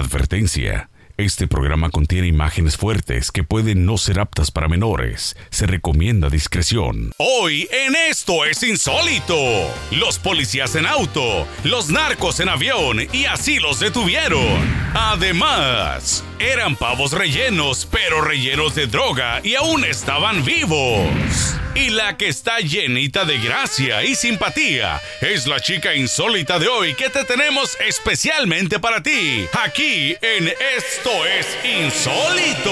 Advertencia. 0.00 0.88
Este 1.18 1.46
programa 1.46 1.90
contiene 1.90 2.26
imágenes 2.26 2.78
fuertes 2.78 3.30
que 3.30 3.44
pueden 3.44 3.84
no 3.84 3.98
ser 3.98 4.18
aptas 4.18 4.50
para 4.50 4.68
menores. 4.68 5.36
Se 5.50 5.66
recomienda 5.66 6.30
discreción. 6.30 7.12
Hoy 7.18 7.68
en 7.70 7.94
Esto 7.94 8.46
es 8.46 8.62
Insólito. 8.62 9.36
Los 9.90 10.18
policías 10.18 10.74
en 10.76 10.86
auto, 10.86 11.46
los 11.64 11.90
narcos 11.90 12.40
en 12.40 12.48
avión 12.48 13.00
y 13.12 13.26
así 13.26 13.58
los 13.58 13.78
detuvieron. 13.78 14.40
Además, 14.94 16.24
eran 16.38 16.74
pavos 16.76 17.12
rellenos, 17.12 17.86
pero 17.90 18.22
rellenos 18.22 18.74
de 18.74 18.86
droga 18.86 19.40
y 19.44 19.56
aún 19.56 19.84
estaban 19.84 20.42
vivos. 20.42 21.54
Y 21.74 21.90
la 21.90 22.16
que 22.16 22.28
está 22.28 22.58
llenita 22.58 23.24
de 23.24 23.38
gracia 23.38 24.02
y 24.02 24.16
simpatía 24.16 25.00
es 25.20 25.46
la 25.46 25.60
chica 25.60 25.94
insólita 25.94 26.58
de 26.58 26.66
hoy 26.66 26.94
que 26.94 27.08
te 27.10 27.24
tenemos 27.24 27.76
especialmente 27.86 28.80
para 28.80 29.00
ti, 29.02 29.46
aquí 29.64 30.16
en 30.20 30.48
Esto 30.48 31.10
es 31.26 31.46
Insólito. 31.64 32.70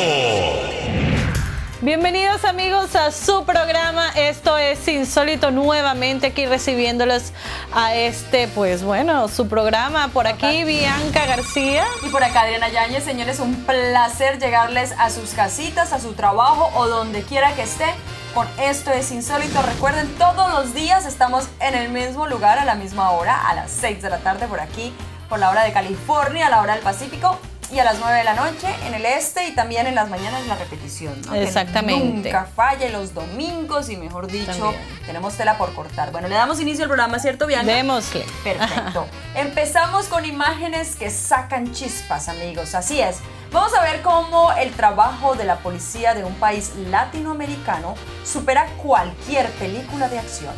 Bienvenidos 1.80 2.44
amigos 2.44 2.96
a 2.96 3.12
su 3.12 3.44
programa, 3.44 4.10
esto 4.16 4.58
es 4.58 4.88
Insólito 4.88 5.52
nuevamente 5.52 6.26
aquí 6.26 6.46
recibiéndolos 6.46 7.32
a 7.72 7.94
este, 7.94 8.48
pues 8.48 8.82
bueno, 8.82 9.28
su 9.28 9.48
programa. 9.48 10.08
Por 10.08 10.26
aquí 10.26 10.64
Bianca 10.64 11.24
García. 11.24 11.86
Y 12.04 12.08
por 12.08 12.24
acá 12.24 12.40
Adriana 12.40 12.68
Yáñez, 12.68 13.04
señores, 13.04 13.38
un 13.38 13.64
placer 13.64 14.40
llegarles 14.40 14.90
a 14.98 15.10
sus 15.10 15.30
casitas, 15.30 15.92
a 15.92 16.00
su 16.00 16.14
trabajo 16.14 16.72
o 16.74 16.88
donde 16.88 17.22
quiera 17.22 17.54
que 17.54 17.62
esté 17.62 17.94
con 18.34 18.46
Esto 18.58 18.90
es 18.90 19.10
Insólito. 19.12 19.60
Recuerden, 19.62 20.08
todos 20.16 20.50
los 20.52 20.74
días 20.74 21.06
estamos 21.06 21.48
en 21.60 21.74
el 21.74 21.90
mismo 21.90 22.26
lugar 22.26 22.58
a 22.58 22.64
la 22.64 22.74
misma 22.74 23.10
hora, 23.10 23.48
a 23.48 23.54
las 23.54 23.70
6 23.70 24.02
de 24.02 24.10
la 24.10 24.18
tarde 24.18 24.46
por 24.46 24.60
aquí, 24.60 24.92
por 25.28 25.38
la 25.38 25.50
hora 25.50 25.64
de 25.64 25.72
California, 25.72 26.46
a 26.46 26.50
la 26.50 26.60
hora 26.60 26.74
del 26.74 26.82
Pacífico. 26.82 27.38
Y 27.70 27.78
a 27.78 27.84
las 27.84 27.98
9 27.98 28.16
de 28.16 28.24
la 28.24 28.34
noche 28.34 28.66
en 28.86 28.94
el 28.94 29.04
este 29.04 29.46
y 29.46 29.54
también 29.54 29.86
en 29.86 29.94
las 29.94 30.08
mañanas 30.08 30.46
la 30.46 30.54
repetición. 30.56 31.20
¿no? 31.26 31.32
Que 31.32 31.42
Exactamente. 31.42 32.28
nunca 32.30 32.48
falle 32.56 32.88
los 32.88 33.12
domingos 33.12 33.90
y 33.90 33.96
mejor 33.98 34.26
dicho, 34.26 34.72
tenemos 35.04 35.34
tela 35.34 35.58
por 35.58 35.74
cortar. 35.74 36.10
Bueno, 36.10 36.28
le 36.28 36.34
damos 36.34 36.60
inicio 36.60 36.84
al 36.84 36.88
programa, 36.88 37.18
¿cierto, 37.18 37.46
Bianca? 37.46 37.70
Démosle. 37.70 38.24
Perfecto. 38.42 39.06
Empezamos 39.34 40.06
con 40.06 40.24
imágenes 40.24 40.96
que 40.96 41.10
sacan 41.10 41.72
chispas, 41.74 42.28
amigos. 42.28 42.74
Así 42.74 43.00
es. 43.00 43.18
Vamos 43.52 43.74
a 43.74 43.82
ver 43.82 44.02
cómo 44.02 44.52
el 44.52 44.72
trabajo 44.72 45.34
de 45.34 45.44
la 45.44 45.58
policía 45.58 46.14
de 46.14 46.24
un 46.24 46.34
país 46.34 46.72
latinoamericano 46.90 47.94
supera 48.24 48.66
cualquier 48.82 49.50
película 49.52 50.08
de 50.08 50.18
acción. 50.18 50.54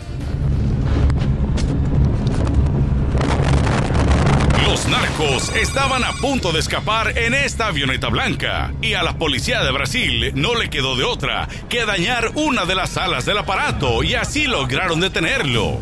Los 4.70 4.86
narcos 4.86 5.48
estaban 5.56 6.04
a 6.04 6.12
punto 6.12 6.52
de 6.52 6.60
escapar 6.60 7.18
en 7.18 7.34
esta 7.34 7.66
avioneta 7.66 8.06
blanca 8.06 8.72
y 8.80 8.94
a 8.94 9.02
la 9.02 9.18
policía 9.18 9.64
de 9.64 9.72
Brasil 9.72 10.30
no 10.36 10.54
le 10.54 10.70
quedó 10.70 10.94
de 10.94 11.02
otra 11.02 11.48
que 11.68 11.84
dañar 11.84 12.30
una 12.36 12.66
de 12.66 12.76
las 12.76 12.96
alas 12.96 13.24
del 13.24 13.38
aparato 13.38 14.04
y 14.04 14.14
así 14.14 14.44
lograron 14.44 15.00
detenerlo. 15.00 15.80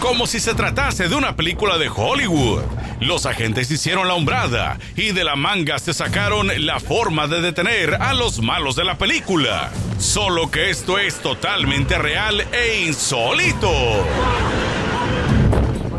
Como 0.00 0.26
si 0.26 0.40
se 0.40 0.54
tratase 0.54 1.10
de 1.10 1.14
una 1.14 1.36
película 1.36 1.76
de 1.76 1.90
Hollywood. 1.94 2.62
Los 3.00 3.26
agentes 3.26 3.70
hicieron 3.70 4.08
la 4.08 4.14
hombrada 4.14 4.78
y 4.96 5.12
de 5.12 5.24
la 5.24 5.36
manga 5.36 5.78
se 5.78 5.92
sacaron 5.92 6.48
la 6.64 6.80
forma 6.80 7.26
de 7.26 7.42
detener 7.42 7.96
a 7.96 8.14
los 8.14 8.40
malos 8.40 8.76
de 8.76 8.84
la 8.84 8.96
película. 8.96 9.70
Solo 9.98 10.50
que 10.50 10.70
esto 10.70 10.98
es 10.98 11.16
totalmente 11.16 11.98
real 11.98 12.46
e 12.50 12.86
insólito. 12.86 13.68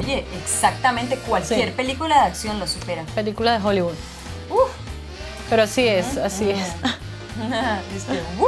Oye, 0.06 0.24
exactamente 0.44 1.18
cualquier 1.18 1.70
Sí. 1.70 1.74
película 1.76 2.16
de 2.22 2.28
acción 2.28 2.60
lo 2.60 2.68
supera. 2.68 3.04
Película 3.16 3.58
de 3.58 3.66
Hollywood. 3.68 3.96
Uf. 4.50 4.70
Pero 5.50 5.64
así 5.64 5.88
es, 5.88 6.18
así 6.18 6.50
es. 6.52 6.60
Dice, 7.94 8.22
¡uh! 8.40 8.46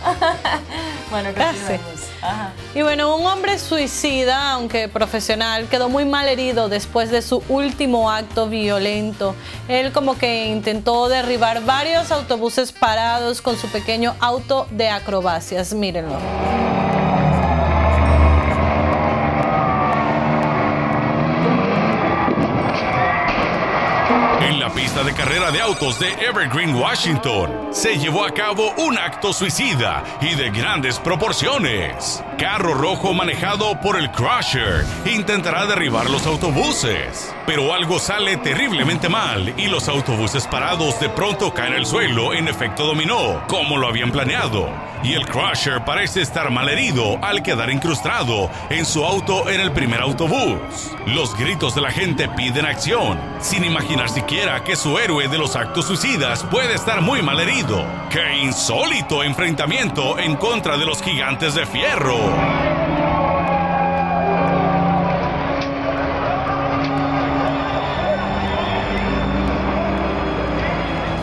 bueno. 1.10 1.30
Ajá. 2.22 2.52
Y 2.74 2.82
bueno, 2.82 3.16
un 3.16 3.26
hombre 3.26 3.58
suicida, 3.58 4.52
aunque 4.52 4.88
profesional, 4.88 5.66
quedó 5.68 5.88
muy 5.88 6.04
mal 6.04 6.28
herido 6.28 6.68
después 6.68 7.10
de 7.10 7.20
su 7.22 7.42
último 7.48 8.08
acto 8.10 8.48
violento. 8.48 9.34
Él 9.66 9.90
como 9.92 10.16
que 10.16 10.46
intentó 10.46 11.08
derribar 11.08 11.64
varios 11.64 12.12
autobuses 12.12 12.70
parados 12.70 13.42
con 13.42 13.56
su 13.58 13.66
pequeño 13.68 14.14
auto 14.20 14.68
de 14.70 14.88
acrobacias. 14.88 15.74
Mírenlo. 15.74 16.18
Carrera 25.18 25.50
de 25.50 25.60
autos 25.60 25.98
de 25.98 26.12
Evergreen, 26.12 26.76
Washington, 26.76 27.50
se 27.72 27.98
llevó 27.98 28.24
a 28.24 28.30
cabo 28.30 28.72
un 28.76 28.96
acto 28.96 29.32
suicida 29.32 30.04
y 30.20 30.36
de 30.36 30.48
grandes 30.50 31.00
proporciones. 31.00 32.22
Carro 32.38 32.74
rojo 32.74 33.12
manejado 33.14 33.80
por 33.80 33.96
el 33.98 34.12
Crusher 34.12 34.86
intentará 35.06 35.66
derribar 35.66 36.08
los 36.08 36.24
autobuses, 36.24 37.34
pero 37.46 37.74
algo 37.74 37.98
sale 37.98 38.36
terriblemente 38.36 39.08
mal 39.08 39.52
y 39.56 39.66
los 39.66 39.88
autobuses 39.88 40.46
parados 40.46 41.00
de 41.00 41.08
pronto 41.08 41.52
caen 41.52 41.72
al 41.72 41.84
suelo 41.84 42.32
en 42.32 42.46
efecto 42.46 42.86
dominó, 42.86 43.42
como 43.48 43.76
lo 43.76 43.88
habían 43.88 44.12
planeado. 44.12 44.68
Y 45.02 45.14
el 45.14 45.26
Crusher 45.26 45.84
parece 45.84 46.22
estar 46.22 46.50
mal 46.50 46.68
herido 46.68 47.18
al 47.22 47.42
quedar 47.42 47.70
incrustado 47.70 48.50
en 48.70 48.84
su 48.84 49.04
auto 49.04 49.48
en 49.48 49.60
el 49.60 49.72
primer 49.72 50.00
autobús. 50.00 50.92
Los 51.06 51.36
gritos 51.36 51.74
de 51.74 51.80
la 51.80 51.90
gente 51.90 52.28
piden 52.28 52.66
acción, 52.66 53.18
sin 53.40 53.64
imaginar 53.64 54.08
siquiera 54.10 54.62
que 54.62 54.76
su 54.76 54.98
héroe 55.08 55.26
de 55.26 55.38
los 55.38 55.56
actos 55.56 55.86
suicidas 55.86 56.44
puede 56.50 56.74
estar 56.74 57.00
muy 57.00 57.22
mal 57.22 57.40
herido. 57.40 57.82
¡Qué 58.10 58.40
insólito 58.42 59.24
enfrentamiento 59.24 60.18
en 60.18 60.36
contra 60.36 60.76
de 60.76 60.84
los 60.84 61.02
gigantes 61.02 61.54
de 61.54 61.64
fierro! 61.64 62.18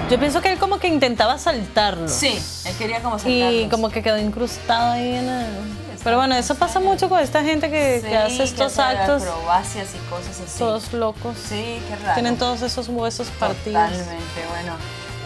Yo 0.10 0.20
pienso 0.20 0.42
que 0.42 0.52
él 0.52 0.58
como 0.58 0.80
que 0.80 0.88
intentaba 0.88 1.38
saltarlo. 1.38 2.08
Sí, 2.08 2.40
él 2.66 2.76
quería 2.78 3.02
como 3.04 3.18
Y 3.18 3.20
saltarlos. 3.20 3.70
como 3.70 3.90
que 3.90 4.02
quedó 4.02 4.18
incrustado 4.18 4.94
ahí 4.94 5.16
en 5.16 5.30
el... 5.30 5.85
Pero 6.06 6.18
bueno, 6.18 6.36
eso 6.36 6.54
pasa 6.54 6.80
mucho 6.80 7.10
con 7.10 7.20
esta 7.20 7.42
gente 7.44 7.72
que, 7.72 8.00
Sí, 8.00 8.08
que 8.08 8.16
hace 8.16 8.44
estos 8.44 8.78
hace 8.78 8.98
actos 9.00 9.24
acrobacias 9.24 9.90
y 9.96 9.98
cosas 10.08 10.40
así. 10.40 10.60
todos 10.60 10.94
locos. 10.94 11.36
Sí, 11.36 11.82
qué 11.90 11.96
raro. 11.96 12.14
Tienen 12.14 12.38
todos 12.38 12.62
esos 12.62 12.88
huesos 12.90 13.28
partidos. 13.40 13.90
Totalmente, 13.90 14.46
bueno. 14.52 14.74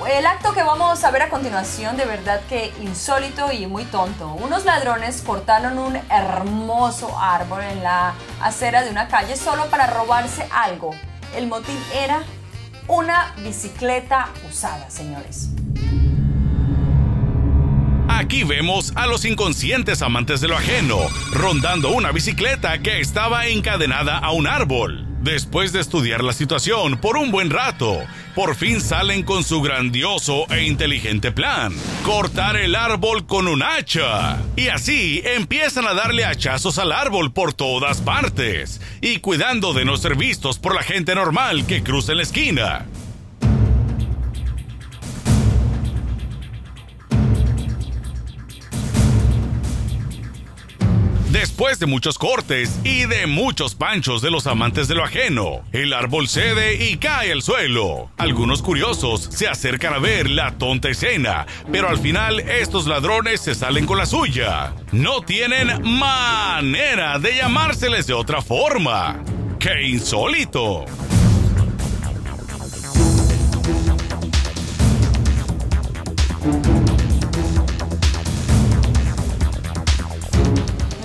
El 0.09 0.25
acto 0.25 0.53
que 0.53 0.63
vamos 0.63 1.03
a 1.03 1.11
ver 1.11 1.23
a 1.23 1.29
continuación, 1.29 1.97
de 1.97 2.05
verdad 2.05 2.39
que 2.47 2.73
insólito 2.79 3.51
y 3.51 3.67
muy 3.67 3.83
tonto. 3.83 4.29
Unos 4.35 4.63
ladrones 4.63 5.21
cortaron 5.21 5.77
un 5.77 5.97
hermoso 6.09 7.13
árbol 7.19 7.61
en 7.61 7.83
la 7.83 8.13
acera 8.41 8.81
de 8.81 8.89
una 8.89 9.09
calle 9.09 9.35
solo 9.35 9.65
para 9.65 9.85
robarse 9.87 10.47
algo. 10.49 10.91
El 11.35 11.47
motín 11.47 11.77
era 11.93 12.23
una 12.87 13.33
bicicleta 13.43 14.29
usada, 14.49 14.89
señores. 14.89 15.49
Aquí 18.09 18.43
vemos 18.43 18.91
a 18.95 19.05
los 19.05 19.23
inconscientes 19.23 20.01
amantes 20.01 20.41
de 20.41 20.47
lo 20.47 20.57
ajeno, 20.57 20.97
rondando 21.31 21.91
una 21.91 22.11
bicicleta 22.11 22.79
que 22.79 22.99
estaba 22.99 23.47
encadenada 23.47 24.17
a 24.17 24.31
un 24.31 24.47
árbol. 24.47 25.05
Después 25.21 25.73
de 25.73 25.79
estudiar 25.79 26.23
la 26.23 26.33
situación 26.33 26.97
por 26.97 27.17
un 27.17 27.29
buen 27.29 27.51
rato, 27.51 27.99
por 28.35 28.55
fin 28.55 28.81
salen 28.81 29.23
con 29.23 29.43
su 29.43 29.61
grandioso 29.61 30.45
e 30.49 30.63
inteligente 30.63 31.31
plan, 31.31 31.73
cortar 32.03 32.57
el 32.57 32.75
árbol 32.75 33.27
con 33.27 33.47
un 33.47 33.61
hacha. 33.61 34.37
Y 34.55 34.69
así 34.69 35.21
empiezan 35.23 35.85
a 35.87 35.93
darle 35.93 36.25
hachazos 36.25 36.79
al 36.79 36.91
árbol 36.91 37.31
por 37.31 37.53
todas 37.53 38.01
partes, 38.01 38.81
y 39.01 39.19
cuidando 39.19 39.73
de 39.73 39.85
no 39.85 39.97
ser 39.97 40.15
vistos 40.15 40.57
por 40.57 40.73
la 40.73 40.83
gente 40.83 41.13
normal 41.13 41.67
que 41.67 41.83
cruza 41.83 42.15
la 42.15 42.23
esquina. 42.23 42.85
Después 51.31 51.77
de 51.77 51.85
muchos 51.85 52.17
cortes 52.17 52.79
y 52.83 53.05
de 53.05 53.27
muchos 53.27 53.75
panchos 53.75 54.23
de 54.23 54.31
los 54.31 54.47
amantes 54.47 54.87
de 54.87 54.95
lo 54.95 55.03
ajeno, 55.03 55.61
el 55.71 55.93
árbol 55.93 56.27
cede 56.27 56.83
y 56.83 56.97
cae 56.97 57.31
al 57.31 57.43
suelo. 57.43 58.09
Algunos 58.17 58.63
curiosos 58.63 59.29
se 59.31 59.47
acercan 59.47 59.93
a 59.93 59.99
ver 59.99 60.27
la 60.27 60.57
tonta 60.57 60.89
escena, 60.89 61.45
pero 61.71 61.87
al 61.87 61.99
final 61.99 62.39
estos 62.39 62.87
ladrones 62.87 63.41
se 63.41 63.53
salen 63.53 63.85
con 63.85 63.99
la 63.99 64.07
suya. 64.07 64.73
No 64.91 65.21
tienen 65.21 65.83
manera 65.83 67.19
de 67.19 67.35
llamárseles 67.35 68.07
de 68.07 68.13
otra 68.13 68.41
forma. 68.41 69.23
¡Qué 69.59 69.83
insólito! 69.87 70.85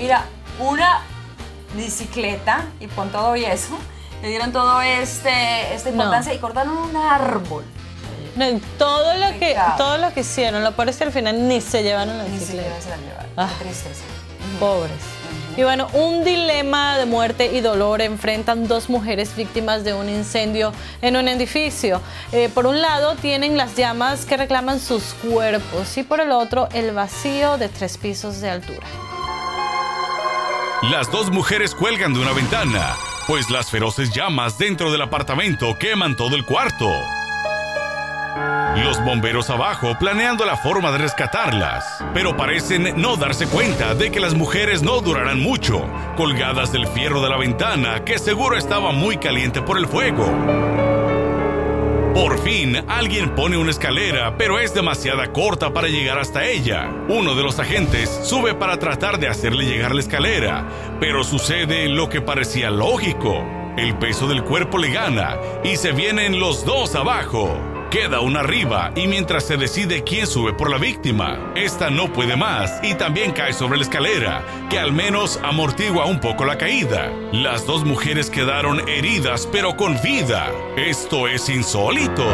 Mira, 0.04 0.26
una 0.58 1.00
bicicleta 1.74 2.66
y 2.78 2.88
con 2.88 3.08
todo 3.08 3.36
y 3.36 3.46
eso 3.46 3.78
le 4.20 4.28
dieron 4.28 4.52
todo 4.52 4.82
este, 4.82 5.74
esta 5.74 5.88
importancia 5.88 6.34
y 6.34 6.38
cortaron 6.38 6.76
un 6.76 6.94
árbol. 6.94 7.64
No, 8.36 8.44
todo 8.76 9.14
lo 9.16 9.38
que 9.38 9.56
todo 9.78 9.96
lo 9.96 10.12
que 10.12 10.20
hicieron, 10.20 10.62
lo 10.62 10.72
peor 10.72 10.90
es 10.90 10.98
que 10.98 11.04
al 11.04 11.12
final 11.12 11.48
ni 11.48 11.62
se 11.62 11.82
llevaron 11.82 12.18
la 12.18 12.24
Ni 12.24 12.32
bicicleta. 12.38 12.64
siquiera 12.64 12.80
se 12.82 12.90
la 12.90 12.96
llevaron. 12.98 13.30
Ah. 13.38 13.48
Qué 13.58 13.64
tristeza. 13.64 14.02
Pobres. 14.60 14.92
Y 15.56 15.62
bueno, 15.62 15.88
un 15.94 16.22
dilema 16.22 16.98
de 16.98 17.06
muerte 17.06 17.46
y 17.54 17.62
dolor 17.62 18.02
enfrentan 18.02 18.68
dos 18.68 18.90
mujeres 18.90 19.34
víctimas 19.34 19.84
de 19.84 19.94
un 19.94 20.10
incendio 20.10 20.74
en 21.00 21.16
un 21.16 21.28
edificio. 21.28 22.02
Eh, 22.32 22.50
por 22.52 22.66
un 22.66 22.82
lado 22.82 23.14
tienen 23.14 23.56
las 23.56 23.74
llamas 23.74 24.26
que 24.26 24.36
reclaman 24.36 24.80
sus 24.80 25.14
cuerpos 25.14 25.96
y 25.96 26.02
por 26.02 26.20
el 26.20 26.30
otro 26.30 26.68
el 26.74 26.92
vacío 26.92 27.56
de 27.56 27.70
tres 27.70 27.96
pisos 27.96 28.42
de 28.42 28.50
altura. 28.50 28.86
Las 30.90 31.10
dos 31.10 31.30
mujeres 31.30 31.74
cuelgan 31.74 32.12
de 32.12 32.20
una 32.20 32.32
ventana, 32.32 32.94
pues 33.26 33.48
las 33.48 33.70
feroces 33.70 34.10
llamas 34.12 34.58
dentro 34.58 34.92
del 34.92 35.00
apartamento 35.00 35.78
queman 35.78 36.14
todo 36.14 36.36
el 36.36 36.44
cuarto. 36.44 36.90
Los 38.76 39.02
bomberos 39.02 39.48
abajo 39.48 39.96
planeando 39.98 40.44
la 40.44 40.56
forma 40.56 40.92
de 40.92 40.98
rescatarlas, 40.98 42.04
pero 42.12 42.36
parecen 42.36 43.00
no 43.00 43.16
darse 43.16 43.46
cuenta 43.46 43.94
de 43.94 44.10
que 44.10 44.20
las 44.20 44.34
mujeres 44.34 44.82
no 44.82 45.00
durarán 45.00 45.40
mucho, 45.40 45.88
colgadas 46.16 46.70
del 46.70 46.86
fierro 46.88 47.22
de 47.22 47.30
la 47.30 47.38
ventana 47.38 48.04
que 48.04 48.18
seguro 48.18 48.58
estaba 48.58 48.92
muy 48.92 49.16
caliente 49.16 49.62
por 49.62 49.78
el 49.78 49.86
fuego. 49.86 50.93
Por 52.14 52.38
fin, 52.38 52.76
alguien 52.86 53.34
pone 53.34 53.56
una 53.56 53.72
escalera, 53.72 54.38
pero 54.38 54.60
es 54.60 54.72
demasiada 54.72 55.32
corta 55.32 55.72
para 55.72 55.88
llegar 55.88 56.16
hasta 56.16 56.46
ella. 56.46 56.88
Uno 57.08 57.34
de 57.34 57.42
los 57.42 57.58
agentes 57.58 58.08
sube 58.22 58.54
para 58.54 58.78
tratar 58.78 59.18
de 59.18 59.26
hacerle 59.26 59.64
llegar 59.64 59.92
la 59.92 60.00
escalera, 60.00 60.68
pero 61.00 61.24
sucede 61.24 61.88
lo 61.88 62.08
que 62.08 62.20
parecía 62.20 62.70
lógico. 62.70 63.44
El 63.76 63.98
peso 63.98 64.28
del 64.28 64.44
cuerpo 64.44 64.78
le 64.78 64.92
gana 64.92 65.38
y 65.64 65.74
se 65.74 65.90
vienen 65.90 66.38
los 66.38 66.64
dos 66.64 66.94
abajo. 66.94 67.73
Queda 67.94 68.18
una 68.18 68.40
arriba 68.40 68.90
y 68.96 69.06
mientras 69.06 69.44
se 69.44 69.56
decide 69.56 70.02
quién 70.02 70.26
sube 70.26 70.52
por 70.52 70.68
la 70.68 70.78
víctima, 70.78 71.52
esta 71.54 71.90
no 71.90 72.12
puede 72.12 72.34
más 72.34 72.80
y 72.82 72.96
también 72.96 73.30
cae 73.30 73.52
sobre 73.52 73.76
la 73.76 73.84
escalera, 73.84 74.44
que 74.68 74.80
al 74.80 74.92
menos 74.92 75.38
amortigua 75.44 76.04
un 76.04 76.18
poco 76.18 76.44
la 76.44 76.58
caída. 76.58 77.12
Las 77.30 77.66
dos 77.66 77.84
mujeres 77.84 78.30
quedaron 78.30 78.80
heridas 78.88 79.48
pero 79.52 79.76
con 79.76 79.96
vida. 80.02 80.50
Esto 80.76 81.28
es 81.28 81.48
insólito. 81.48 82.24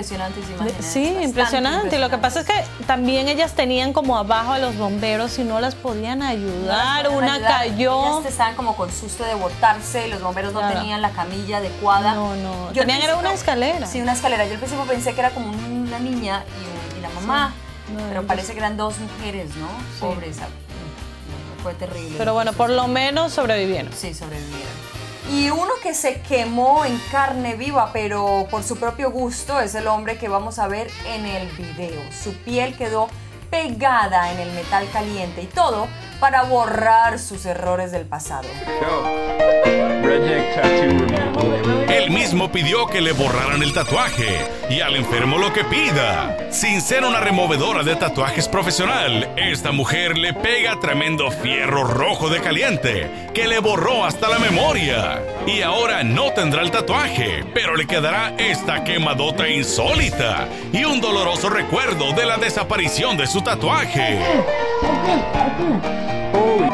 Impresionantes 0.00 0.48
imágenes. 0.50 0.84
Sí, 0.86 1.00
bastante 1.04 1.24
impresionante. 1.24 1.98
Lo 1.98 2.08
que 2.10 2.18
pasa 2.18 2.40
es 2.40 2.46
que 2.46 2.64
también 2.86 3.28
ellas 3.28 3.52
tenían 3.54 3.92
como 3.92 4.16
abajo 4.16 4.52
a 4.52 4.58
los 4.58 4.76
bomberos 4.76 5.38
y 5.38 5.44
no 5.44 5.60
las 5.60 5.74
podían 5.74 6.22
ayudar. 6.22 7.04
No 7.04 7.10
las 7.10 7.12
podían 7.12 7.22
Una 7.24 7.34
ayudar. 7.34 7.58
cayó. 7.58 8.18
Ellas 8.20 8.32
estaban 8.32 8.54
como 8.56 8.76
con 8.76 8.90
susto 8.90 9.24
de 9.24 9.34
botarse 9.34 10.06
y 10.06 10.10
los 10.10 10.22
bomberos 10.22 10.52
no 10.52 10.60
Claro. 10.60 10.78
tenían 10.78 11.02
la 11.02 11.10
camilla 11.10 11.58
adecuada. 11.58 12.14
No, 12.14 12.34
no. 12.36 12.72
Yo 12.72 12.80
Tenían 12.82 13.02
era 13.02 13.16
una 13.16 13.32
escalera. 13.34 13.86
Sí, 13.86 14.00
una 14.00 14.12
escalera. 14.14 14.46
Yo 14.46 14.52
al 14.54 14.58
principio 14.58 14.84
pensé 14.86 15.12
que 15.14 15.20
era 15.20 15.30
como 15.30 15.50
una 15.50 15.98
niña 15.98 16.44
y, 16.94 16.98
y 16.98 17.00
la 17.02 17.08
mamá. 17.10 17.52
No, 17.94 18.00
pero 18.08 18.22
parece 18.26 18.52
que 18.52 18.58
eran 18.60 18.76
dos 18.76 18.94
mujeres, 18.98 19.54
¿no? 19.56 19.66
Sí. 19.68 20.00
Pobres. 20.00 20.36
Fue 21.62 21.74
terrible. 21.74 22.14
Pero 22.16 22.32
bueno, 22.32 22.52
por 22.54 22.70
lo 22.70 22.88
menos 22.88 23.32
sobrevivieron. 23.34 23.92
Sí, 23.92 24.14
sobrevivieron. 24.14 24.89
Y 25.32 25.48
uno 25.48 25.70
que 25.80 25.94
se 25.94 26.20
quemó 26.22 26.84
en 26.84 26.98
carne 27.12 27.54
viva, 27.54 27.92
pero 27.92 28.48
por 28.50 28.64
su 28.64 28.76
propio 28.76 29.12
gusto, 29.12 29.60
es 29.60 29.76
el 29.76 29.86
hombre 29.86 30.18
que 30.18 30.28
vamos 30.28 30.58
a 30.58 30.66
ver 30.66 30.90
en 31.06 31.24
el 31.24 31.48
video. 31.50 32.02
Su 32.10 32.34
piel 32.34 32.76
quedó 32.76 33.08
pegada 33.50 34.32
en 34.32 34.40
el 34.40 34.52
metal 34.52 34.88
caliente 34.92 35.42
y 35.42 35.46
todo 35.46 35.88
para 36.20 36.42
borrar 36.42 37.18
sus 37.18 37.46
errores 37.46 37.92
del 37.92 38.06
pasado. 38.06 38.46
Él 41.88 42.10
mismo 42.10 42.52
pidió 42.52 42.86
que 42.86 43.00
le 43.00 43.12
borraran 43.12 43.62
el 43.62 43.72
tatuaje 43.72 44.38
y 44.68 44.80
al 44.80 44.96
enfermo 44.96 45.38
lo 45.38 45.52
que 45.52 45.64
pida. 45.64 46.50
Sin 46.50 46.80
ser 46.80 47.04
una 47.04 47.20
removedora 47.20 47.82
de 47.82 47.96
tatuajes 47.96 48.48
profesional, 48.48 49.28
esta 49.36 49.72
mujer 49.72 50.16
le 50.16 50.34
pega 50.34 50.78
tremendo 50.78 51.30
fierro 51.30 51.84
rojo 51.84 52.28
de 52.28 52.40
caliente 52.40 53.30
que 53.34 53.46
le 53.46 53.58
borró 53.58 54.04
hasta 54.04 54.28
la 54.28 54.38
memoria. 54.38 55.22
Y 55.46 55.62
ahora 55.62 56.02
no 56.02 56.32
tendrá 56.32 56.62
el 56.62 56.70
tatuaje, 56.70 57.44
pero 57.54 57.76
le 57.76 57.86
quedará 57.86 58.34
esta 58.38 58.84
quemadota 58.84 59.48
insólita 59.48 60.48
y 60.72 60.84
un 60.84 61.00
doloroso 61.00 61.48
recuerdo 61.48 62.12
de 62.12 62.26
la 62.26 62.36
desaparición 62.36 63.16
de 63.16 63.26
su 63.40 63.44
tatuaje. 63.44 64.18
Holy 66.32 66.68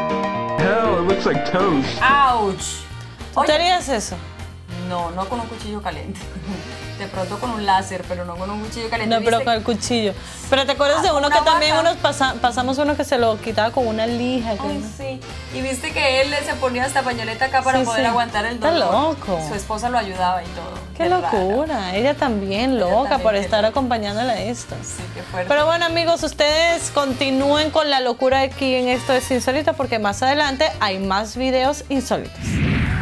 hell, 0.58 0.98
it 0.98 1.08
looks 1.08 1.26
like 1.26 1.44
toast. 1.50 2.00
¡Auch! 2.02 2.56
¿Tú 3.34 3.52
harías 3.52 3.88
eso? 3.88 4.16
no, 4.88 5.10
no 5.10 5.28
con 5.28 5.40
un 5.40 5.46
cuchillo 5.46 5.80
caliente. 5.80 6.20
De 6.98 7.06
pronto 7.08 7.38
con 7.38 7.50
un 7.50 7.66
láser, 7.66 8.02
pero 8.08 8.24
no 8.24 8.36
con 8.36 8.50
un 8.50 8.60
cuchillo 8.62 8.88
caliente. 8.88 9.14
No, 9.14 9.22
pero 9.22 9.44
con 9.44 9.52
el 9.52 9.62
cuchillo. 9.62 10.14
Pero 10.48 10.64
te 10.64 10.72
acuerdas 10.72 11.02
de 11.02 11.08
Ah, 11.08 11.14
uno 11.14 11.28
que 11.28 11.40
también 11.44 11.76
unos 11.76 11.96
pasa- 11.96 12.34
pasamos 12.40 12.78
uno 12.78 12.96
que 12.96 13.04
se 13.04 13.18
lo 13.18 13.38
quitaba 13.38 13.70
con 13.70 13.86
una 13.86 14.06
lija. 14.06 14.52
Ay, 14.52 14.78
no- 14.78 14.88
sí. 14.96 15.20
Y 15.54 15.60
viste 15.60 15.92
que 15.92 16.22
él 16.22 16.34
se 16.46 16.54
ponía 16.54 16.86
esta 16.86 17.02
pañoleta 17.02 17.46
acá 17.46 17.62
para 17.62 17.80
Sí, 17.80 17.84
poder 17.84 18.00
sí. 18.00 18.06
aguantar 18.06 18.46
el 18.46 18.54
Está 18.54 18.70
dolor. 18.70 18.92
loco. 19.10 19.38
Su 19.46 19.54
esposa 19.54 19.90
lo 19.90 19.98
ayudaba 19.98 20.42
y 20.42 20.46
todo. 20.46 20.72
Qué 20.96 21.08
locura. 21.10 21.94
Ella 21.94 22.14
también 22.14 22.78
loca 22.80 23.10
también, 23.10 23.20
por 23.22 23.34
estar 23.34 23.58
loca. 23.60 23.68
acompañándola 23.68 24.32
a 24.32 24.40
esto. 24.40 24.74
Sí, 24.82 25.02
qué 25.14 25.22
fuerte. 25.22 25.48
Pero 25.48 25.66
bueno, 25.66 25.84
amigos, 25.84 26.22
ustedes 26.22 26.90
continúen 26.92 27.70
con 27.70 27.90
la 27.90 28.00
locura 28.00 28.40
aquí 28.40 28.74
en 28.74 28.88
Esto 28.88 29.12
es 29.12 29.30
Insólito 29.30 29.74
porque 29.74 29.98
más 29.98 30.22
adelante 30.22 30.72
hay 30.80 30.98
más 30.98 31.36
videos 31.36 31.84
insólitos. 31.90 32.40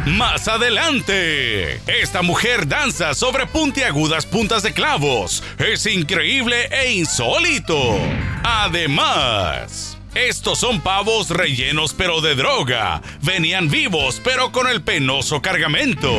Más 0.05 0.47
adelante, 0.47 1.81
esta 1.87 2.21
mujer 2.21 2.67
danza 2.67 3.15
sobre 3.15 3.47
puntiagudas 3.47 4.27
puntas 4.27 4.61
de 4.61 4.71
clavos. 4.71 5.41
Es 5.57 5.87
increíble 5.87 6.69
e 6.69 6.93
insólito. 6.93 7.97
Además, 8.43 9.97
estos 10.13 10.59
son 10.59 10.81
pavos 10.81 11.31
rellenos 11.31 11.95
pero 11.95 12.21
de 12.21 12.35
droga. 12.35 13.01
Venían 13.23 13.67
vivos 13.67 14.21
pero 14.23 14.51
con 14.51 14.67
el 14.67 14.83
penoso 14.83 15.41
cargamento. 15.41 16.13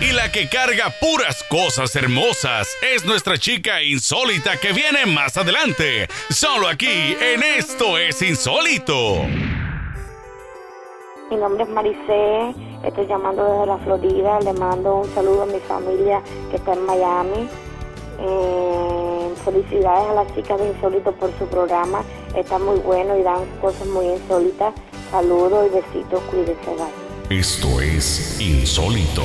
Y 0.00 0.12
la 0.12 0.30
que 0.30 0.48
carga 0.48 0.94
puras 1.00 1.42
cosas 1.48 1.96
hermosas 1.96 2.68
es 2.94 3.04
nuestra 3.04 3.38
chica 3.38 3.82
insólita 3.82 4.56
que 4.58 4.72
viene 4.72 5.04
más 5.04 5.36
adelante. 5.36 6.06
Solo 6.30 6.68
aquí 6.68 7.16
en 7.20 7.42
Esto 7.42 7.98
es 7.98 8.22
Insólito. 8.22 9.26
Mi 11.32 11.38
nombre 11.38 11.64
es 11.64 11.70
Maricé, 11.70 12.54
estoy 12.84 13.06
llamando 13.06 13.42
desde 13.42 13.64
la 13.64 13.78
Florida, 13.78 14.38
le 14.40 14.52
mando 14.52 14.96
un 14.96 15.14
saludo 15.14 15.44
a 15.44 15.46
mi 15.46 15.60
familia 15.60 16.22
que 16.50 16.56
está 16.56 16.74
en 16.74 16.84
Miami. 16.84 17.48
Eh, 18.20 19.32
felicidades 19.42 20.10
a 20.10 20.12
las 20.12 20.34
chicas 20.34 20.60
de 20.60 20.68
Insólito 20.68 21.10
por 21.12 21.30
su 21.38 21.46
programa, 21.46 22.02
está 22.36 22.58
muy 22.58 22.78
bueno 22.80 23.16
y 23.16 23.22
dan 23.22 23.46
cosas 23.62 23.86
muy 23.86 24.08
insólitas. 24.08 24.74
Saludos 25.10 25.68
y 25.70 25.74
besitos, 25.76 26.20
cuídense, 26.30 26.70
bye. 26.76 27.38
Esto 27.38 27.80
es 27.80 28.38
Insólito. 28.38 29.22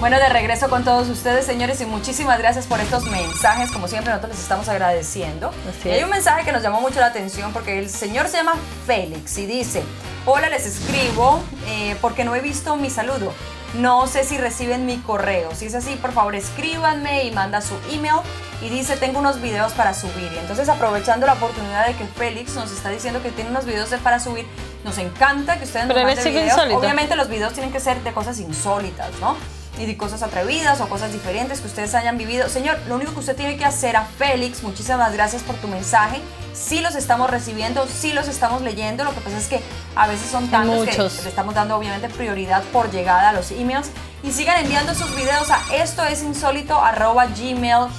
Bueno, 0.00 0.16
de 0.18 0.30
regreso 0.30 0.70
con 0.70 0.82
todos 0.82 1.08
ustedes, 1.10 1.44
señores, 1.44 1.78
y 1.82 1.86
muchísimas 1.86 2.38
gracias 2.38 2.66
por 2.66 2.80
estos 2.80 3.04
mensajes. 3.04 3.70
Como 3.70 3.86
siempre, 3.86 4.10
nosotros 4.10 4.30
les 4.34 4.42
estamos 4.42 4.66
agradeciendo. 4.70 5.50
Y 5.84 5.92
hay 5.92 6.02
un 6.04 6.10
mensaje 6.10 6.42
que 6.44 6.52
nos 6.52 6.62
llamó 6.62 6.80
mucho 6.80 7.00
la 7.00 7.06
atención 7.06 7.52
porque 7.52 7.78
el 7.78 7.90
señor 7.90 8.28
se 8.28 8.38
llama 8.38 8.54
Félix 8.86 9.36
y 9.36 9.44
dice, 9.44 9.82
hola, 10.24 10.48
les 10.48 10.64
escribo 10.64 11.42
eh, 11.68 11.96
porque 12.00 12.24
no 12.24 12.34
he 12.34 12.40
visto 12.40 12.76
mi 12.76 12.88
saludo. 12.88 13.34
No 13.74 14.06
sé 14.06 14.24
si 14.24 14.38
reciben 14.38 14.86
mi 14.86 14.96
correo. 14.98 15.50
Si 15.54 15.66
es 15.66 15.74
así, 15.74 15.94
por 15.96 16.12
favor, 16.12 16.34
escríbanme 16.34 17.24
y 17.24 17.30
manda 17.32 17.60
su 17.60 17.74
email. 17.92 18.20
Y 18.62 18.70
dice, 18.70 18.96
tengo 18.96 19.18
unos 19.18 19.40
videos 19.42 19.72
para 19.72 19.92
subir. 19.92 20.32
Y 20.34 20.38
entonces, 20.38 20.68
aprovechando 20.70 21.26
la 21.26 21.34
oportunidad 21.34 21.86
de 21.86 21.94
que 21.94 22.04
Félix 22.06 22.54
nos 22.54 22.72
está 22.72 22.88
diciendo 22.88 23.22
que 23.22 23.30
tiene 23.30 23.50
unos 23.50 23.66
videos 23.66 23.90
de- 23.90 23.98
para 23.98 24.18
subir, 24.18 24.46
nos 24.82 24.96
encanta 24.98 25.58
que 25.58 25.64
ustedes 25.64 25.86
nos 25.86 25.94
manden 25.96 26.24
videos. 26.40 26.52
insólito. 26.56 26.78
Obviamente 26.78 27.16
los 27.16 27.28
videos 27.28 27.52
tienen 27.52 27.70
que 27.70 27.80
ser 27.80 28.02
de 28.02 28.12
cosas 28.12 28.38
insólitas, 28.40 29.10
¿no? 29.20 29.36
Y 29.80 29.86
de 29.86 29.96
cosas 29.96 30.22
atrevidas 30.22 30.78
o 30.82 30.88
cosas 30.90 31.10
diferentes 31.10 31.60
que 31.60 31.66
ustedes 31.66 31.94
hayan 31.94 32.18
vivido. 32.18 32.50
Señor, 32.50 32.78
lo 32.86 32.96
único 32.96 33.14
que 33.14 33.20
usted 33.20 33.34
tiene 33.34 33.56
que 33.56 33.64
hacer 33.64 33.96
a 33.96 34.04
Félix, 34.04 34.62
muchísimas 34.62 35.10
gracias 35.14 35.42
por 35.42 35.56
tu 35.56 35.68
mensaje. 35.68 36.20
Sí 36.52 36.80
los 36.82 36.94
estamos 36.94 37.30
recibiendo, 37.30 37.86
sí 37.86 38.12
los 38.12 38.28
estamos 38.28 38.60
leyendo. 38.60 39.04
Lo 39.04 39.14
que 39.14 39.22
pasa 39.22 39.38
es 39.38 39.46
que 39.46 39.62
a 39.96 40.06
veces 40.06 40.30
son 40.30 40.48
tantos 40.50 40.76
muchos. 40.76 41.14
que 41.14 41.22
le 41.22 41.28
estamos 41.30 41.54
dando 41.54 41.78
obviamente 41.78 42.10
prioridad 42.10 42.62
por 42.72 42.90
llegada 42.90 43.30
a 43.30 43.32
los 43.32 43.50
emails. 43.52 43.90
Y 44.22 44.32
sigan 44.32 44.58
enviando 44.62 44.94
sus 44.94 45.16
videos 45.16 45.50
a 45.50 45.62
esto 45.74 46.04
es 46.04 46.22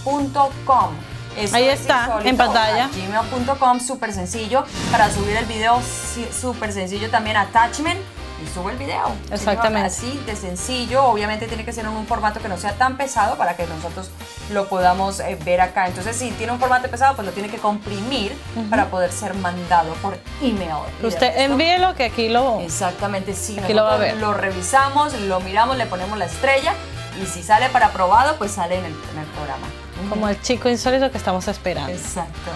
gmail.com. 0.05 0.89
Esto 1.37 1.55
Ahí 1.55 1.69
es 1.69 1.81
está, 1.81 2.03
insólito 2.03 2.29
en 2.29 2.37
pantalla. 2.37 2.89
gmail.com, 2.89 3.79
súper 3.79 4.13
sencillo. 4.13 4.65
Para 4.91 5.09
subir 5.11 5.35
el 5.35 5.45
video, 5.45 5.81
súper 6.39 6.73
sencillo 6.73 7.09
también, 7.09 7.37
attachment. 7.37 7.99
Y 8.43 8.47
sube 8.47 8.71
el 8.71 8.77
video. 8.77 9.13
Exactamente. 9.31 9.87
Así 9.87 10.21
de 10.25 10.35
sencillo. 10.35 11.05
Obviamente 11.05 11.47
tiene 11.47 11.65
que 11.65 11.73
ser 11.73 11.85
en 11.85 11.91
un 11.91 12.05
formato 12.07 12.39
que 12.39 12.47
no 12.47 12.57
sea 12.57 12.73
tan 12.73 12.97
pesado 12.97 13.37
para 13.37 13.55
que 13.55 13.65
nosotros 13.67 14.09
lo 14.51 14.67
podamos 14.67 15.19
eh, 15.19 15.37
ver 15.43 15.61
acá. 15.61 15.87
Entonces, 15.87 16.15
si 16.15 16.31
tiene 16.31 16.51
un 16.53 16.59
formato 16.59 16.89
pesado, 16.89 17.15
pues 17.15 17.25
lo 17.25 17.33
tiene 17.33 17.49
que 17.49 17.57
comprimir 17.57 18.35
para 18.69 18.87
poder 18.87 19.11
ser 19.11 19.33
mandado 19.35 19.93
por 19.95 20.17
email. 20.41 20.83
Usted 21.03 21.37
envíelo 21.39 21.95
que 21.95 22.05
aquí 22.05 22.29
lo... 22.29 22.59
Exactamente, 22.59 23.33
sí. 23.33 23.59
Aquí 23.59 23.73
lo 23.73 23.83
va 23.83 23.95
a 23.95 23.97
ver. 23.97 24.17
Lo 24.17 24.33
revisamos, 24.33 25.13
lo 25.21 25.39
miramos, 25.39 25.77
le 25.77 25.85
ponemos 25.85 26.17
la 26.17 26.25
estrella 26.25 26.73
y 27.21 27.25
si 27.25 27.43
sale 27.43 27.69
para 27.69 27.87
aprobado, 27.87 28.37
pues 28.37 28.51
sale 28.51 28.75
en 28.79 28.85
el, 28.85 28.91
en 28.91 29.19
el 29.19 29.25
programa. 29.27 29.67
Como 30.09 30.27
el 30.27 30.41
chico 30.41 30.69
insólito 30.69 31.11
que 31.11 31.17
estamos 31.17 31.47
esperando. 31.47 31.91
Exacto. 31.91 32.51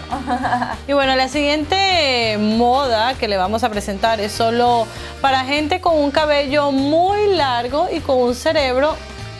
Y 0.88 0.92
bueno, 0.92 1.16
la 1.16 1.28
siguiente 1.28 2.38
moda 2.38 3.14
que 3.14 3.28
le 3.28 3.36
vamos 3.36 3.64
a 3.64 3.70
presentar 3.70 4.20
es 4.20 4.32
solo 4.32 4.86
para 5.20 5.44
gente 5.44 5.80
con 5.80 5.98
un 5.98 6.10
cabello 6.10 6.72
muy 6.72 7.34
largo 7.34 7.88
y 7.90 8.00
con 8.00 8.18
un 8.18 8.34
cerebro 8.34 8.96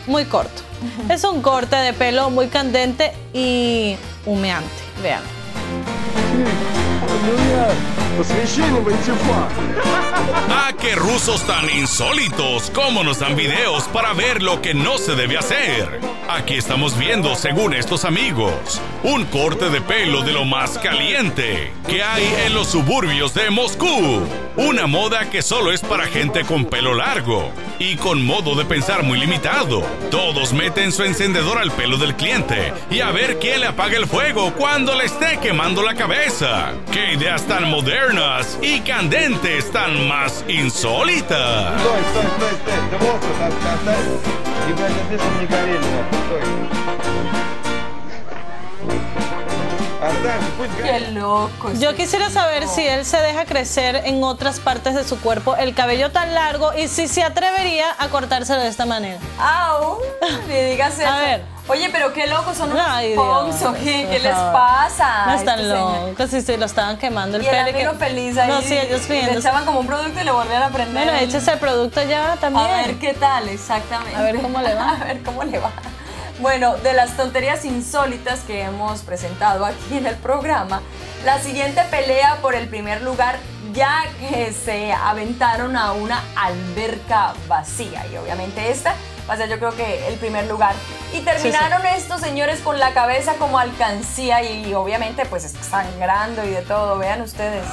muy 0.07 0.25
corto. 0.25 0.63
Es 1.09 1.23
un 1.23 1.41
corte 1.41 1.75
de 1.75 1.93
pelo 1.93 2.29
muy 2.29 2.47
candente 2.47 3.11
y 3.33 3.97
humeante. 4.25 4.69
Vean. 5.01 5.21
Аллилуйя! 7.16 7.74
Посвящение 8.18 8.80
Вантифа! 8.80 9.48
¡Ah, 10.50 10.72
qué 10.78 10.94
rusos 10.94 11.42
tan 11.46 11.70
insólitos! 11.70 12.70
¿Cómo 12.74 13.02
nos 13.02 13.20
dan 13.20 13.36
videos 13.36 13.84
para 13.84 14.12
ver 14.12 14.42
lo 14.42 14.60
que 14.60 14.74
no 14.74 14.98
se 14.98 15.14
debe 15.14 15.38
hacer? 15.38 16.00
Aquí 16.28 16.54
estamos 16.54 16.96
viendo, 16.98 17.34
según 17.34 17.74
estos 17.74 18.04
amigos, 18.04 18.80
un 19.02 19.24
corte 19.26 19.70
de 19.70 19.80
pelo 19.80 20.22
de 20.22 20.32
lo 20.32 20.44
más 20.44 20.78
caliente 20.78 21.72
que 21.88 22.02
hay 22.02 22.24
en 22.46 22.54
los 22.54 22.68
suburbios 22.68 23.34
de 23.34 23.50
Moscú. 23.50 24.22
Una 24.57 24.87
moda 24.87 25.29
que 25.29 25.43
solo 25.43 25.71
es 25.71 25.81
para 25.81 26.07
gente 26.07 26.43
con 26.43 26.65
pelo 26.65 26.95
largo 26.95 27.51
y 27.77 27.95
con 27.95 28.25
modo 28.25 28.55
de 28.55 28.65
pensar 28.65 29.03
muy 29.03 29.19
limitado. 29.19 29.83
Todos 30.09 30.51
meten 30.51 30.91
su 30.91 31.03
encendedor 31.03 31.59
al 31.59 31.71
pelo 31.71 31.97
del 31.97 32.15
cliente 32.15 32.73
y 32.89 33.01
a 33.01 33.11
ver 33.11 33.37
quién 33.37 33.61
le 33.61 33.67
apaga 33.67 33.97
el 33.97 34.07
fuego 34.07 34.51
cuando 34.53 34.95
le 34.95 35.05
esté 35.05 35.37
quemando 35.39 35.83
la 35.83 35.93
cabeza. 35.93 36.73
¡Qué 36.91 37.13
ideas 37.13 37.45
tan 37.45 37.69
modernas 37.69 38.57
y 38.63 38.79
candentes 38.79 39.71
tan 39.71 40.07
más 40.07 40.43
insólitas! 40.47 41.79
Qué 50.81 51.11
loco. 51.11 51.71
Yo 51.79 51.95
quisiera 51.95 52.29
saber 52.29 52.67
si 52.67 52.85
él 52.85 53.05
se 53.05 53.17
deja 53.17 53.45
crecer 53.45 54.01
en 54.05 54.23
otras 54.23 54.59
partes 54.59 54.95
de 54.95 55.03
su 55.03 55.19
cuerpo 55.19 55.55
el 55.55 55.73
cabello 55.73 56.11
tan 56.11 56.33
largo 56.33 56.73
y 56.73 56.87
si 56.87 57.07
se 57.07 57.23
atrevería 57.23 57.85
a 57.97 58.07
cortárselo 58.09 58.61
de 58.61 58.67
esta 58.69 58.85
manera. 58.85 59.19
¡Au! 59.39 59.99
Ni 60.47 60.55
digas 60.71 60.99
eso. 60.99 61.09
A 61.09 61.19
ver. 61.19 61.57
Oye, 61.69 61.89
pero 61.91 62.13
qué 62.13 62.27
locos 62.27 62.55
son 62.55 62.71
unos 62.71 62.85
Ay, 62.87 63.11
Dios, 63.11 63.55
¿qué, 63.83 64.07
¿qué 64.09 64.19
les 64.19 64.33
pasa? 64.33 65.25
No 65.25 65.33
están 65.33 65.59
este 65.59 65.73
locos, 65.73 66.29
si 66.29 66.41
se 66.41 66.57
lo 66.57 66.65
estaban 66.65 66.97
quemando 66.97 67.37
el, 67.37 67.43
y 67.43 67.47
el 67.47 67.51
pelo. 67.51 67.77
Amigo 67.77 67.91
que... 67.91 68.05
feliz 68.05 68.37
ahí. 68.37 68.49
No, 68.49 68.61
sí, 68.61 68.77
ellos 68.77 69.05
viendo. 69.07 69.33
Le 69.33 69.39
echaban 69.39 69.65
como 69.65 69.81
un 69.81 69.87
producto 69.87 70.21
y 70.21 70.23
le 70.23 70.31
volvían 70.31 70.63
a 70.63 70.69
prender. 70.69 71.03
Bueno, 71.03 71.19
échese 71.19 71.51
el 71.51 71.59
producto 71.59 72.01
ya 72.03 72.37
también. 72.39 72.65
A 72.65 72.77
ver 72.83 72.95
qué 72.99 73.13
tal, 73.13 73.49
exactamente. 73.49 74.15
A 74.15 74.21
ver 74.21 74.41
cómo 74.41 74.61
le 74.61 74.73
va. 74.75 74.91
a 75.01 75.03
ver 75.03 75.21
cómo 75.23 75.43
le 75.43 75.59
va. 75.59 75.71
Bueno, 76.39 76.77
de 76.77 76.93
las 76.93 77.17
tonterías 77.17 77.65
insólitas 77.65 78.41
que 78.41 78.61
hemos 78.61 79.01
presentado 79.01 79.65
aquí 79.65 79.97
en 79.97 80.05
el 80.05 80.15
programa, 80.15 80.83
la 81.25 81.39
siguiente 81.39 81.81
pelea 81.89 82.37
por 82.41 82.53
el 82.53 82.67
primer 82.67 83.01
lugar 83.01 83.39
ya 83.73 84.03
que 84.19 84.53
se 84.53 84.93
aventaron 84.93 85.75
a 85.75 85.93
una 85.93 86.23
alberca 86.35 87.33
vacía 87.47 88.05
y 88.07 88.17
obviamente 88.17 88.69
esta 88.69 88.93
va 89.27 89.33
a 89.33 89.37
ser 89.37 89.49
yo 89.49 89.57
creo 89.57 89.75
que 89.75 90.07
el 90.07 90.15
primer 90.15 90.45
lugar. 90.47 90.75
Y 91.11 91.21
terminaron 91.21 91.85
estos 91.87 92.21
señores 92.21 92.59
con 92.59 92.79
la 92.79 92.93
cabeza 92.93 93.33
como 93.35 93.57
alcancía 93.57 94.43
y, 94.43 94.73
obviamente 94.75 95.25
pues 95.25 95.51
sangrando 95.69 96.45
y 96.45 96.49
de 96.49 96.61
todo, 96.61 96.99
vean 96.99 97.21
ustedes. 97.21 97.65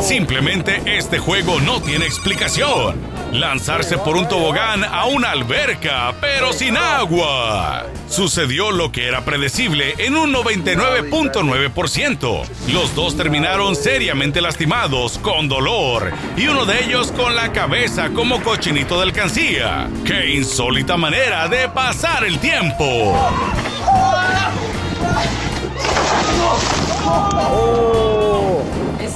Simplemente 0.00 0.80
este 0.86 1.18
juego 1.18 1.60
no 1.60 1.82
tiene 1.82 2.06
explicación. 2.06 2.96
Lanzarse 3.32 3.98
por 3.98 4.16
un 4.16 4.26
tobogán 4.26 4.82
a 4.82 5.04
una 5.04 5.32
alberca, 5.32 6.14
pero 6.20 6.54
sin 6.54 6.78
agua. 6.78 7.84
Sucedió 8.08 8.70
lo 8.70 8.90
que 8.90 9.06
era 9.06 9.26
predecible 9.26 9.94
en 9.98 10.16
un 10.16 10.32
99.9%. 10.32 12.42
Los 12.72 12.94
dos 12.94 13.18
terminaron 13.18 13.76
seriamente 13.76 14.40
lastimados, 14.40 15.18
con 15.18 15.46
dolor, 15.46 16.10
y 16.38 16.48
uno 16.48 16.64
de 16.64 16.84
ellos 16.84 17.12
con 17.12 17.36
la 17.36 17.52
cabeza 17.52 18.08
como 18.10 18.42
cochinito 18.42 18.96
de 18.96 19.02
alcancía. 19.02 19.90
¡Qué 20.06 20.36
insólita 20.36 20.96
manera 20.96 21.48
de 21.48 21.68
pasar 21.68 22.24
el 22.24 22.38
tiempo! 22.38 23.14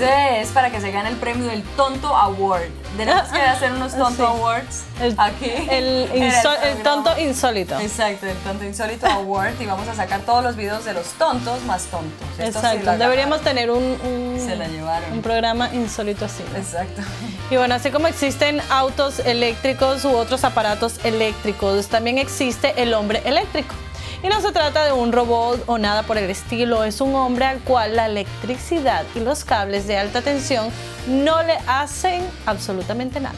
Ese 0.06 0.40
es 0.42 0.48
para 0.50 0.70
que 0.70 0.80
se 0.80 0.90
gane 0.90 1.08
el 1.08 1.16
premio 1.16 1.46
del 1.48 1.62
Tonto 1.76 2.14
Award. 2.16 2.68
Tenemos 2.96 3.28
que 3.28 3.40
hacer 3.40 3.72
unos 3.72 3.92
Tonto 3.96 4.16
Sí. 4.16 4.22
Awards 4.38 4.82
El, 5.00 5.14
aquí. 5.18 5.50
el 5.70 6.32
tonto 6.82 7.18
insólito. 7.18 7.78
Exacto, 7.80 8.26
el 8.26 8.36
Tonto 8.38 8.64
Insólito 8.64 9.06
Award. 9.06 9.60
Y 9.60 9.66
vamos 9.66 9.88
a 9.88 9.94
sacar 9.94 10.20
todos 10.20 10.42
los 10.44 10.56
videos 10.56 10.84
de 10.84 10.92
los 10.92 11.06
tontos 11.12 11.62
más 11.64 11.84
tontos. 11.84 12.28
Estos 12.38 12.60
sí 12.62 12.68
Exacto. 12.76 12.98
Deberíamos 12.98 13.40
tener 13.40 13.70
un, 13.70 13.82
un- 13.82 14.40
Se 14.44 14.56
la 14.56 14.68
llevaron. 14.68 15.12
un 15.12 15.22
programa 15.22 15.70
insólito 15.72 16.24
así. 16.26 16.42
¿no? 16.52 16.58
Exacto. 16.58 17.00
Y 17.50 17.56
bueno, 17.56 17.74
así 17.74 17.90
como 17.90 18.06
existen 18.08 18.60
autos 18.70 19.20
eléctricos 19.20 20.04
u 20.04 20.14
otros 20.16 20.44
aparatos 20.44 20.96
eléctricos, 21.04 21.86
también 21.88 22.18
existe 22.18 22.74
el 22.82 22.92
hombre 22.94 23.22
eléctrico. 23.24 23.74
Y 24.22 24.28
no 24.28 24.40
se 24.40 24.52
trata 24.52 24.84
de 24.84 24.92
un 24.92 25.10
robot 25.12 25.64
o 25.66 25.78
nada 25.78 26.04
por 26.04 26.16
el 26.16 26.30
estilo, 26.30 26.84
es 26.84 27.00
un 27.00 27.14
hombre 27.14 27.44
al 27.44 27.58
cual 27.60 27.96
la 27.96 28.06
electricidad 28.06 29.04
y 29.16 29.20
los 29.20 29.44
cables 29.44 29.88
de 29.88 29.96
alta 29.96 30.22
tensión 30.22 30.70
no 31.08 31.42
le 31.42 31.54
hacen 31.66 32.22
absolutamente 32.46 33.18
nada. 33.18 33.34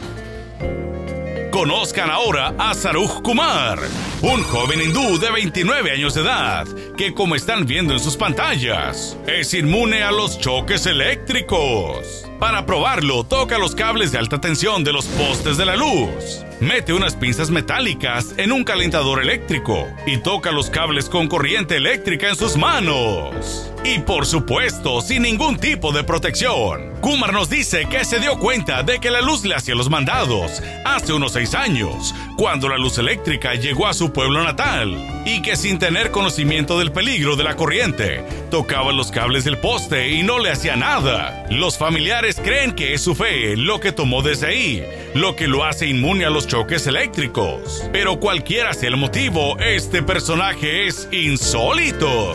Conozcan 1.51 2.11
ahora 2.11 2.53
a 2.59 2.73
Saruj 2.73 3.21
Kumar, 3.23 3.79
un 4.21 4.43
joven 4.43 4.81
hindú 4.81 5.17
de 5.17 5.31
29 5.31 5.89
años 5.89 6.13
de 6.13 6.21
edad, 6.21 6.67
que 6.97 7.13
como 7.13 7.33
están 7.33 7.65
viendo 7.65 7.93
en 7.93 7.99
sus 7.99 8.17
pantallas, 8.17 9.17
es 9.25 9.53
inmune 9.53 10.03
a 10.03 10.11
los 10.11 10.37
choques 10.37 10.85
eléctricos. 10.85 12.25
Para 12.39 12.65
probarlo, 12.65 13.23
toca 13.23 13.57
los 13.57 13.75
cables 13.75 14.11
de 14.11 14.17
alta 14.17 14.41
tensión 14.41 14.83
de 14.83 14.91
los 14.91 15.05
postes 15.05 15.57
de 15.57 15.65
la 15.65 15.75
luz. 15.75 16.43
Mete 16.59 16.93
unas 16.93 17.15
pinzas 17.15 17.49
metálicas 17.49 18.33
en 18.37 18.51
un 18.51 18.63
calentador 18.63 19.21
eléctrico 19.21 19.87
y 20.05 20.17
toca 20.17 20.51
los 20.51 20.69
cables 20.69 21.09
con 21.09 21.27
corriente 21.27 21.77
eléctrica 21.77 22.29
en 22.29 22.35
sus 22.35 22.57
manos. 22.57 23.71
Y 23.83 23.99
por 23.99 24.25
supuesto, 24.25 25.01
sin 25.01 25.23
ningún 25.23 25.57
tipo 25.57 25.91
de 25.91 26.03
protección. 26.03 26.93
Kumar 27.01 27.33
nos 27.33 27.49
dice 27.49 27.85
que 27.87 28.03
se 28.03 28.19
dio 28.19 28.39
cuenta 28.39 28.81
de 28.81 28.99
que 28.99 29.11
la 29.11 29.21
luz 29.21 29.45
le 29.45 29.53
hacía 29.53 29.75
los 29.75 29.89
mandados 29.91 30.63
hace 30.85 31.13
unos 31.13 31.33
seis 31.33 31.53
años, 31.53 32.15
cuando 32.35 32.67
la 32.67 32.77
luz 32.77 32.97
eléctrica 32.97 33.53
llegó 33.53 33.85
a 33.87 33.93
su 33.93 34.11
pueblo 34.11 34.43
natal, 34.43 35.23
y 35.25 35.41
que 35.43 35.55
sin 35.55 35.77
tener 35.77 36.09
conocimiento 36.09 36.79
del 36.79 36.91
peligro 36.91 37.35
de 37.35 37.43
la 37.43 37.55
corriente, 37.55 38.23
tocaba 38.49 38.91
los 38.91 39.11
cables 39.11 39.43
del 39.43 39.59
poste 39.59 40.09
y 40.09 40.23
no 40.23 40.39
le 40.39 40.51
hacía 40.51 40.75
nada. 40.75 41.45
Los 41.51 41.77
familiares 41.77 42.24
creen 42.33 42.73
que 42.73 42.93
es 42.95 43.01
su 43.01 43.13
fe 43.13 43.55
lo 43.55 43.79
que 43.79 43.91
tomó 43.91 44.21
desde 44.23 44.47
ahí, 44.47 44.85
lo 45.13 45.35
que 45.35 45.47
lo 45.47 45.63
hace 45.63 45.85
inmune 45.87 46.25
a 46.25 46.29
los 46.31 46.47
choques 46.47 46.87
eléctricos. 46.87 47.83
Pero 47.91 48.19
cualquiera 48.19 48.73
sea 48.73 48.89
el 48.89 48.97
motivo, 48.97 49.57
este 49.59 50.01
personaje 50.01 50.87
es 50.87 51.07
insólito. 51.11 52.33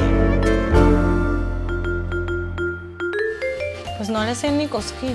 Pues 3.97 4.09
no 4.09 4.25
le 4.25 4.30
hacen 4.30 4.56
ni 4.59 4.66
cosquilla. 4.66 5.14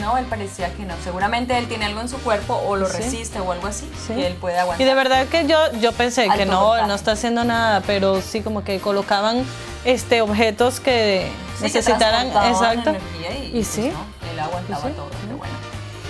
No, 0.00 0.16
él 0.16 0.24
parecía 0.24 0.72
que 0.72 0.84
no. 0.84 0.94
Seguramente 1.04 1.58
él 1.58 1.66
tiene 1.68 1.84
algo 1.84 2.00
en 2.00 2.08
su 2.08 2.16
cuerpo 2.18 2.54
o 2.66 2.76
lo 2.76 2.86
Sí. 2.86 2.96
resiste 2.96 3.40
o 3.40 3.52
algo 3.52 3.66
así. 3.66 3.86
Sí. 4.06 4.14
Que 4.14 4.26
él 4.28 4.34
puede 4.34 4.58
aguantar. 4.58 4.80
Y 4.80 4.88
de 4.88 4.94
verdad 4.94 5.26
que 5.26 5.46
yo, 5.46 5.58
yo 5.80 5.92
pensé 5.92 6.22
que 6.34 6.46
no, 6.46 6.52
él 6.52 6.58
voltaje. 6.80 6.88
no 6.88 6.94
está 6.94 7.12
haciendo 7.12 7.44
nada, 7.44 7.82
pero 7.86 8.22
sí 8.22 8.40
como 8.40 8.64
que 8.64 8.78
colocaban 8.78 9.44
este 9.84 10.22
objetos 10.22 10.80
que 10.80 11.26
Sí, 11.58 11.64
necesitaran, 11.64 12.28
exacto. 12.28 12.90
energía 12.90 13.38
y, 13.38 13.46
Y 13.48 13.50
pues, 13.52 13.66
sí. 13.68 13.90
¿no? 13.90 14.11
Él 14.32 14.40
aguantaba 14.40 14.88
Y 14.88 14.92
sí. 14.92 14.96
todo, 14.96 15.10
qué 15.10 15.34
bueno. 15.34 15.54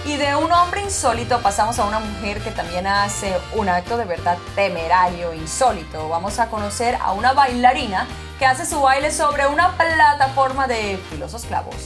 Y 0.05 0.17
de 0.17 0.35
un 0.35 0.51
hombre 0.51 0.83
insólito 0.83 1.41
pasamos 1.41 1.79
a 1.79 1.85
una 1.85 2.01
mujer 2.01 2.41
que 2.41 2.51
también 2.51 2.89
hace 2.89 3.37
un 3.55 3.69
acto 3.69 3.97
de 3.97 4.05
verdad 4.05 4.37
temerario, 4.57 5.33
insólito. 5.33 6.09
Vamos 6.09 6.41
a 6.41 6.49
conocer 6.49 6.97
a 7.01 7.13
una 7.13 7.33
bailarina 7.35 8.07
que 8.39 8.47
hace 8.47 8.67
su 8.67 8.81
baile 8.81 9.13
sobre 9.13 9.47
una 9.47 9.77
plataforma 9.77 10.67
de 10.67 10.99
filosos 11.09 11.45
clavos. 11.45 11.77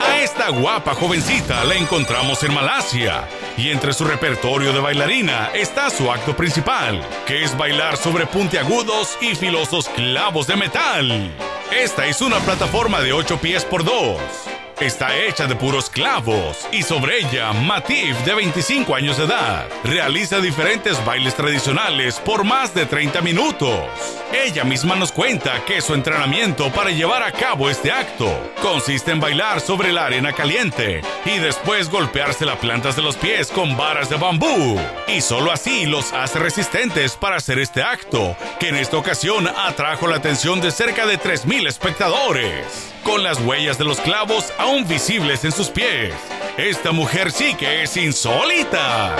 A 0.00 0.18
esta 0.18 0.48
guapa 0.48 0.94
jovencita 0.94 1.62
la 1.64 1.74
encontramos 1.74 2.42
en 2.42 2.52
Malasia 2.54 3.24
y 3.56 3.70
entre 3.70 3.92
su 3.92 4.04
repertorio 4.04 4.72
de 4.72 4.80
bailarina 4.80 5.50
está 5.54 5.90
su 5.90 6.10
acto 6.10 6.36
principal, 6.36 7.00
que 7.26 7.42
es 7.42 7.56
bailar 7.56 7.96
sobre 7.96 8.26
puntiagudos 8.26 9.16
y 9.20 9.34
filosos 9.34 9.88
clavos 9.88 10.46
de 10.46 10.56
metal. 10.56 11.30
Esta 11.72 12.06
es 12.06 12.20
una 12.20 12.38
plataforma 12.40 13.00
de 13.00 13.12
8 13.12 13.38
pies 13.38 13.64
por 13.64 13.84
2 13.84 14.55
Está 14.80 15.16
hecha 15.16 15.46
de 15.46 15.56
puros 15.56 15.88
clavos 15.88 16.68
y 16.70 16.82
sobre 16.82 17.20
ella 17.20 17.50
Matif, 17.54 18.14
de 18.26 18.34
25 18.34 18.94
años 18.94 19.16
de 19.16 19.24
edad, 19.24 19.66
realiza 19.84 20.38
diferentes 20.38 21.02
bailes 21.02 21.34
tradicionales 21.34 22.20
por 22.20 22.44
más 22.44 22.74
de 22.74 22.84
30 22.84 23.22
minutos. 23.22 23.88
Ella 24.34 24.64
misma 24.64 24.94
nos 24.94 25.12
cuenta 25.12 25.64
que 25.64 25.80
su 25.80 25.94
entrenamiento 25.94 26.70
para 26.72 26.90
llevar 26.90 27.22
a 27.22 27.32
cabo 27.32 27.70
este 27.70 27.90
acto 27.90 28.30
consiste 28.60 29.12
en 29.12 29.20
bailar 29.20 29.62
sobre 29.62 29.94
la 29.94 30.04
arena 30.04 30.34
caliente 30.34 31.00
y 31.24 31.38
después 31.38 31.88
golpearse 31.88 32.44
las 32.44 32.58
plantas 32.58 32.96
de 32.96 33.02
los 33.02 33.16
pies 33.16 33.50
con 33.50 33.78
varas 33.78 34.10
de 34.10 34.16
bambú. 34.16 34.78
Y 35.08 35.22
solo 35.22 35.52
así 35.52 35.86
los 35.86 36.12
hace 36.12 36.38
resistentes 36.38 37.16
para 37.16 37.36
hacer 37.36 37.58
este 37.60 37.82
acto, 37.82 38.36
que 38.60 38.68
en 38.68 38.76
esta 38.76 38.98
ocasión 38.98 39.48
atrajo 39.48 40.06
la 40.06 40.16
atención 40.16 40.60
de 40.60 40.70
cerca 40.70 41.06
de 41.06 41.18
3.000 41.18 41.66
espectadores 41.66 42.95
con 43.06 43.22
las 43.22 43.40
huellas 43.40 43.78
de 43.78 43.84
los 43.84 44.00
clavos 44.00 44.52
aún 44.58 44.86
visibles 44.86 45.44
en 45.44 45.52
sus 45.52 45.70
pies. 45.70 46.12
Esta 46.56 46.90
mujer 46.90 47.30
sí 47.30 47.54
que 47.54 47.84
es 47.84 47.96
insólita. 47.96 49.14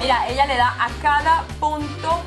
Mira, 0.00 0.26
ella 0.28 0.46
le 0.46 0.56
da 0.56 0.74
a 0.78 0.88
cada 1.02 1.44
punto 1.60 2.22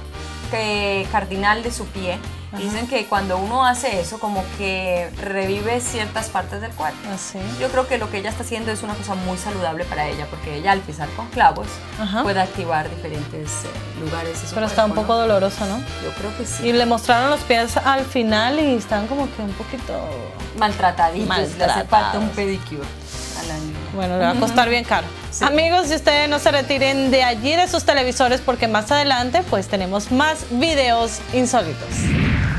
cardinal 1.11 1.63
de 1.63 1.71
su 1.71 1.85
pie 1.87 2.17
Dicen 2.57 2.87
que 2.87 3.05
cuando 3.05 3.37
uno 3.37 3.65
hace 3.65 3.99
eso, 3.99 4.19
como 4.19 4.43
que 4.57 5.09
revive 5.21 5.81
ciertas 5.81 6.29
partes 6.29 6.61
del 6.61 6.71
cuerpo. 6.71 6.97
Así. 7.13 7.37
Yo 7.59 7.67
creo 7.69 7.87
que 7.87 7.97
lo 7.97 8.09
que 8.09 8.19
ella 8.19 8.29
está 8.29 8.43
haciendo 8.43 8.71
es 8.71 8.81
una 8.81 8.93
cosa 8.93 9.15
muy 9.15 9.37
saludable 9.37 9.83
para 9.85 10.07
ella, 10.07 10.25
porque 10.29 10.55
ella 10.55 10.71
al 10.71 10.79
pisar 10.79 11.09
con 11.17 11.27
clavos 11.27 11.67
Ajá. 11.99 12.23
puede 12.23 12.39
activar 12.39 12.89
diferentes 12.89 13.49
eh, 13.65 13.99
lugares. 13.99 14.41
Pero 14.53 14.67
está 14.67 14.85
un 14.85 14.91
cuerpo, 14.91 15.07
poco 15.07 15.13
¿no? 15.15 15.27
doloroso, 15.27 15.65
¿no? 15.65 15.79
Yo 16.03 16.11
creo 16.17 16.37
que 16.37 16.45
sí. 16.45 16.67
Y 16.67 16.73
le 16.73 16.85
mostraron 16.85 17.29
los 17.29 17.41
pies 17.41 17.75
al 17.77 18.05
final 18.05 18.59
y 18.59 18.75
están 18.75 19.07
como 19.07 19.27
que 19.35 19.41
un 19.41 19.51
poquito... 19.53 19.93
Maltrataditos, 20.57 21.27
le 21.37 21.43
hace 21.43 21.57
falta 21.57 22.19
Maltratados. 22.19 22.23
un 22.23 22.29
pedicure 22.29 22.87
a 23.39 23.43
la 23.43 23.57
niña. 23.57 23.77
Bueno, 23.93 24.17
le 24.17 24.23
va 24.23 24.31
a 24.31 24.35
costar 24.35 24.69
bien 24.69 24.85
caro. 24.85 25.07
Amigos, 25.41 25.87
si 25.87 25.95
ustedes 25.95 26.29
no 26.29 26.39
se 26.39 26.51
retiren 26.51 27.11
de 27.11 27.23
allí 27.23 27.55
de 27.55 27.67
sus 27.67 27.83
televisores 27.83 28.39
porque 28.39 28.67
más 28.69 28.89
adelante 28.91 29.43
pues 29.49 29.67
tenemos 29.67 30.11
más 30.11 30.45
videos 30.51 31.19
insólitos. 31.33 31.89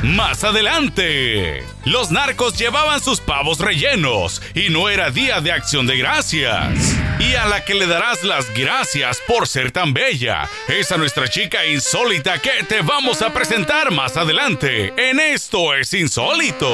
Más 0.02 0.44
adelante, 0.44 1.64
los 1.84 2.10
narcos 2.10 2.58
llevaban 2.58 3.00
sus 3.00 3.20
pavos 3.20 3.58
rellenos 3.58 4.42
y 4.54 4.68
no 4.68 4.90
era 4.90 5.10
día 5.10 5.40
de 5.40 5.52
acción 5.52 5.86
de 5.86 5.96
gracias. 5.96 6.96
Y 7.18 7.34
a 7.34 7.46
la 7.46 7.64
que 7.64 7.74
le 7.74 7.86
darás 7.86 8.22
las 8.22 8.52
gracias 8.52 9.20
por 9.26 9.48
ser 9.48 9.72
tan 9.72 9.94
bella 9.94 10.48
es 10.68 10.92
a 10.92 10.98
nuestra 10.98 11.28
chica 11.28 11.64
insólita 11.66 12.38
que 12.40 12.62
te 12.68 12.82
vamos 12.82 13.22
a 13.22 13.32
presentar 13.32 13.90
más 13.90 14.18
adelante 14.18 14.92
en 14.96 15.18
Esto 15.18 15.74
es 15.74 15.92
Insólito. 15.94 16.68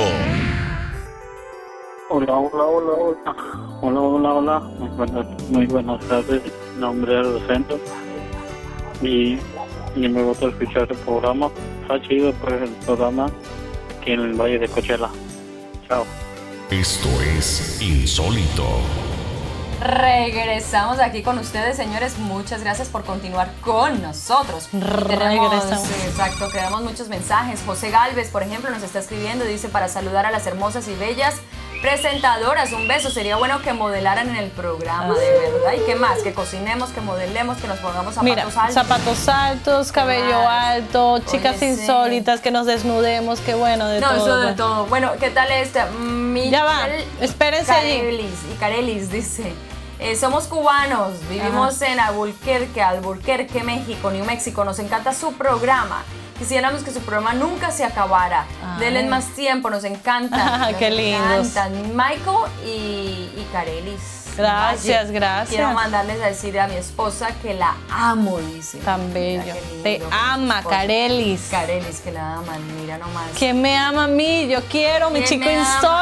Hola, 2.10 2.34
hola, 2.34 2.64
hola, 2.64 2.92
hola. 2.92 3.36
Hola, 3.80 4.00
hola, 4.00 4.32
hola. 4.34 4.60
Muy 4.60 4.88
buenas, 4.90 5.26
muy 5.48 5.66
buenas 5.66 6.04
tardes. 6.08 6.42
Nombre 6.76 7.20
es. 7.20 9.02
Y, 9.02 9.38
y 9.94 10.08
me 10.08 10.22
gusta 10.22 10.48
escuchar 10.48 10.88
el 10.90 10.98
programa. 10.98 11.50
Está 11.82 12.00
chido 12.00 12.32
pues 12.34 12.62
el 12.62 12.70
programa 12.86 13.26
aquí 14.00 14.12
en 14.12 14.20
el 14.20 14.34
Valle 14.34 14.58
de 14.58 14.68
Coachella. 14.68 15.10
Chao. 15.88 16.04
Esto 16.70 17.08
es 17.36 17.82
Insólito. 17.82 18.64
Regresamos 19.80 21.00
aquí 21.00 21.22
con 21.22 21.38
ustedes, 21.38 21.76
señores. 21.76 22.16
Muchas 22.18 22.62
gracias 22.62 22.88
por 22.88 23.02
continuar 23.04 23.50
con 23.60 24.00
nosotros. 24.00 24.68
Tenemos, 24.70 25.08
Regresamos. 25.18 25.90
exacto, 26.06 26.48
tenemos 26.52 26.82
muchos 26.82 27.08
mensajes. 27.08 27.62
José 27.66 27.90
Galvez, 27.90 28.30
por 28.30 28.44
ejemplo, 28.44 28.70
nos 28.70 28.84
está 28.84 29.00
escribiendo. 29.00 29.44
Dice 29.44 29.68
para 29.68 29.88
saludar 29.88 30.24
a 30.24 30.30
las 30.30 30.46
hermosas 30.46 30.86
y 30.86 30.94
bellas 30.94 31.40
presentadoras. 31.82 32.72
Un 32.72 32.88
beso. 32.88 33.10
Sería 33.10 33.36
bueno 33.36 33.60
que 33.60 33.72
modelaran 33.74 34.28
en 34.30 34.36
el 34.36 34.50
programa, 34.50 35.12
de 35.14 35.30
verdad. 35.30 35.72
¿Y 35.76 35.84
qué 35.84 35.96
más? 35.96 36.20
Que 36.20 36.32
cocinemos, 36.32 36.90
que 36.90 37.00
modelemos, 37.00 37.58
que 37.58 37.68
nos 37.68 37.78
pongamos 37.80 38.14
zapatos 38.14 38.22
Mira, 38.24 38.42
altos. 38.44 38.74
zapatos 38.74 39.28
altos, 39.28 39.92
cabello 39.92 40.48
alto, 40.48 41.18
chicas 41.26 41.56
Oye, 41.56 41.74
sí. 41.74 41.80
insólitas, 41.82 42.40
que 42.40 42.50
nos 42.50 42.66
desnudemos, 42.66 43.40
que 43.40 43.54
bueno, 43.54 43.86
de 43.88 44.00
no, 44.00 44.08
todo. 44.08 44.16
eso 44.16 44.36
de 44.36 44.42
bueno. 44.44 44.56
todo. 44.56 44.86
Bueno, 44.86 45.12
¿qué 45.20 45.30
tal 45.30 45.50
esta? 45.50 45.86
Michelle 45.90 46.50
Ya 46.52 46.64
va, 46.64 46.86
espérense 47.20 47.72
allí. 47.72 47.98
Carelis, 47.98 48.38
y 48.50 48.56
Carelis 48.58 49.10
dice, 49.10 49.52
eh, 49.98 50.16
somos 50.16 50.44
cubanos, 50.44 51.12
vivimos 51.28 51.82
en 51.82 51.98
Albuquerque, 52.00 52.80
Albuquerque, 52.80 53.62
México, 53.64 54.10
New 54.10 54.24
México, 54.24 54.64
nos 54.64 54.78
encanta 54.78 55.12
su 55.12 55.32
programa. 55.34 56.04
Quisiéramos 56.38 56.82
que 56.82 56.90
su 56.90 57.00
programa 57.00 57.34
nunca 57.34 57.70
se 57.70 57.84
acabara. 57.84 58.46
Ay. 58.64 58.80
Denle 58.80 59.08
más 59.08 59.26
tiempo, 59.34 59.70
nos 59.70 59.84
encanta. 59.84 60.70
Qué 60.78 60.88
encantan. 60.88 61.72
Michael 61.96 62.50
y, 62.64 62.68
y 63.36 63.48
Carelis. 63.52 64.21
Gracias, 64.36 65.06
Valle. 65.06 65.12
gracias. 65.12 65.48
Quiero 65.50 65.72
mandarles 65.72 66.20
a 66.22 66.26
decir 66.26 66.58
a 66.58 66.66
mi 66.68 66.76
esposa 66.76 67.28
que 67.42 67.54
la 67.54 67.74
amo, 67.90 68.38
dice. 68.38 68.78
Tan 68.78 69.12
bello. 69.12 69.54
Te 69.82 70.02
ama. 70.10 70.62
Carelis. 70.62 71.48
Carelis, 71.50 72.00
que 72.00 72.12
la 72.12 72.36
aman, 72.36 72.60
mira 72.80 72.98
nomás. 72.98 73.30
Que 73.38 73.52
me 73.52 73.76
ama 73.76 74.04
a 74.04 74.08
mí, 74.08 74.48
yo 74.48 74.60
quiero, 74.70 75.10
mi 75.10 75.20
¿Quién 75.22 75.40
chico 75.40 75.50
ama? 75.50 75.58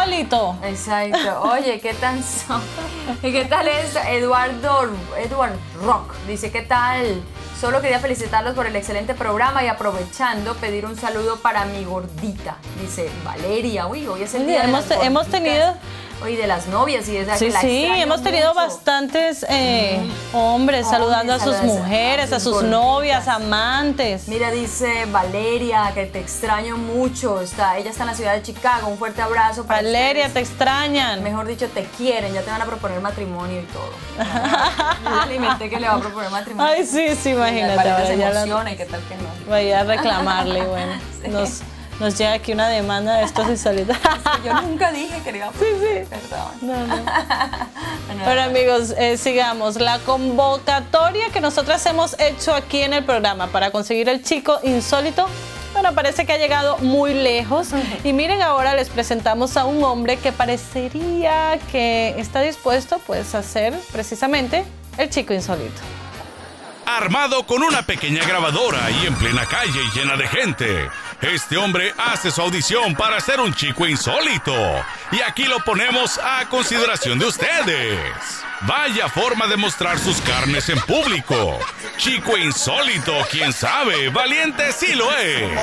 insólito. 0.06 0.56
Exacto. 0.62 1.42
Oye, 1.42 1.80
¿qué 1.80 1.94
tal 1.94 2.22
son? 2.22 2.62
¿Y 3.22 3.32
qué 3.32 3.44
tal 3.46 3.66
es 3.68 3.96
Eduardo 4.08 4.90
Edward 5.18 5.56
Rock? 5.82 6.14
Dice, 6.26 6.50
¿qué 6.50 6.62
tal? 6.62 7.22
Solo 7.60 7.82
quería 7.82 7.98
felicitarlos 8.00 8.54
por 8.54 8.66
el 8.66 8.74
excelente 8.74 9.12
programa 9.14 9.62
y 9.62 9.66
aprovechando 9.66 10.54
pedir 10.54 10.86
un 10.86 10.96
saludo 10.96 11.36
para 11.40 11.66
mi 11.66 11.84
gordita. 11.84 12.56
Dice 12.80 13.10
Valeria. 13.22 13.86
Uy, 13.86 14.06
hoy 14.06 14.22
es 14.22 14.32
el 14.34 14.42
Sí, 14.42 14.46
día 14.46 14.62
de 14.62 14.68
hemos- 14.68 14.88
las 14.88 15.02
hemos 15.04 15.26
tenido- 15.26 15.74
Hoy 16.22 16.36
de 16.36 16.46
las 16.46 16.66
novias 16.66 17.08
y 17.08 17.16
esa 17.16 17.36
Sí, 17.38 17.46
que 17.46 17.52
sí, 17.52 17.86
hemos 17.86 18.22
tenido 18.22 18.48
mucho. 18.48 18.60
bastantes 18.66 19.46
eh, 19.48 19.98
hombres 20.34 20.86
saludando 20.86 21.32
a 21.32 21.38
sus 21.40 21.56
a- 21.56 21.62
mujeres, 21.62 22.30
a 22.34 22.40
sus 22.40 22.62
novias, 22.62 23.26
amantes. 23.26 24.28
Mira, 24.28 24.50
dice 24.50 25.06
Valeria, 25.06 25.90
que 25.94 26.04
te 26.04 26.20
extraño 26.20 26.76
mucho. 26.76 27.40
Está, 27.40 27.78
ella 27.78 27.88
está 27.90 28.02
en 28.02 28.08
la 28.08 28.14
ciudad 28.14 28.34
de 28.34 28.42
Chicago. 28.42 28.88
Un 28.88 28.98
fuerte 28.98 29.22
abrazo 29.22 29.64
para 29.64 29.78
Valeria, 29.80 30.26
ustedes. 30.26 30.46
te 30.48 30.52
extrañan. 30.52 31.22
Mejor 31.22 31.46
dicho, 31.46 31.66
te 31.68 31.84
quieren, 31.84 32.34
ya 32.34 32.42
te 32.42 32.50
van 32.50 32.60
a 32.60 32.66
proponer 32.66 33.00
matrimonio 33.00 33.60
y 33.62 33.64
todo. 33.64 33.90
Yo 35.26 35.32
inventé 35.34 35.70
que 35.70 35.80
le 35.80 35.88
va 35.88 35.94
a 35.94 36.00
proponer 36.00 36.30
matrimonio. 36.30 36.70
Ay, 36.76 36.84
sí, 36.84 37.16
sí, 37.16 37.30
imagínate, 37.30 37.76
Valeria 37.76 38.06
se 38.06 38.12
emociona 38.12 38.72
y 38.72 38.76
qué 38.76 38.84
tal 38.84 39.00
que 39.08 39.16
no. 39.16 39.28
Vaya 39.50 39.80
a 39.80 39.84
reclamarle, 39.84 40.58
y 40.58 40.62
bueno. 40.66 40.92
Sí. 41.22 41.28
Nos, 41.28 41.60
nos 42.00 42.16
llega 42.16 42.32
aquí 42.32 42.52
una 42.52 42.68
demanda 42.68 43.18
de 43.18 43.24
estos 43.24 43.48
insólitos. 43.48 43.96
Yo 44.44 44.60
nunca 44.62 44.90
dije 44.90 45.20
que 45.22 45.32
le 45.32 45.38
iba 45.38 45.48
a 45.48 45.52
Sí, 45.52 45.66
sí. 45.78 46.06
Perdón. 46.08 46.52
No, 46.62 46.86
no. 46.86 46.96
Bueno, 48.06 48.24
Bueno 48.24 48.40
amigos, 48.42 48.94
eh, 48.98 49.16
sigamos. 49.16 49.76
La 49.76 50.00
convocatoria 50.00 51.28
que 51.30 51.40
nosotras 51.40 51.84
hemos 51.86 52.18
hecho 52.18 52.52
aquí 52.52 52.80
en 52.80 52.92
el 52.92 53.04
programa 53.04 53.46
para 53.46 53.70
conseguir 53.70 54.08
el 54.08 54.24
chico 54.24 54.58
insólito, 54.64 55.28
bueno, 55.72 55.94
parece 55.94 56.26
que 56.26 56.32
ha 56.32 56.38
llegado 56.38 56.76
muy 56.78 57.14
lejos. 57.14 57.68
Y 58.02 58.12
miren, 58.12 58.42
ahora 58.42 58.74
les 58.74 58.88
presentamos 58.88 59.56
a 59.56 59.64
un 59.64 59.84
hombre 59.84 60.16
que 60.16 60.32
parecería 60.32 61.58
que 61.70 62.16
está 62.18 62.40
dispuesto 62.40 63.00
pues 63.06 63.34
a 63.36 63.42
ser 63.44 63.74
precisamente 63.92 64.64
el 64.98 65.08
chico 65.08 65.32
insólito. 65.32 65.80
Armado 66.86 67.46
con 67.46 67.62
una 67.62 67.82
pequeña 67.82 68.24
grabadora 68.26 68.90
y 68.90 69.06
en 69.06 69.14
plena 69.14 69.46
calle 69.46 69.80
llena 69.94 70.16
de 70.16 70.26
gente, 70.26 70.88
este 71.22 71.56
hombre 71.56 71.94
hace 71.98 72.30
su 72.30 72.40
audición 72.40 72.94
para 72.94 73.20
ser 73.20 73.40
un 73.40 73.52
chico 73.52 73.86
insólito. 73.86 74.54
Y 75.12 75.20
aquí 75.20 75.44
lo 75.44 75.58
ponemos 75.60 76.18
a 76.18 76.46
consideración 76.48 77.18
de 77.18 77.26
ustedes. 77.26 78.00
Vaya 78.62 79.08
forma 79.08 79.46
de 79.46 79.56
mostrar 79.56 79.98
sus 79.98 80.20
carnes 80.20 80.68
en 80.68 80.78
público. 80.80 81.58
Chico 81.96 82.36
insólito, 82.36 83.12
quién 83.30 83.52
sabe, 83.52 84.08
valiente 84.08 84.72
sí 84.72 84.94
lo 84.94 85.14
es. 85.16 85.58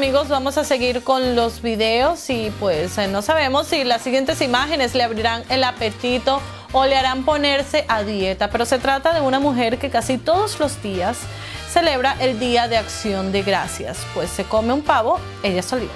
Amigos, 0.00 0.28
vamos 0.28 0.56
a 0.56 0.64
seguir 0.64 1.02
con 1.02 1.36
los 1.36 1.60
videos 1.60 2.30
y 2.30 2.50
pues 2.58 2.96
eh, 2.96 3.06
no 3.06 3.20
sabemos 3.20 3.66
si 3.66 3.84
las 3.84 4.00
siguientes 4.00 4.40
imágenes 4.40 4.94
le 4.94 5.02
abrirán 5.02 5.44
el 5.50 5.62
apetito 5.62 6.40
o 6.72 6.86
le 6.86 6.96
harán 6.96 7.22
ponerse 7.24 7.84
a 7.86 8.02
dieta, 8.02 8.48
pero 8.48 8.64
se 8.64 8.78
trata 8.78 9.12
de 9.12 9.20
una 9.20 9.40
mujer 9.40 9.76
que 9.76 9.90
casi 9.90 10.16
todos 10.16 10.58
los 10.58 10.82
días 10.82 11.18
celebra 11.70 12.16
el 12.18 12.40
Día 12.40 12.66
de 12.66 12.78
Acción 12.78 13.30
de 13.30 13.42
Gracias, 13.42 13.98
pues 14.14 14.30
se 14.30 14.44
come 14.44 14.72
un 14.72 14.80
pavo 14.80 15.20
ella 15.42 15.62
solita. 15.62 15.92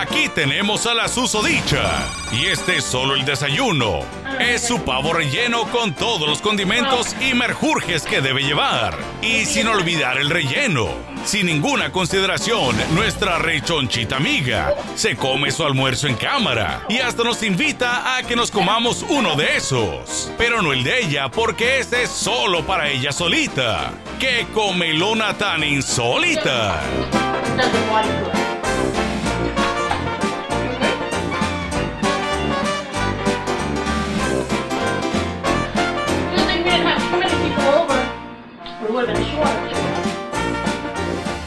Aquí 0.00 0.30
tenemos 0.34 0.86
a 0.86 0.94
la 0.94 1.08
susodicha 1.08 2.06
y 2.32 2.46
este 2.46 2.76
es 2.76 2.84
solo 2.84 3.14
el 3.14 3.24
desayuno. 3.24 4.00
Es 4.38 4.66
su 4.66 4.82
pavo 4.82 5.12
relleno 5.12 5.64
con 5.70 5.92
todos 5.94 6.28
los 6.28 6.40
condimentos 6.40 7.14
y 7.20 7.34
merjurjes 7.34 8.04
que 8.04 8.20
debe 8.20 8.42
llevar. 8.42 8.96
Y 9.20 9.44
sin 9.44 9.66
olvidar 9.66 10.18
el 10.18 10.30
relleno. 10.30 10.88
Sin 11.24 11.46
ninguna 11.46 11.92
consideración, 11.92 12.74
nuestra 12.94 13.38
rechonchita 13.38 14.16
amiga 14.16 14.74
se 14.94 15.16
come 15.16 15.50
su 15.50 15.64
almuerzo 15.64 16.06
en 16.06 16.14
cámara 16.14 16.82
y 16.88 16.98
hasta 16.98 17.24
nos 17.24 17.42
invita 17.42 18.16
a 18.16 18.22
que 18.22 18.36
nos 18.36 18.50
comamos 18.50 19.04
uno 19.08 19.36
de 19.36 19.56
esos. 19.56 20.32
Pero 20.38 20.62
no 20.62 20.72
el 20.72 20.82
de 20.82 21.00
ella, 21.00 21.30
porque 21.30 21.80
ese 21.80 22.04
es 22.04 22.10
solo 22.10 22.64
para 22.64 22.88
ella 22.88 23.12
solita. 23.12 23.92
¡Qué 24.18 24.46
comelona 24.54 25.36
tan 25.36 25.62
insólita! 25.62 26.80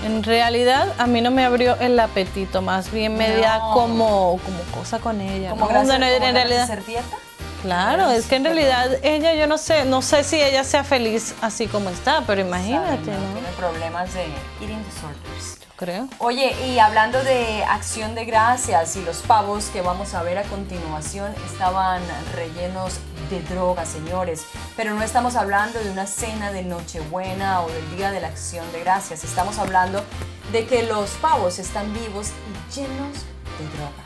En 0.06 0.24
realidad 0.24 0.94
a 0.98 1.08
mí 1.08 1.22
no 1.22 1.32
me 1.32 1.44
abrió 1.44 1.76
el 1.80 2.00
apetito, 2.00 2.62
más 2.62 2.92
bien 2.92 3.16
me 3.18 3.36
da 3.38 3.58
No. 3.60 3.74
como, 3.74 4.40
como 4.44 4.60
cosa 4.74 5.00
con 5.00 5.20
ella. 5.22 5.50
Como 5.50 5.62
¿no? 5.66 5.68
gracias 5.70 5.88
No, 5.88 6.00
no, 6.00 6.06
como 6.06 6.16
en 6.16 6.20
ganas 6.20 6.34
de 6.34 6.34
realidad, 6.34 6.64
hacer 6.64 6.86
dieta. 6.86 7.18
claro, 7.62 8.12
es 8.12 8.26
que 8.28 8.36
en 8.36 8.44
realidad 8.46 8.90
ella 9.02 9.34
yo 9.36 9.48
no 9.48 9.58
sé, 9.58 9.86
no 9.86 10.02
sé 10.02 10.24
si 10.24 10.42
ella 10.42 10.64
sea 10.64 10.84
feliz 10.84 11.34
así 11.42 11.68
como 11.68 11.90
está, 11.90 12.22
pero 12.28 12.42
imagínate, 12.42 13.06
Sabe, 13.06 13.18
¿no? 13.18 13.34
Tiene 13.34 13.50
problemas 13.58 14.14
de 14.14 14.24
eating 14.62 14.84
disorders. 14.86 15.58
Creo. 15.76 16.08
Oye, 16.20 16.56
y 16.68 16.80
hablando 16.80 17.24
de 17.24 17.64
acción 17.64 18.14
de 18.14 18.26
gracias 18.26 18.96
y 18.96 19.04
los 19.04 19.18
pavos 19.18 19.66
que 19.66 19.82
vamos 19.82 20.14
a 20.14 20.22
ver 20.22 20.38
a 20.38 20.44
continuación 20.44 21.34
estaban 21.52 22.02
rellenos 22.36 23.00
de 23.30 23.42
droga, 23.42 23.86
señores. 23.86 24.46
Pero 24.78 24.94
no 24.94 25.02
estamos 25.02 25.36
hablando 25.36 25.80
de 25.80 25.90
una 25.90 26.06
cena 26.06 26.52
de 26.52 26.64
Nochebuena 26.64 27.62
o 27.62 27.70
del 27.70 27.98
Día 27.98 28.12
de 28.12 28.22
la 28.22 28.28
Acción 28.28 28.72
de 28.72 28.82
Gracias. 28.82 29.24
Estamos 29.24 29.58
hablando 29.58 30.04
de 30.52 30.66
que 30.68 30.84
los 30.84 31.10
pavos 31.12 31.58
están 31.58 31.92
vivos 31.94 32.30
y 32.30 32.76
llenos 32.76 33.14
de 33.58 33.66
droga. 33.78 34.04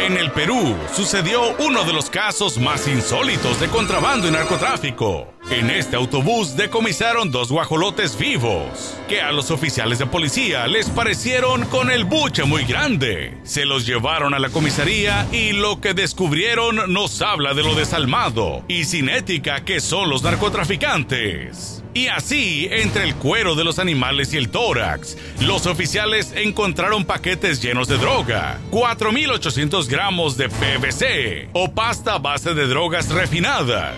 En 0.00 0.16
el 0.16 0.32
Perú 0.32 0.76
sucedió 0.92 1.54
uno 1.58 1.84
de 1.84 1.92
los 1.92 2.10
casos 2.10 2.58
más 2.58 2.88
insólitos 2.88 3.60
de 3.60 3.68
contrabando 3.68 4.28
y 4.28 4.30
narcotráfico. 4.30 5.33
En 5.54 5.70
este 5.70 5.94
autobús 5.94 6.56
decomisaron 6.56 7.30
dos 7.30 7.52
guajolotes 7.52 8.18
vivos, 8.18 8.98
que 9.08 9.20
a 9.20 9.30
los 9.30 9.52
oficiales 9.52 10.00
de 10.00 10.06
policía 10.06 10.66
les 10.66 10.90
parecieron 10.90 11.64
con 11.66 11.92
el 11.92 12.02
buche 12.02 12.42
muy 12.42 12.64
grande. 12.64 13.38
Se 13.44 13.64
los 13.64 13.86
llevaron 13.86 14.34
a 14.34 14.40
la 14.40 14.48
comisaría 14.48 15.28
y 15.30 15.52
lo 15.52 15.80
que 15.80 15.94
descubrieron 15.94 16.92
nos 16.92 17.22
habla 17.22 17.54
de 17.54 17.62
lo 17.62 17.76
desalmado 17.76 18.64
y 18.66 18.82
sin 18.82 19.08
ética 19.08 19.64
que 19.64 19.78
son 19.78 20.10
los 20.10 20.24
narcotraficantes. 20.24 21.84
Y 21.94 22.08
así, 22.08 22.66
entre 22.72 23.04
el 23.04 23.14
cuero 23.14 23.54
de 23.54 23.62
los 23.62 23.78
animales 23.78 24.34
y 24.34 24.38
el 24.38 24.48
tórax, 24.48 25.16
los 25.40 25.66
oficiales 25.66 26.32
encontraron 26.34 27.04
paquetes 27.04 27.62
llenos 27.62 27.86
de 27.86 27.98
droga, 27.98 28.58
4.800 28.72 29.86
gramos 29.86 30.36
de 30.36 30.48
PVC 30.48 31.50
o 31.52 31.70
pasta 31.70 32.18
base 32.18 32.54
de 32.54 32.66
drogas 32.66 33.08
refinada. 33.10 33.94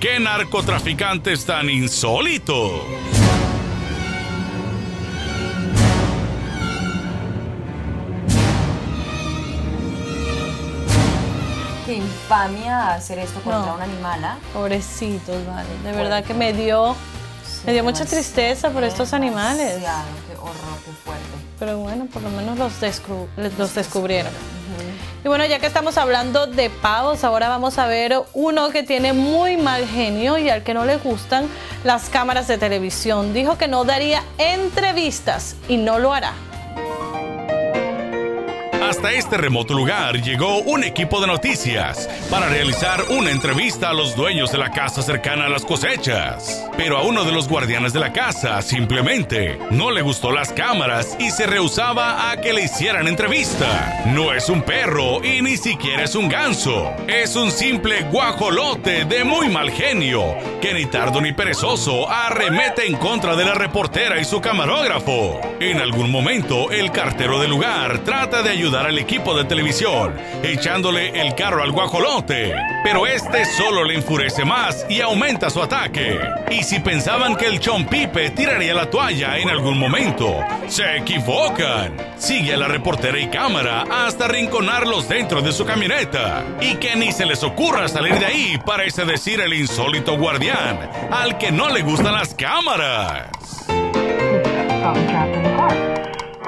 ¿Qué 0.00 0.20
narcotraficantes 0.20 1.44
tan 1.44 1.68
insólitos? 1.68 2.82
Qué 11.86 11.94
infamia 11.94 12.94
hacer 12.94 13.18
esto 13.18 13.40
contra 13.40 13.66
No. 13.66 13.74
un 13.76 13.82
animal, 13.82 14.22
¿ah? 14.24 14.36
Pobrecitos, 14.52 15.46
vale. 15.46 15.68
De 15.82 15.92
verdad 15.92 16.22
que 16.22 16.34
me 16.34 16.52
dio, 16.52 16.94
me 17.64 17.72
dio 17.72 17.82
mucha 17.82 18.04
tristeza 18.04 18.70
por 18.70 18.84
estos 18.84 19.12
animales. 19.14 19.74
Demasiado, 19.80 20.04
Qué 20.28 20.36
horror, 20.36 20.78
qué 20.84 20.92
fuerte. 21.04 21.47
Pero 21.58 21.78
bueno, 21.78 22.06
por 22.06 22.22
lo 22.22 22.30
menos 22.30 22.56
los, 22.58 22.72
descru- 22.80 23.26
los 23.58 23.74
descubrieron. 23.74 24.32
Y 25.24 25.28
bueno, 25.28 25.44
ya 25.46 25.58
que 25.58 25.66
estamos 25.66 25.98
hablando 25.98 26.46
de 26.46 26.70
pavos, 26.70 27.24
ahora 27.24 27.48
vamos 27.48 27.78
a 27.78 27.86
ver 27.88 28.14
uno 28.34 28.68
que 28.70 28.84
tiene 28.84 29.12
muy 29.12 29.56
mal 29.56 29.84
genio 29.86 30.38
y 30.38 30.48
al 30.48 30.62
que 30.62 30.74
no 30.74 30.84
le 30.84 30.96
gustan 30.98 31.46
las 31.82 32.08
cámaras 32.08 32.46
de 32.46 32.56
televisión. 32.58 33.34
Dijo 33.34 33.58
que 33.58 33.66
no 33.66 33.82
daría 33.84 34.22
entrevistas 34.38 35.56
y 35.68 35.76
no 35.76 35.98
lo 35.98 36.12
hará. 36.12 36.32
Hasta 38.98 39.12
este 39.12 39.36
remoto 39.36 39.74
lugar 39.74 40.20
llegó 40.20 40.58
un 40.62 40.82
equipo 40.82 41.20
de 41.20 41.28
noticias 41.28 42.10
para 42.28 42.48
realizar 42.48 43.04
una 43.10 43.30
entrevista 43.30 43.90
a 43.90 43.94
los 43.94 44.16
dueños 44.16 44.50
de 44.50 44.58
la 44.58 44.72
casa 44.72 45.02
cercana 45.02 45.46
a 45.46 45.48
las 45.48 45.64
cosechas. 45.64 46.66
Pero 46.76 46.98
a 46.98 47.02
uno 47.04 47.24
de 47.24 47.30
los 47.30 47.46
guardianes 47.48 47.92
de 47.92 48.00
la 48.00 48.12
casa 48.12 48.60
simplemente 48.60 49.56
no 49.70 49.92
le 49.92 50.02
gustó 50.02 50.32
las 50.32 50.52
cámaras 50.52 51.16
y 51.20 51.30
se 51.30 51.46
rehusaba 51.46 52.32
a 52.32 52.40
que 52.40 52.52
le 52.52 52.64
hicieran 52.64 53.06
entrevista. 53.06 54.02
No 54.06 54.32
es 54.32 54.48
un 54.48 54.62
perro 54.62 55.24
y 55.24 55.42
ni 55.42 55.56
siquiera 55.56 56.02
es 56.02 56.16
un 56.16 56.28
ganso. 56.28 56.90
Es 57.06 57.36
un 57.36 57.52
simple 57.52 58.02
guajolote 58.10 59.04
de 59.04 59.22
muy 59.22 59.48
mal 59.48 59.70
genio 59.70 60.34
que 60.60 60.74
ni 60.74 60.86
tardo 60.86 61.20
ni 61.20 61.32
perezoso 61.32 62.10
arremete 62.10 62.84
en 62.88 62.96
contra 62.96 63.36
de 63.36 63.44
la 63.44 63.54
reportera 63.54 64.18
y 64.18 64.24
su 64.24 64.40
camarógrafo. 64.40 65.40
En 65.60 65.78
algún 65.78 66.10
momento, 66.10 66.72
el 66.72 66.90
cartero 66.90 67.38
del 67.38 67.50
lugar 67.50 67.98
trata 68.00 68.42
de 68.42 68.50
ayudar 68.50 68.87
al 68.88 68.98
equipo 68.98 69.36
de 69.36 69.44
televisión, 69.44 70.14
echándole 70.42 71.20
el 71.20 71.34
carro 71.34 71.62
al 71.62 71.72
guajolote. 71.72 72.54
Pero 72.82 73.06
este 73.06 73.44
solo 73.44 73.84
le 73.84 73.94
enfurece 73.94 74.44
más 74.44 74.86
y 74.88 75.00
aumenta 75.00 75.50
su 75.50 75.62
ataque. 75.62 76.18
Y 76.50 76.62
si 76.62 76.80
pensaban 76.80 77.36
que 77.36 77.46
el 77.46 77.60
chompipe 77.60 78.30
tiraría 78.30 78.74
la 78.74 78.88
toalla 78.88 79.38
en 79.38 79.50
algún 79.50 79.78
momento, 79.78 80.38
se 80.66 80.96
equivocan. 80.96 81.96
Sigue 82.16 82.54
a 82.54 82.56
la 82.56 82.68
reportera 82.68 83.18
y 83.18 83.28
cámara 83.28 83.84
hasta 83.90 84.24
arrinconarlos 84.24 85.08
dentro 85.08 85.42
de 85.42 85.52
su 85.52 85.64
camioneta. 85.64 86.44
Y 86.60 86.76
que 86.76 86.96
ni 86.96 87.12
se 87.12 87.26
les 87.26 87.42
ocurra 87.42 87.88
salir 87.88 88.18
de 88.18 88.26
ahí, 88.26 88.58
parece 88.64 89.04
decir 89.04 89.40
el 89.40 89.54
insólito 89.54 90.16
guardián, 90.16 90.78
al 91.10 91.38
que 91.38 91.52
no 91.52 91.68
le 91.68 91.82
gustan 91.82 92.14
las 92.14 92.34
cámaras. 92.34 93.28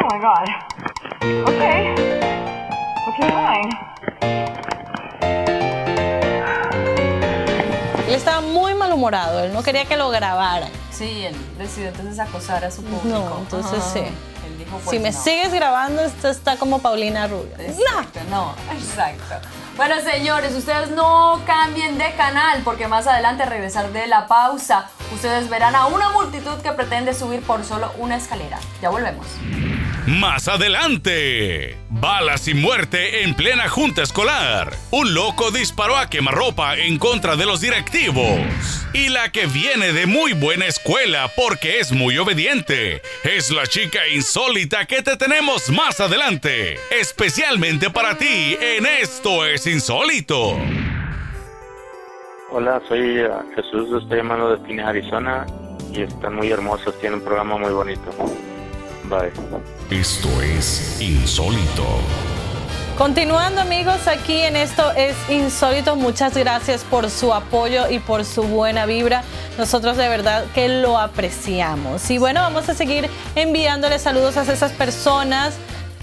Oh 0.03 0.19
god. 0.19 0.80
Okay. 1.23 1.95
Okay, 3.09 3.29
fine. 3.29 3.69
Él 8.09 8.15
estaba 8.15 8.41
muy 8.41 8.75
malhumorado, 8.75 9.45
él 9.45 9.53
no 9.53 9.63
quería 9.63 9.85
que 9.85 9.99
lo 9.99 10.09
grabaran. 10.09 10.71
Sí, 10.91 11.27
él 11.27 11.37
decidió 11.59 11.91
entonces 11.91 12.19
acosar 12.19 12.65
a 12.65 12.71
su 12.71 12.83
público. 12.83 13.07
No, 13.07 13.39
entonces 13.39 13.81
Ajá. 13.81 13.93
sí. 13.93 13.99
Él 14.01 14.59
dijo, 14.59 14.79
si 14.79 14.85
pues, 14.85 15.01
me 15.03 15.11
no. 15.13 15.23
sigues 15.23 15.53
grabando, 15.53 16.03
esto 16.03 16.29
está 16.31 16.57
como 16.57 16.79
Paulina 16.79 17.27
Rubio. 17.27 17.55
Exacto, 17.59 18.21
no, 18.31 18.55
exacto. 18.73 19.47
Bueno, 19.77 19.97
señores, 20.01 20.55
ustedes 20.55 20.91
no 20.91 21.43
cambien 21.47 21.99
de 21.99 22.13
canal 22.15 22.63
porque 22.65 22.89
más 22.89 23.07
adelante, 23.07 23.43
al 23.43 23.51
regresar 23.51 23.93
de 23.93 24.07
la 24.07 24.27
pausa, 24.27 24.89
ustedes 25.15 25.51
verán 25.51 25.77
a 25.77 25.87
una 25.87 26.09
multitud 26.11 26.57
que 26.63 26.73
pretende 26.73 27.13
subir 27.13 27.43
por 27.43 27.63
solo 27.65 27.93
una 27.99 28.17
escalera. 28.17 28.59
Ya 28.81 28.89
volvemos. 28.89 29.27
Más 30.07 30.49
adelante, 30.49 31.77
balas 31.91 32.49
y 32.49 32.55
muerte 32.55 33.23
en 33.23 33.35
plena 33.35 33.69
junta 33.69 34.03
escolar. 34.03 34.73
Un 34.91 35.13
loco 35.13 35.51
disparó 35.51 35.97
a 35.99 36.09
quemarropa 36.09 36.77
en 36.77 36.99
contra 36.99 37.37
de 37.37 37.45
los 37.45 37.61
directivos. 37.61 38.41
Y 38.95 39.11
la 39.11 39.31
que 39.31 39.47
viene 39.47 39.93
de 39.93 40.07
muy 40.07 40.33
buena 40.33 40.67
escuela 40.67 41.31
porque 41.37 41.81
es 41.81 41.93
muy 41.93 42.17
obediente 42.17 43.03
es 43.25 43.51
la 43.51 43.67
chica 43.67 44.09
insólita 44.09 44.87
que 44.87 45.03
te 45.03 45.17
tenemos 45.17 45.69
más 45.69 46.01
adelante. 46.01 46.77
Especialmente 46.91 47.91
para 47.91 48.17
ti 48.17 48.57
en 48.59 48.87
Esto 48.87 49.45
es 49.45 49.67
Insólito. 49.67 50.57
Hola, 52.51 52.81
soy 52.89 53.19
eh, 53.19 53.29
Jesús, 53.55 54.03
estoy 54.03 54.17
llamando 54.17 54.51
de 54.51 54.57
Phoenix, 54.65 54.89
Arizona 54.89 55.47
y 55.93 56.03
están 56.03 56.35
muy 56.35 56.51
hermosos, 56.51 56.99
tienen 56.99 57.19
un 57.21 57.25
programa 57.25 57.59
muy 57.59 57.71
bonito. 57.71 58.11
Bye. 59.11 59.33
Esto 59.91 60.29
es 60.41 61.01
Insólito. 61.01 61.85
Continuando 62.97 63.63
amigos, 63.63 64.07
aquí 64.07 64.43
en 64.43 64.57
esto 64.57 64.93
es 64.93 65.17
insólito. 65.31 65.97
Muchas 65.97 66.37
gracias 66.37 66.85
por 66.85 67.11
su 67.11 67.33
apoyo 67.33 67.89
y 67.91 67.99
por 67.99 68.25
su 68.25 68.43
buena 68.43 68.87
vibra. 68.87 69.25
Nosotros 69.59 69.97
de 69.97 70.09
verdad 70.09 70.45
que 70.55 70.69
lo 70.69 70.99
apreciamos. 70.99 72.09
Y 72.11 72.19
bueno, 72.19 72.41
vamos 72.43 72.69
a 72.69 72.75
seguir 72.75 73.09
enviándole 73.35 73.99
saludos 73.99 74.37
a 74.37 74.43
esas 74.43 74.73
personas 74.73 75.55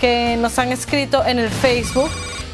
que 0.01 0.37
nos 0.37 0.59
han 0.59 0.71
escrito 0.71 1.23
en 1.25 1.39
el 1.39 1.49
Facebook. 1.49 2.09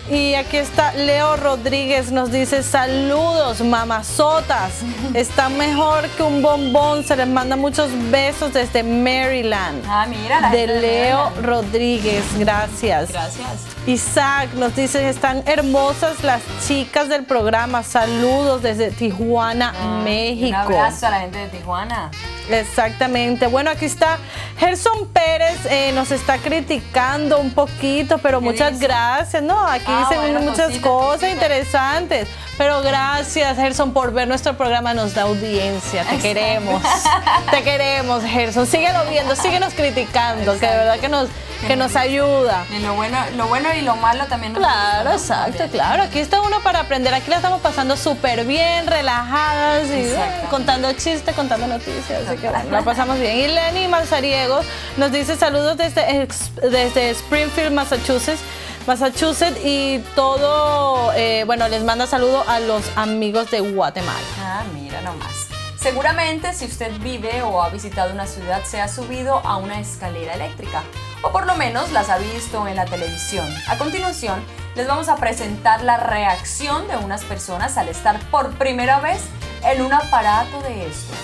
Y 0.09 0.33
aquí 0.33 0.57
está 0.57 0.93
Leo 0.93 1.37
Rodríguez, 1.37 2.11
nos 2.11 2.31
dice 2.31 2.61
saludos, 2.61 3.61
mamazotas. 3.61 4.81
Está 5.13 5.47
mejor 5.49 6.07
que 6.09 6.23
un 6.23 6.41
bombón. 6.41 7.03
Se 7.05 7.15
les 7.15 7.27
manda 7.27 7.55
muchos 7.55 7.89
besos 8.11 8.53
desde 8.53 8.83
Maryland. 8.83 9.83
Ah, 9.87 10.05
mira, 10.07 10.41
la 10.41 10.49
De 10.49 10.67
Leo 10.67 11.23
Maryland. 11.23 11.45
Rodríguez, 11.45 12.23
gracias. 12.37 13.11
Gracias. 13.11 13.72
Isaac 13.85 14.53
nos 14.53 14.75
dice, 14.77 15.09
están 15.09 15.43
hermosas 15.45 16.23
las 16.23 16.41
chicas 16.65 17.09
del 17.09 17.25
programa. 17.25 17.83
Saludos 17.83 18.61
desde 18.61 18.91
Tijuana, 18.91 19.73
Un 19.83 20.03
México. 20.05 20.55
abrazo 20.57 21.07
a 21.07 21.09
la 21.09 21.19
gente 21.19 21.37
de 21.39 21.47
Tijuana. 21.49 22.09
Exactamente. 22.49 23.47
Bueno, 23.47 23.69
aquí 23.71 23.85
está 23.85 24.17
Gerson 24.57 25.07
Pérez, 25.09 25.65
eh, 25.69 25.91
nos 25.93 26.11
está 26.11 26.37
criticando 26.37 27.39
un 27.39 27.51
poquito, 27.51 28.17
pero 28.19 28.39
¿Qué 28.39 28.45
muchas 28.45 28.73
dice? 28.73 28.87
gracias. 28.87 29.43
No, 29.43 29.59
aquí 29.67 29.83
Ah, 29.87 30.07
dicen 30.09 30.21
bueno, 30.33 30.49
muchas 30.49 30.77
cosas 30.79 31.29
interesantes. 31.31 32.27
Pero 32.57 32.81
gracias, 32.81 33.57
Gerson, 33.57 33.93
por 33.93 34.13
ver 34.13 34.27
nuestro 34.27 34.55
programa. 34.55 34.93
Nos 34.93 35.13
da 35.15 35.23
audiencia. 35.23 36.03
Te 36.03 36.15
Exacto. 36.15 36.21
queremos. 36.21 36.83
Te 37.51 37.63
queremos, 37.63 38.23
Gerson. 38.23 38.67
Síguelo 38.67 38.99
viendo, 39.09 39.35
síguenos 39.35 39.73
criticando, 39.73 40.59
que 40.59 40.67
de 40.67 40.77
verdad 40.77 40.99
que 40.99 41.09
nos, 41.09 41.29
que 41.67 41.75
nos 41.75 41.95
ayuda. 41.95 42.65
Y 42.69 42.79
lo 42.79 42.93
bueno, 42.93 43.17
lo 43.35 43.47
bueno 43.47 43.69
y 43.73 43.81
lo 43.81 43.95
malo 43.95 44.25
también. 44.27 44.53
nos 44.53 44.61
Claro, 44.61 45.13
gusta, 45.13 45.35
¿no? 45.39 45.45
exacto, 45.47 45.71
claro. 45.71 46.03
Aquí 46.03 46.19
está 46.19 46.41
uno 46.41 46.59
para 46.61 46.81
aprender. 46.81 47.11
Aquí 47.13 47.29
la 47.31 47.37
estamos 47.37 47.59
pasando 47.61 47.97
súper 47.97 48.45
bien, 48.45 48.85
relajadas 48.85 49.87
y 49.89 49.93
eh, 50.11 50.15
contando 50.51 50.91
chistes, 50.93 51.33
contando 51.35 51.65
noticias. 51.65 52.27
Así 52.27 52.37
que 52.37 52.49
bueno, 52.49 52.69
la 52.69 52.83
pasamos 52.83 53.17
bien. 53.19 53.35
Y 53.37 53.47
Lenny 53.47 53.87
Mazariego 53.87 54.59
nos 54.97 55.11
dice 55.11 55.35
saludos 55.37 55.75
desde, 55.77 56.27
desde 56.61 57.09
Springfield, 57.09 57.71
Massachusetts. 57.73 58.39
Massachusetts 58.85 59.59
y 59.63 59.99
todo, 60.13 61.13
eh, 61.13 61.43
bueno, 61.45 61.69
les 61.69 61.83
manda 61.83 62.05
saludos 62.05 62.45
a 62.47 62.59
los 62.59 62.83
amigos 62.95 63.49
de 63.49 63.61
Guatemala. 63.61 64.19
Ah, 64.39 64.63
mira 64.73 65.01
nomás. 65.01 65.47
Seguramente 65.77 66.53
si 66.53 66.65
usted 66.65 66.91
vive 66.99 67.41
o 67.43 67.61
ha 67.61 67.69
visitado 67.69 68.13
una 68.13 68.25
ciudad 68.25 68.63
se 68.63 68.81
ha 68.81 68.87
subido 68.87 69.39
a 69.45 69.57
una 69.57 69.79
escalera 69.79 70.33
eléctrica 70.33 70.81
o 71.21 71.31
por 71.31 71.45
lo 71.45 71.55
menos 71.55 71.91
las 71.91 72.09
ha 72.09 72.17
visto 72.17 72.67
en 72.67 72.75
la 72.75 72.85
televisión. 72.85 73.47
A 73.67 73.77
continuación 73.77 74.43
les 74.75 74.87
vamos 74.87 75.07
a 75.07 75.15
presentar 75.15 75.83
la 75.83 75.97
reacción 75.97 76.87
de 76.87 76.97
unas 76.97 77.23
personas 77.23 77.77
al 77.77 77.89
estar 77.89 78.19
por 78.31 78.51
primera 78.53 78.99
vez 78.99 79.21
en 79.63 79.81
un 79.81 79.93
aparato 79.93 80.61
de 80.61 80.87
estos. 80.87 81.17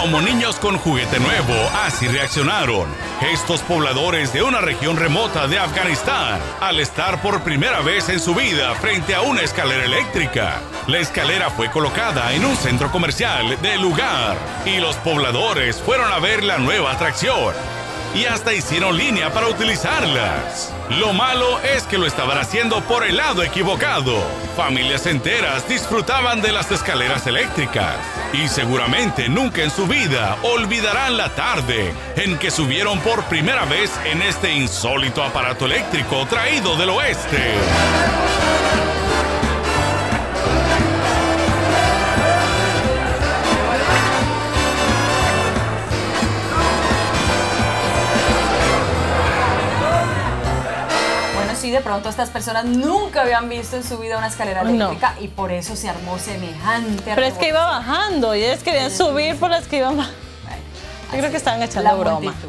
Como 0.00 0.20
niños 0.20 0.56
con 0.56 0.78
juguete 0.78 1.18
nuevo, 1.18 1.54
así 1.84 2.06
reaccionaron 2.06 2.86
estos 3.32 3.60
pobladores 3.62 4.32
de 4.32 4.42
una 4.42 4.60
región 4.60 4.96
remota 4.96 5.48
de 5.48 5.58
Afganistán 5.58 6.40
al 6.60 6.78
estar 6.78 7.20
por 7.22 7.42
primera 7.42 7.80
vez 7.80 8.08
en 8.08 8.20
su 8.20 8.34
vida 8.34 8.74
frente 8.76 9.14
a 9.14 9.22
una 9.22 9.42
escalera 9.42 9.84
eléctrica. 9.84 10.60
La 10.86 10.98
escalera 10.98 11.50
fue 11.50 11.70
colocada 11.70 12.32
en 12.34 12.44
un 12.44 12.56
centro 12.56 12.92
comercial 12.92 13.60
del 13.62 13.82
lugar 13.82 14.36
y 14.64 14.78
los 14.78 14.96
pobladores 14.96 15.80
fueron 15.80 16.12
a 16.12 16.18
ver 16.20 16.44
la 16.44 16.58
nueva 16.58 16.92
atracción 16.92 17.54
y 18.16 18.24
hasta 18.24 18.54
hicieron 18.54 18.96
línea 18.96 19.30
para 19.32 19.48
utilizarlas. 19.48 20.72
Lo 20.88 21.12
malo 21.12 21.60
es 21.60 21.82
que 21.84 21.98
lo 21.98 22.06
estaban 22.06 22.38
haciendo 22.38 22.80
por 22.82 23.04
el 23.04 23.18
lado 23.18 23.42
equivocado. 23.42 24.16
Familias 24.56 25.06
enteras 25.06 25.68
disfrutaban 25.68 26.40
de 26.40 26.52
las 26.52 26.70
escaleras 26.70 27.26
eléctricas 27.26 27.96
y 28.32 28.48
seguramente 28.48 29.28
nunca 29.28 29.62
en 29.62 29.70
su 29.70 29.86
vida 29.86 30.38
olvidarán 30.42 31.18
la 31.18 31.28
tarde 31.34 31.92
en 32.16 32.38
que 32.38 32.50
subieron 32.50 33.00
por 33.00 33.24
primera 33.24 33.66
vez 33.66 33.92
en 34.06 34.22
este 34.22 34.52
insólito 34.54 35.22
aparato 35.22 35.66
eléctrico 35.66 36.24
traído 36.26 36.76
del 36.76 36.90
oeste. 36.90 38.35
Sí, 51.66 51.72
de 51.72 51.80
pronto 51.80 52.08
estas 52.08 52.30
personas 52.30 52.64
nunca 52.64 53.22
habían 53.22 53.48
visto 53.48 53.76
en 53.76 53.82
su 53.82 53.98
vida 53.98 54.16
una 54.18 54.28
escalera 54.28 54.62
No. 54.62 54.70
eléctrica 54.70 55.14
y 55.20 55.28
por 55.28 55.50
eso 55.50 55.74
se 55.76 55.88
armó 55.88 56.18
semejante 56.18 57.12
Pero 57.14 57.26
es 57.26 57.34
que 57.34 57.48
iba 57.48 57.64
bajando 57.64 58.34
y 58.36 58.44
ellos 58.44 58.62
querían 58.62 58.90
subir 58.90 59.36
por 59.36 59.50
las 59.50 59.66
que 59.66 59.78
iban 59.78 59.96
bajando. 59.96 60.18
Bueno, 60.44 60.62
Yo 61.12 61.18
creo 61.18 61.30
que 61.30 61.36
estaban 61.36 61.62
es, 61.62 61.70
echando 61.70 61.90
la 61.90 61.96
broma. 61.96 62.20
multitud. 62.20 62.48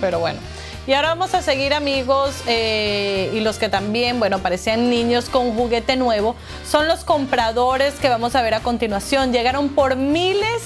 Pero 0.00 0.20
bueno. 0.20 0.38
Y 0.86 0.92
ahora 0.92 1.08
vamos 1.10 1.32
a 1.34 1.40
seguir 1.40 1.72
amigos 1.72 2.34
eh, 2.46 3.30
y 3.32 3.40
los 3.40 3.56
que 3.56 3.68
también, 3.70 4.18
bueno, 4.18 4.38
parecían 4.40 4.90
niños 4.90 5.30
con 5.30 5.54
juguete 5.54 5.96
nuevo, 5.96 6.34
son 6.68 6.88
los 6.88 7.04
compradores 7.04 7.94
que 7.94 8.08
vamos 8.10 8.34
a 8.34 8.42
ver 8.42 8.52
a 8.54 8.60
continuación. 8.60 9.32
Llegaron 9.32 9.70
por 9.70 9.96
miles 9.96 10.62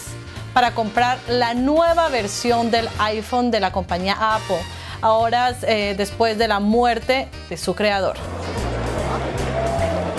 para 0.54 0.74
comprar 0.74 1.18
la 1.28 1.54
nueva 1.54 2.08
versión 2.08 2.70
del 2.72 2.88
iPhone 2.98 3.52
de 3.52 3.60
la 3.60 3.70
compañía 3.70 4.16
Apple, 4.18 4.58
ahora 5.00 5.56
eh, 5.62 5.94
después 5.96 6.38
de 6.38 6.48
la 6.48 6.60
muerte 6.60 7.28
de 7.48 7.56
su 7.56 7.74
creador. 7.74 8.16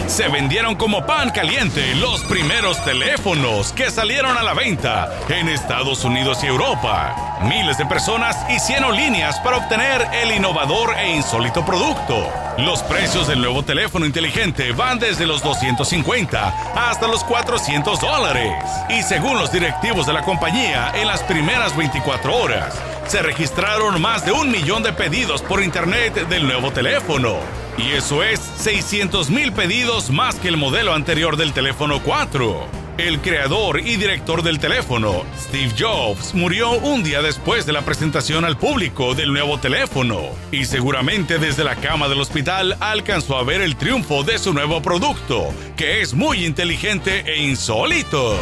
Se 0.10 0.28
vendieron 0.28 0.76
como 0.76 1.06
pan 1.06 1.30
caliente 1.30 1.94
los 1.96 2.22
primeros 2.22 2.84
teléfonos 2.84 3.72
que 3.72 3.92
salieron 3.92 4.36
a 4.38 4.44
la 4.44 4.56
venta 4.56 5.08
en 5.30 5.48
Estados 5.48 6.04
Unidos 6.04 6.44
y 6.44 6.48
Europa. 6.48 7.38
Miles 7.44 7.78
de 7.78 7.86
personas 7.86 8.36
hicieron 8.50 8.96
líneas 8.96 9.40
para 9.42 9.58
obtener 9.58 10.06
el 10.12 10.32
innovador 10.32 10.96
e 10.98 11.16
insólito 11.16 11.64
producto. 11.64 12.28
Los 12.58 12.82
precios 12.84 13.28
del 13.28 13.40
nuevo 13.40 13.64
teléfono 13.64 14.06
inteligente 14.08 14.72
van 14.72 14.98
desde 14.98 15.28
los 15.28 15.44
250 15.44 16.48
hasta 16.76 17.08
los 17.08 17.24
400 17.24 18.02
dólares. 18.02 18.66
Y 18.90 19.04
según 19.04 19.38
los 19.38 19.52
directivos 19.52 20.08
de 20.08 20.14
la 20.14 20.24
compañía, 20.24 20.92
en 20.96 21.08
las 21.08 21.22
primeras 21.22 21.78
24 21.78 22.36
horas 22.36 22.74
se 23.06 23.22
registraron 23.22 24.02
más 24.02 24.26
de 24.26 24.32
un 24.32 24.52
millón 24.52 24.82
de 24.82 24.92
pedidos 24.92 25.44
por 25.44 25.62
internet 25.62 26.28
del 26.28 26.48
nuevo 26.48 26.72
teléfono. 26.72 27.69
Y 27.80 27.92
eso 27.94 28.24
es 28.24 28.40
600 28.58 29.30
mil 29.30 29.54
pedidos 29.54 30.10
más 30.10 30.36
que 30.36 30.50
el 30.50 30.58
modelo 30.58 30.94
anterior 30.94 31.38
del 31.38 31.54
teléfono 31.54 32.02
4. 32.04 32.68
El 32.98 33.22
creador 33.22 33.80
y 33.80 33.96
director 33.96 34.44
del 34.44 34.60
teléfono, 34.60 35.24
Steve 35.38 35.72
Jobs, 35.80 36.36
murió 36.36 36.72
un 36.72 37.02
día 37.02 37.22
después 37.22 37.66
de 37.66 37.72
la 37.72 37.82
presentación 37.84 38.44
al 38.44 38.58
público 38.58 39.16
del 39.16 39.32
nuevo 39.32 39.58
teléfono. 39.58 40.20
Y 40.52 40.66
seguramente 40.66 41.38
desde 41.38 41.64
la 41.64 41.78
cama 41.78 42.10
del 42.10 42.20
hospital 42.20 42.76
alcanzó 42.82 43.38
a 43.38 43.44
ver 43.44 43.62
el 43.62 43.78
triunfo 43.78 44.24
de 44.24 44.38
su 44.38 44.54
nuevo 44.54 44.82
producto, 44.82 45.54
que 45.78 46.02
es 46.02 46.14
muy 46.14 46.46
inteligente 46.46 47.24
e 47.26 47.42
insólito. 47.44 48.38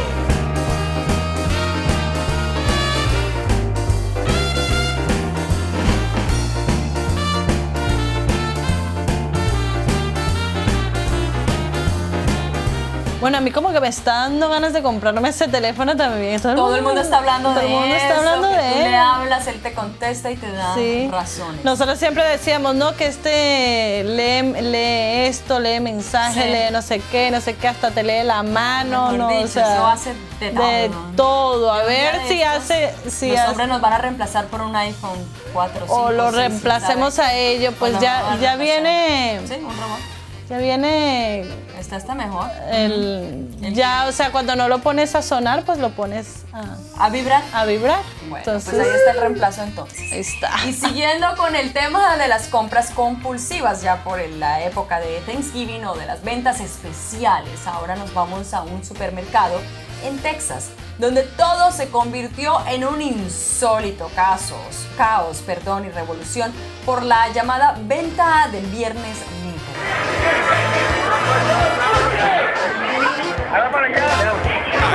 Bueno, 13.28 13.36
a 13.36 13.40
mí 13.42 13.50
como 13.50 13.72
que 13.72 13.80
me 13.80 13.88
está 13.88 14.20
dando 14.20 14.48
ganas 14.48 14.72
de 14.72 14.80
comprarme 14.80 15.28
ese 15.28 15.48
teléfono 15.48 15.94
también. 15.94 16.40
Todo 16.40 16.74
el 16.76 16.80
mundo 16.80 17.02
está 17.02 17.18
hablando 17.18 17.50
todo 17.50 17.58
de 17.60 17.66
el 17.66 17.72
mundo 17.72 17.94
está 17.94 18.16
hablando 18.16 18.48
de 18.48 18.54
tú 18.56 18.78
él. 18.78 18.90
le 18.90 18.96
hablas, 18.96 19.46
él 19.48 19.60
te 19.60 19.74
contesta 19.74 20.30
y 20.30 20.36
te 20.36 20.50
da 20.50 20.74
Sí. 20.74 21.10
razones. 21.12 21.62
Nosotros 21.62 21.98
siempre 21.98 22.24
decíamos, 22.24 22.74
¿no? 22.74 22.96
Que 22.96 23.06
este 23.06 24.02
lee, 24.04 24.62
lee 24.62 25.26
esto, 25.28 25.60
lee 25.60 25.78
mensajes, 25.78 26.42
Sí. 26.42 26.48
lee 26.48 26.70
no 26.72 26.80
sé 26.80 27.02
qué, 27.12 27.30
no 27.30 27.42
sé 27.42 27.54
qué, 27.54 27.68
hasta 27.68 27.90
te 27.90 28.02
lee 28.02 28.24
la 28.24 28.42
mano, 28.42 29.10
Mejor 29.12 29.18
¿no? 29.18 29.28
dicho, 29.28 29.44
o 29.44 29.48
sea, 29.48 29.74
eso 29.74 29.86
hace 29.86 30.14
de 30.40 30.50
todo, 30.52 30.66
de 30.66 30.90
todo. 31.14 31.70
A 31.74 31.82
ver 31.82 32.14
si 32.28 32.40
estos, 32.40 32.62
hace, 32.62 32.94
si 33.10 33.28
los 33.30 33.40
hace- 33.40 33.50
hombres 33.50 33.68
nos 33.68 33.82
van 33.82 33.92
a 33.92 33.98
reemplazar 33.98 34.46
por 34.46 34.62
un 34.62 34.74
iPhone 34.74 35.18
4 35.52 35.80
5, 35.84 35.94
o 35.94 36.10
lo 36.12 36.24
6, 36.30 36.34
reemplacemos 36.36 37.18
a 37.18 37.34
ello, 37.34 37.72
pues 37.78 37.92
ya, 38.00 38.38
ya 38.40 38.56
viene, 38.56 39.38
Sí, 39.46 39.52
un 39.56 39.64
robot. 39.78 39.98
Ya 40.48 40.58
viene 40.58 41.44
Está 41.78 41.96
hasta 41.96 42.14
mejor. 42.14 42.46
el, 42.70 43.48
El- 43.62 43.74
ya, 43.74 44.06
o 44.08 44.12
sea, 44.12 44.32
cuando 44.32 44.56
no 44.56 44.66
lo 44.68 44.78
pones 44.80 45.14
a 45.14 45.22
sonar, 45.22 45.62
pues 45.64 45.78
lo 45.78 45.90
pones 45.90 46.44
a, 46.52 46.76
A 47.04 47.08
vibrar. 47.10 47.42
a 47.52 47.64
vibrar. 47.64 48.00
Bueno, 48.22 48.38
Entonces, 48.38 48.74
pues 48.74 48.86
ahí 48.88 48.94
está 48.96 49.10
el 49.12 49.20
reemplazo 49.20 49.62
entonces. 49.62 50.00
ahí 50.12 50.18
está. 50.20 50.50
Y 50.66 50.72
siguiendo 50.72 51.36
con 51.36 51.54
el 51.54 51.72
tema 51.72 52.16
de 52.16 52.26
las 52.28 52.48
compras 52.48 52.90
compulsivas, 52.90 53.82
ya 53.82 54.02
por 54.04 54.18
la 54.20 54.62
época 54.64 54.98
de 55.00 55.20
Thanksgiving 55.20 55.84
o 55.84 55.94
de 55.94 56.06
las 56.06 56.22
ventas 56.24 56.60
especiales, 56.60 57.66
ahora 57.66 57.94
nos 57.96 58.12
vamos 58.14 58.52
a 58.54 58.62
un 58.62 58.84
supermercado 58.84 59.60
en 60.04 60.18
Texas, 60.18 60.68
donde 60.98 61.22
todo 61.22 61.70
se 61.72 61.88
convirtió 61.88 62.56
en 62.68 62.84
un 62.84 63.00
insólito 63.02 64.10
caos, 64.14 64.42
caos 64.96 65.38
perdón, 65.46 65.84
y 65.86 65.90
revolución 65.90 66.52
por 66.86 67.02
la 67.02 67.28
llamada 67.32 67.76
venta 67.82 68.48
del 68.50 68.66
viernes. 68.66 69.18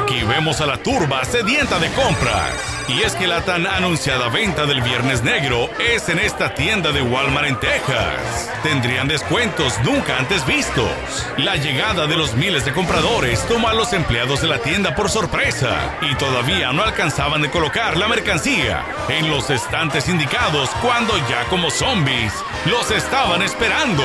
Aquí 0.02 0.24
vemos 0.24 0.62
a 0.62 0.66
la 0.66 0.78
turba 0.78 1.24
sedienta 1.26 1.80
de 1.80 1.90
compras. 1.92 2.74
Y 2.88 3.02
es 3.02 3.16
que 3.16 3.28
la 3.28 3.42
tan 3.42 3.66
anunciada 3.66 4.28
venta 4.28 4.66
del 4.66 4.82
Viernes 4.82 5.24
Negro 5.24 5.70
es 5.80 6.10
en 6.10 6.20
esta 6.20 6.54
tienda 6.54 6.92
de 6.92 7.02
Walmart 7.02 7.48
en 7.48 7.60
Texas. 7.60 8.52
Tendrían 8.62 9.08
descuentos 9.08 9.80
nunca 9.84 10.18
antes 10.18 10.46
vistos. 10.46 10.92
La 11.38 11.56
llegada 11.56 12.08
de 12.08 12.18
los 12.18 12.36
miles 12.36 12.66
de 12.66 12.74
compradores 12.74 13.46
tomó 13.48 13.70
a 13.70 13.74
los 13.74 13.94
empleados 13.94 14.42
de 14.42 14.50
la 14.50 14.60
tienda 14.60 14.94
por 14.96 15.10
sorpresa 15.10 15.98
y 16.02 16.14
todavía 16.16 16.74
no 16.74 16.84
alcanzaban 16.84 17.42
de 17.42 17.50
colocar 17.50 17.96
la 17.96 18.10
mercancía 18.10 18.84
en 19.08 19.30
los 19.30 19.50
estantes 19.50 20.10
indicados 20.10 20.70
cuando 20.82 21.18
ya 21.30 21.46
como 21.50 21.72
zombies 21.72 22.34
los 22.66 22.92
estaban 22.92 23.42
esperando. 23.42 24.04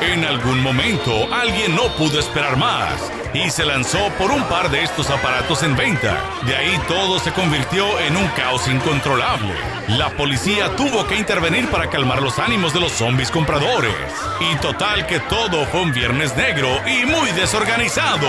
En 0.00 0.24
algún 0.24 0.60
momento 0.62 1.32
alguien 1.32 1.74
no 1.74 1.88
pudo 1.96 2.18
esperar 2.18 2.56
más 2.56 3.10
y 3.32 3.50
se 3.50 3.64
lanzó 3.64 3.98
por 4.18 4.30
un 4.30 4.42
par 4.44 4.70
de 4.70 4.82
estos 4.82 5.10
aparatos 5.10 5.62
en 5.62 5.76
venta. 5.76 6.20
De 6.46 6.56
ahí 6.56 6.78
todo 6.86 7.18
se 7.18 7.32
convirtió 7.32 7.98
en 8.00 8.16
un 8.16 8.26
caos 8.28 8.68
incontrolable. 8.68 9.54
La 9.88 10.10
policía 10.10 10.74
tuvo 10.76 11.06
que 11.06 11.16
intervenir 11.16 11.68
para 11.68 11.90
calmar 11.90 12.22
los 12.22 12.38
ánimos 12.38 12.72
de 12.72 12.80
los 12.80 12.92
zombies 12.92 13.30
compradores. 13.30 13.94
Y 14.40 14.56
total 14.56 15.06
que 15.06 15.20
todo 15.20 15.64
fue 15.66 15.82
un 15.82 15.92
viernes 15.92 16.36
negro 16.36 16.68
y 16.86 17.04
muy 17.06 17.30
desorganizado. 17.32 18.28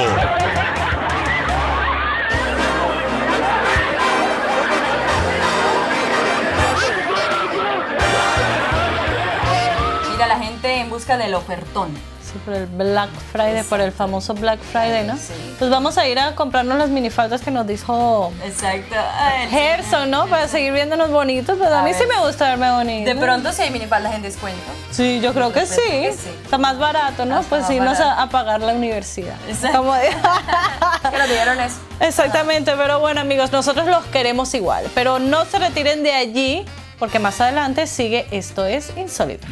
La 10.99 11.11
gente 11.11 11.15
en 11.15 11.15
busca 11.15 11.17
del 11.17 11.33
ofertón. 11.35 12.15
Sí, 12.25 12.39
por 12.43 12.55
el 12.55 12.65
Black 12.65 13.11
Friday, 13.31 13.63
por 13.63 13.79
el 13.79 13.91
famoso 13.91 14.33
Black 14.33 14.59
Friday, 14.59 15.05
¿no? 15.05 15.15
Sí. 15.15 15.33
Pues 15.59 15.69
vamos 15.69 15.95
a 15.99 16.07
ir 16.07 16.17
a 16.17 16.33
comprarnos 16.33 16.75
las 16.77 16.89
minifaldas 16.89 17.41
que 17.41 17.51
nos 17.51 17.67
dijo 17.67 18.31
Exacto. 18.43 18.95
Ay, 19.19 19.47
Gerson, 19.49 20.09
¿no? 20.09 20.25
Para 20.25 20.47
seguir 20.47 20.73
viéndonos 20.73 21.11
bonitos. 21.11 21.55
Pues 21.55 21.69
a, 21.69 21.81
A 21.81 21.83
mí 21.83 21.91
ver. 21.91 22.01
sí 22.01 22.07
me 22.07 22.19
gusta 22.25 22.49
verme 22.49 22.71
bonito. 22.71 23.13
De 23.13 23.15
pronto 23.15 23.53
si 23.53 23.61
hay 23.61 23.69
minifaldas 23.69 24.15
en 24.15 24.23
descuento. 24.23 24.71
Sí, 24.89 25.19
yo 25.21 25.33
creo 25.33 25.53
que 25.53 25.67
sí. 25.67 25.81
que 25.85 26.13
sí. 26.13 26.29
Está 26.43 26.57
más 26.57 26.79
barato, 26.79 27.25
¿no? 27.25 27.39
Está 27.41 27.57
pues 27.57 27.69
irnos 27.69 27.99
a, 27.99 28.21
a 28.21 28.29
pagar 28.29 28.61
la 28.61 28.73
universidad. 28.73 29.35
Exacto. 29.47 29.77
Como 29.79 29.93
nos 31.17 31.29
dieron 31.29 31.59
eso. 31.59 31.77
Exactamente, 31.99 32.73
pero 32.75 32.99
bueno 32.99 33.21
amigos, 33.21 33.51
nosotros 33.51 33.85
los 33.85 34.03
queremos 34.05 34.53
igual. 34.55 34.85
Pero 34.95 35.19
no 35.19 35.45
se 35.45 35.59
retiren 35.59 36.01
de 36.01 36.13
allí 36.13 36.65
porque 36.97 37.19
más 37.19 37.39
adelante 37.39 37.85
sigue 37.87 38.25
Esto 38.31 38.65
es 38.65 38.91
Insólito. 38.97 39.45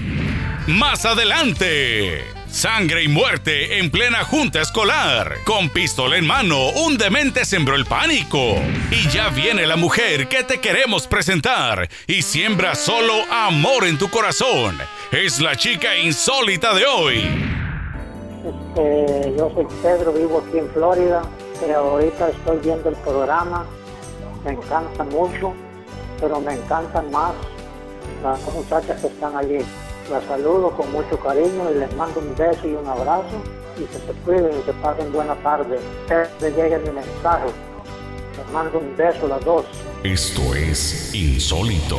Más 0.67 1.05
adelante. 1.05 2.23
Sangre 2.47 3.03
y 3.03 3.09
muerte 3.09 3.79
en 3.79 3.91
plena 3.91 4.23
junta 4.23 4.61
escolar. 4.61 5.39
Con 5.43 5.67
pistola 5.67 6.15
en 6.15 6.25
mano, 6.25 6.69
un 6.69 6.97
demente 6.97 7.43
sembró 7.43 7.75
el 7.75 7.85
pánico. 7.85 8.55
Y 8.89 9.09
ya 9.09 9.27
viene 9.27 9.67
la 9.67 9.75
mujer 9.75 10.29
que 10.29 10.41
te 10.45 10.61
queremos 10.61 11.05
presentar 11.05 11.89
y 12.07 12.21
siembra 12.21 12.75
solo 12.75 13.13
amor 13.29 13.83
en 13.83 13.97
tu 13.97 14.09
corazón. 14.09 14.77
Es 15.11 15.41
la 15.41 15.57
chica 15.57 15.97
insólita 15.97 16.73
de 16.73 16.85
hoy. 16.85 17.17
Este, 18.45 19.33
yo 19.37 19.51
soy 19.53 19.67
Pedro, 19.81 20.13
vivo 20.13 20.45
aquí 20.47 20.59
en 20.59 20.69
Florida, 20.69 21.23
pero 21.59 21.75
ahorita 21.75 22.29
estoy 22.29 22.59
viendo 22.63 22.87
el 22.87 22.95
programa, 22.95 23.65
me 24.45 24.51
encanta 24.51 25.03
mucho, 25.03 25.53
pero 26.21 26.39
me 26.39 26.53
encantan 26.53 27.11
más 27.11 27.33
las 28.23 28.41
muchachas 28.53 29.01
que 29.01 29.07
están 29.07 29.35
allí. 29.35 29.59
Las 30.09 30.23
saludo 30.25 30.71
con 30.71 30.91
mucho 30.91 31.17
cariño 31.19 31.71
y 31.71 31.79
les 31.79 31.95
mando 31.95 32.19
un 32.19 32.35
beso 32.35 32.67
y 32.67 32.73
un 32.73 32.85
abrazo 32.87 33.41
y 33.77 33.83
que 33.85 33.93
se 33.93 34.13
cuiden 34.25 34.59
y 34.59 34.61
que 34.63 34.73
pasen 34.73 35.11
buena 35.13 35.35
tarde. 35.35 35.79
Que 36.07 36.25
les 36.41 36.55
llegue 36.55 36.77
mi 36.79 36.89
mensaje. 36.89 37.47
Les 38.37 38.51
mando 38.51 38.79
un 38.79 38.95
beso 38.97 39.25
a 39.25 39.29
las 39.29 39.45
dos. 39.45 39.65
Esto 40.03 40.41
es 40.55 41.13
insólito. 41.13 41.97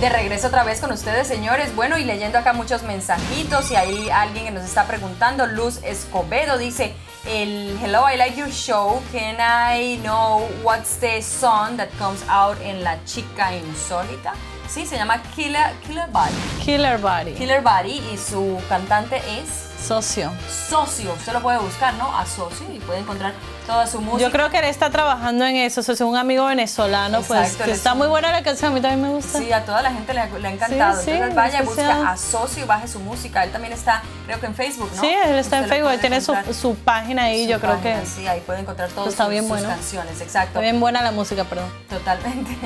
De 0.00 0.08
regreso 0.08 0.48
otra 0.48 0.64
vez 0.64 0.80
con 0.80 0.92
ustedes, 0.92 1.26
señores. 1.26 1.74
Bueno, 1.74 1.98
y 1.98 2.04
leyendo 2.04 2.38
acá 2.38 2.52
muchos 2.52 2.82
mensajitos 2.82 3.70
y 3.70 3.76
hay 3.76 4.10
alguien 4.10 4.44
que 4.46 4.50
nos 4.50 4.64
está 4.64 4.86
preguntando, 4.86 5.46
Luz 5.46 5.80
Escobedo 5.82 6.58
dice, 6.58 6.94
el 7.26 7.76
Hello, 7.82 8.08
I 8.08 8.16
like 8.16 8.36
your 8.36 8.50
show. 8.50 9.00
Can 9.12 9.36
I 9.40 9.98
know 10.02 10.48
what's 10.62 10.98
the 11.00 11.20
song 11.22 11.76
that 11.76 11.88
comes 11.98 12.22
out 12.28 12.56
en 12.62 12.82
La 12.84 12.96
Chica 13.04 13.52
Insólita? 13.54 14.34
Sí, 14.68 14.86
se 14.86 14.96
llama 14.96 15.20
Killer, 15.34 15.72
Killer 15.86 16.08
Body. 16.10 16.32
Killer 16.64 16.98
Body. 16.98 17.32
Killer 17.34 17.62
Body 17.62 18.02
y 18.12 18.18
su 18.18 18.60
cantante 18.68 19.16
es 19.40 19.66
Socio. 19.86 20.30
Socio. 20.68 21.12
Usted 21.14 21.32
lo 21.32 21.40
puede 21.40 21.58
buscar, 21.58 21.94
¿no? 21.94 22.14
A 22.18 22.26
Socio 22.26 22.66
y 22.74 22.78
puede 22.80 22.98
encontrar 22.98 23.32
toda 23.66 23.86
su 23.86 24.00
música. 24.00 24.22
Yo 24.22 24.32
creo 24.32 24.50
que 24.50 24.58
él 24.58 24.64
está 24.64 24.90
trabajando 24.90 25.46
en 25.46 25.54
eso. 25.56 25.82
Socio, 25.84 26.06
un 26.06 26.16
amigo 26.16 26.46
venezolano, 26.46 27.22
pues 27.22 27.40
Exacto, 27.42 27.58
que 27.64 27.70
él 27.70 27.76
está 27.76 27.90
es 27.90 27.92
un- 27.92 27.98
muy 28.00 28.08
buena 28.08 28.32
la 28.32 28.42
canción. 28.42 28.72
A 28.72 28.74
mí 28.74 28.80
también 28.80 29.02
me 29.02 29.08
gusta. 29.14 29.38
Sí, 29.38 29.52
a 29.52 29.64
toda 29.64 29.80
la 29.82 29.92
gente 29.92 30.12
le 30.12 30.20
ha, 30.20 30.26
le 30.26 30.48
ha 30.48 30.50
encantado. 30.50 31.00
Sí, 31.00 31.10
Entonces 31.12 31.28
sí, 31.30 31.34
vaya 31.36 31.62
y 31.62 31.64
busca 31.64 32.10
a 32.10 32.16
Socio 32.16 32.64
y 32.64 32.66
baje 32.66 32.88
su 32.88 32.98
música. 33.00 33.44
Él 33.44 33.52
también 33.52 33.72
está, 33.72 34.02
creo 34.26 34.40
que 34.40 34.46
en 34.46 34.54
Facebook, 34.56 34.90
¿no? 34.96 35.00
Sí, 35.00 35.06
él 35.06 35.36
está 35.36 35.58
en 35.58 35.64
Usted 35.64 35.76
Facebook, 35.76 35.92
él 35.92 36.00
tiene 36.00 36.20
su, 36.20 36.34
su 36.52 36.74
página 36.74 37.22
ahí. 37.24 37.44
Su 37.44 37.50
yo 37.52 37.60
creo 37.60 37.80
que 37.80 37.96
Sí, 38.04 38.26
ahí 38.26 38.40
puede 38.40 38.60
encontrar 38.60 38.90
todas 38.90 39.14
sus, 39.14 39.28
bien 39.28 39.42
sus 39.44 39.48
bueno. 39.50 39.68
canciones, 39.68 40.20
exacto. 40.20 40.48
está 40.48 40.60
bien 40.60 40.80
buena 40.80 41.02
la 41.02 41.12
música, 41.12 41.44
perdón. 41.44 41.70
Totalmente. 41.88 42.56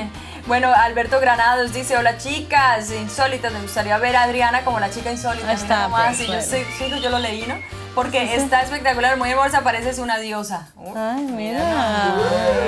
Bueno, 0.46 0.72
Alberto 0.74 1.20
Granados 1.20 1.72
dice, 1.72 1.96
hola 1.96 2.18
chicas, 2.18 2.90
insólitas, 2.90 3.52
me 3.52 3.60
gustaría 3.60 3.96
ver 3.98 4.16
a 4.16 4.24
Adriana 4.24 4.64
como 4.64 4.80
la 4.80 4.90
chica 4.90 5.10
insólita. 5.12 5.48
Ahí 5.48 5.54
está, 5.54 5.82
nomás, 5.84 6.16
pues, 6.26 6.50
yo, 7.00 7.10
lo 7.10 7.18
leí, 7.20 7.46
¿no? 7.46 7.54
Porque 7.94 8.34
está 8.34 8.62
espectacular, 8.62 9.16
muy 9.18 9.30
hermosa, 9.30 9.60
pareces 9.62 9.98
una 9.98 10.18
diosa. 10.18 10.68
Uh, 10.76 10.94
Ay, 10.96 11.22
mira, 11.24 12.14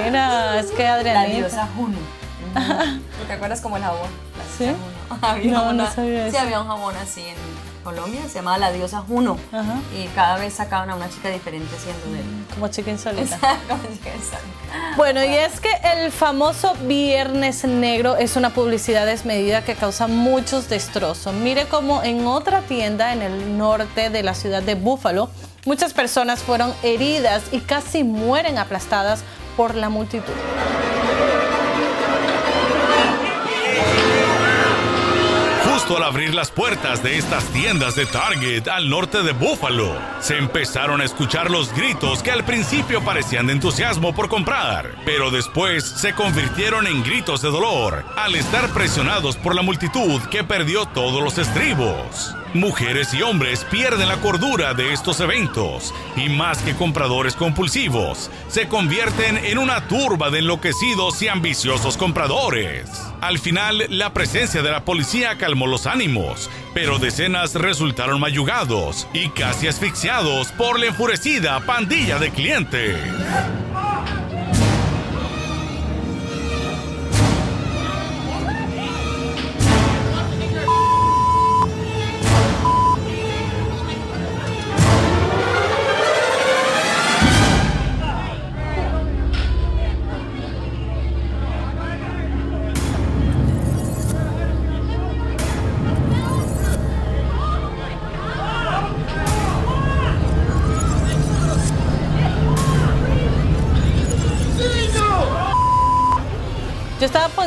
mira, 0.05 0.61
es 0.61 0.67
que 0.71 0.85
La 0.85 0.95
Adrianita. 0.95 1.37
diosa 1.37 1.69
Juno. 1.77 1.99
¿Te 3.27 3.33
acuerdas 3.33 3.61
como 3.61 3.77
el 3.77 3.83
jabón? 3.83 4.09
La 4.39 4.45
¿Sí? 4.57 4.67
Juno. 4.67 5.19
Había 5.23 5.53
No, 5.53 5.65
no 5.65 5.71
una- 5.83 5.91
sabía 5.91 6.25
Sí, 6.31 6.37
eso. 6.37 6.41
había 6.45 6.61
un 6.61 6.69
jabón 6.69 6.95
así 6.97 7.23
en 7.23 7.35
Colombia, 7.85 8.23
se 8.27 8.37
llamaba 8.37 8.59
la 8.59 8.73
diosa 8.73 9.01
Juno. 9.07 9.39
Ajá. 9.53 9.79
Y 9.97 10.07
cada 10.09 10.39
vez 10.39 10.55
sacaban 10.55 10.91
a 10.91 10.97
una 10.97 11.09
chica 11.09 11.29
diferente 11.29 11.69
siendo 11.79 12.07
de 12.07 12.21
él. 12.21 12.47
Como 12.55 12.69
chica 12.69 12.91
insólita. 12.91 13.39
Como 13.69 13.83
chica 13.83 14.11
insólita. 14.15 14.97
Bueno, 14.97 15.23
y 15.23 15.35
es 15.35 15.61
que 15.61 15.71
el 15.95 16.11
famoso 16.11 16.75
Viernes 16.87 17.65
Negro 17.65 18.17
es 18.17 18.37
una 18.37 18.51
publicidad 18.51 19.07
desmedida 19.07 19.65
que 19.65 19.75
causa 19.75 20.07
muchos 20.07 20.69
destrozos. 20.69 21.35
Mire 21.35 21.67
cómo 21.67 22.03
en 22.03 22.27
otra 22.27 22.63
tienda 22.63 23.13
en 23.13 23.23
el 23.23 23.59
norte 23.59 24.11
de 24.11 24.23
la 24.23 24.35
ciudad 24.35 24.63
de 24.63 24.75
Buffalo, 24.75 25.31
muchas 25.67 25.93
personas 25.93 26.41
fueron 26.41 26.73
heridas 26.83 27.43
y 27.53 27.61
casi 27.61 28.03
mueren 28.03 28.59
aplastadas 28.59 29.23
por 29.57 29.75
la 29.75 29.89
multitud. 29.89 30.33
Al 35.87 36.03
abrir 36.03 36.35
las 36.35 36.51
puertas 36.51 37.03
de 37.05 37.19
estas 37.19 37.45
tiendas 37.53 37.95
de 37.95 38.05
Target 38.07 38.67
al 38.69 38.91
norte 38.91 39.23
de 39.23 39.33
Buffalo, 39.33 39.95
se 40.19 40.39
empezaron 40.39 41.01
a 41.01 41.05
escuchar 41.05 41.51
los 41.51 41.73
gritos 41.73 42.21
que 42.21 42.33
al 42.33 42.45
principio 42.45 43.05
parecían 43.05 43.47
de 43.47 43.53
entusiasmo 43.53 44.13
por 44.13 44.29
comprar, 44.29 44.91
pero 45.05 45.31
después 45.31 45.85
se 45.85 46.13
convirtieron 46.15 46.89
en 46.89 47.05
gritos 47.05 47.43
de 47.43 47.51
dolor 47.51 48.05
al 48.17 48.35
estar 48.35 48.71
presionados 48.71 49.37
por 49.37 49.55
la 49.55 49.63
multitud 49.63 50.21
que 50.31 50.43
perdió 50.43 50.87
todos 50.87 51.23
los 51.23 51.39
estribos. 51.39 52.35
Mujeres 52.55 53.15
y 53.15 53.23
hombres 53.23 53.65
pierden 53.71 54.09
la 54.09 54.17
cordura 54.17 54.75
de 54.75 54.93
estos 54.93 55.21
eventos 55.21 55.95
y 56.17 56.29
más 56.29 56.59
que 56.63 56.75
compradores 56.75 57.37
compulsivos, 57.37 58.31
se 58.49 58.69
convierten 58.69 59.39
en 59.39 59.59
una 59.59 59.87
turba 59.87 60.31
de 60.31 60.41
enloquecidos 60.41 61.23
y 61.23 61.29
ambiciosos 61.29 61.97
compradores. 61.97 63.14
Al 63.25 63.39
final, 63.39 63.87
la 63.89 64.13
presencia 64.13 64.61
de 64.61 64.71
la 64.71 64.85
policía 64.85 65.39
calmó 65.39 65.67
los 65.67 65.87
ánimos, 65.87 66.51
pero 66.75 66.99
decenas 66.99 67.55
resultaron 67.55 68.21
mayugados 68.21 69.09
y 69.15 69.31
casi 69.31 69.67
asfixiados 69.67 70.53
por 70.53 70.79
la 70.79 70.89
enfurecida 70.89 71.59
pandilla 71.61 72.19
de 72.19 72.31
clientes. 72.31 72.99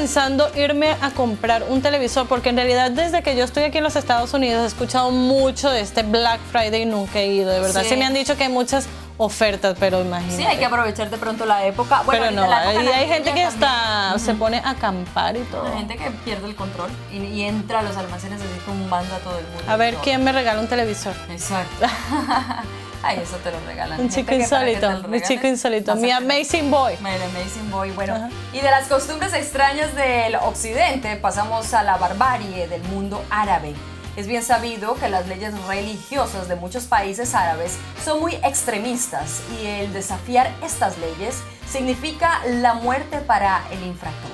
Pensando 0.08 0.49
irme 0.55 0.95
a 1.01 1.12
comprar 1.12 1.66
un 1.68 1.82
televisor 1.82 2.30
porque 2.30 2.47
en 2.47 2.55
realidad 2.55 2.91
desde 2.91 3.22
que 3.22 3.36
yo 3.36 3.43
estoy 3.43 3.64
aquí 3.64 3.80
en 3.80 3.84
los 3.84 3.97
Estados 3.97 4.34
Unidos 4.34 4.64
he 4.64 4.68
escuchado 4.68 5.12
mucho 5.12 5.70
de 5.70 5.82
este 5.82 6.01
Black 6.03 6.39
Friday 6.49 6.84
y 6.84 6.86
nunca 6.86 7.20
he 7.20 7.28
ido, 7.28 7.51
de 7.51 7.60
verdad. 7.60 7.82
Sí. 7.82 7.89
Sí, 7.89 7.97
me 7.97 8.05
han 8.05 8.14
dicho 8.14 8.38
que 8.38 8.45
hay 8.45 8.49
muchas 8.49 8.88
ofertas, 9.18 9.76
pero 9.78 9.99
imagínate. 9.99 10.38
Sí, 10.38 10.45
hay 10.45 10.55
que 10.55 10.64
aprovechar 10.64 11.10
de 11.10 11.18
pronto 11.18 11.45
la 11.45 11.66
época. 11.66 12.03
Bueno, 12.05 12.28
pero 12.30 12.41
no, 12.41 12.47
la 12.47 12.72
época 12.72 12.86
y 12.86 12.88
hay 12.88 13.08
gente 13.10 13.34
que 13.34 13.43
también. 13.43 13.47
hasta 13.47 14.20
se 14.20 14.34
pone 14.34 14.62
a 14.64 14.70
acampar 14.70 15.36
y 15.36 15.41
todo. 15.41 15.66
Hay 15.66 15.80
gente 15.80 15.97
que 15.97 16.10
pierde 16.24 16.47
el 16.47 16.55
control 16.55 16.89
y, 17.12 17.18
y 17.18 17.41
entra 17.41 17.80
a 17.80 17.84
los 17.84 17.97
almacenes 17.97 18.39
así 18.39 18.47
tumbando 18.66 19.14
a 19.14 19.18
todo 19.18 19.38
el 19.38 19.45
mundo. 19.45 19.64
A 19.68 19.76
ver 19.76 19.95
quién 19.95 20.24
me 20.24 20.32
regala 20.32 20.62
un 20.62 20.68
televisor. 20.68 21.16
Exacto. 21.30 21.86
Ay, 23.03 23.19
eso 23.21 23.37
te 23.37 23.51
lo 23.51 23.59
regalan. 23.65 23.99
Un 23.99 24.09
chico 24.09 24.33
insólito, 24.33 24.89
regalen, 24.89 25.21
chico 25.23 25.47
insólito, 25.47 25.95
mi 25.95 26.11
amazing 26.11 26.69
boy. 26.71 26.93
My 27.01 27.09
Amazing 27.11 27.69
Boy. 27.71 27.91
Bueno, 27.91 28.15
Ajá. 28.15 28.29
y 28.53 28.59
de 28.59 28.69
las 28.69 28.87
costumbres 28.87 29.33
extrañas 29.33 29.93
del 29.95 30.35
occidente 30.35 31.15
pasamos 31.17 31.73
a 31.73 31.83
la 31.83 31.97
barbarie 31.97 32.67
del 32.67 32.81
mundo 32.83 33.23
árabe. 33.29 33.73
Es 34.15 34.25
bien 34.25 34.41
sabido 34.41 34.95
que 34.95 35.09
las 35.09 35.27
leyes 35.27 35.53
religiosas 35.67 36.47
de 36.47 36.55
muchos 36.55 36.85
países 36.85 37.35
árabes 37.35 37.77
son 38.03 38.19
muy 38.19 38.33
extremistas 38.35 39.41
y 39.61 39.67
el 39.67 39.93
desafiar 39.93 40.51
estas 40.63 40.97
leyes 40.97 41.43
significa 41.69 42.41
la 42.47 42.73
muerte 42.73 43.19
para 43.19 43.61
el 43.71 43.83
infractor. 43.85 44.31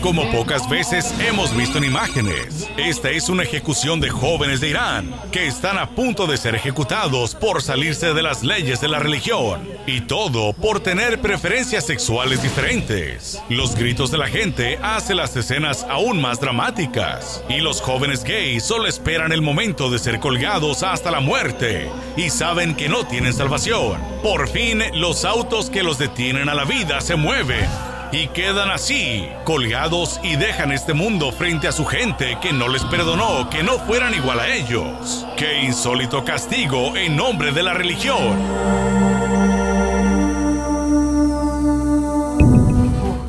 Como 0.00 0.30
pocas 0.30 0.68
veces 0.68 1.12
hemos 1.18 1.56
visto 1.56 1.78
en 1.78 1.84
imágenes, 1.84 2.68
esta 2.76 3.10
es 3.10 3.28
una 3.28 3.42
ejecución 3.42 4.00
de 4.00 4.10
jóvenes 4.10 4.60
de 4.60 4.68
Irán 4.68 5.12
que 5.32 5.48
están 5.48 5.78
a 5.78 5.90
punto 5.90 6.28
de 6.28 6.36
ser 6.36 6.54
ejecutados 6.54 7.34
por 7.34 7.62
salirse 7.62 8.14
de 8.14 8.22
las 8.22 8.44
leyes 8.44 8.80
de 8.80 8.86
la 8.86 9.00
religión 9.00 9.68
y 9.86 10.02
todo 10.02 10.52
por 10.52 10.78
tener 10.78 11.20
preferencias 11.20 11.84
sexuales 11.84 12.42
diferentes. 12.42 13.42
Los 13.48 13.74
gritos 13.74 14.12
de 14.12 14.18
la 14.18 14.28
gente 14.28 14.78
hacen 14.82 15.16
las 15.16 15.34
escenas 15.34 15.84
aún 15.90 16.20
más 16.20 16.38
dramáticas 16.38 17.42
y 17.48 17.58
los 17.58 17.80
jóvenes 17.80 18.22
gays 18.22 18.62
solo 18.62 18.86
esperan 18.86 19.32
el 19.32 19.42
momento 19.42 19.90
de 19.90 19.98
ser 19.98 20.20
colgados 20.20 20.84
hasta 20.84 21.10
la 21.10 21.18
muerte 21.20 21.90
y 22.16 22.30
saben 22.30 22.76
que 22.76 22.88
no 22.88 23.04
tienen 23.04 23.32
salvación. 23.32 24.00
Por 24.22 24.48
fin, 24.48 24.82
los 24.94 25.24
autos 25.24 25.70
que 25.70 25.82
los 25.82 25.98
detienen 25.98 26.48
a 26.48 26.54
la 26.54 26.64
vida 26.64 27.00
se 27.00 27.16
mueven 27.16 27.66
y 28.12 28.28
quedan 28.28 28.70
así, 28.70 29.28
colgados 29.44 30.20
y 30.22 30.36
dejan 30.36 30.72
este 30.72 30.94
mundo 30.94 31.32
frente 31.32 31.68
a 31.68 31.72
su 31.72 31.84
gente 31.84 32.38
que 32.40 32.52
no 32.52 32.68
les 32.68 32.84
perdonó 32.84 33.50
que 33.50 33.62
no 33.62 33.78
fueran 33.80 34.14
igual 34.14 34.40
a 34.40 34.48
ellos. 34.48 35.26
¡Qué 35.36 35.62
insólito 35.62 36.24
castigo 36.24 36.96
en 36.96 37.16
nombre 37.16 37.52
de 37.52 37.62
la 37.62 37.74
religión! 37.74 38.36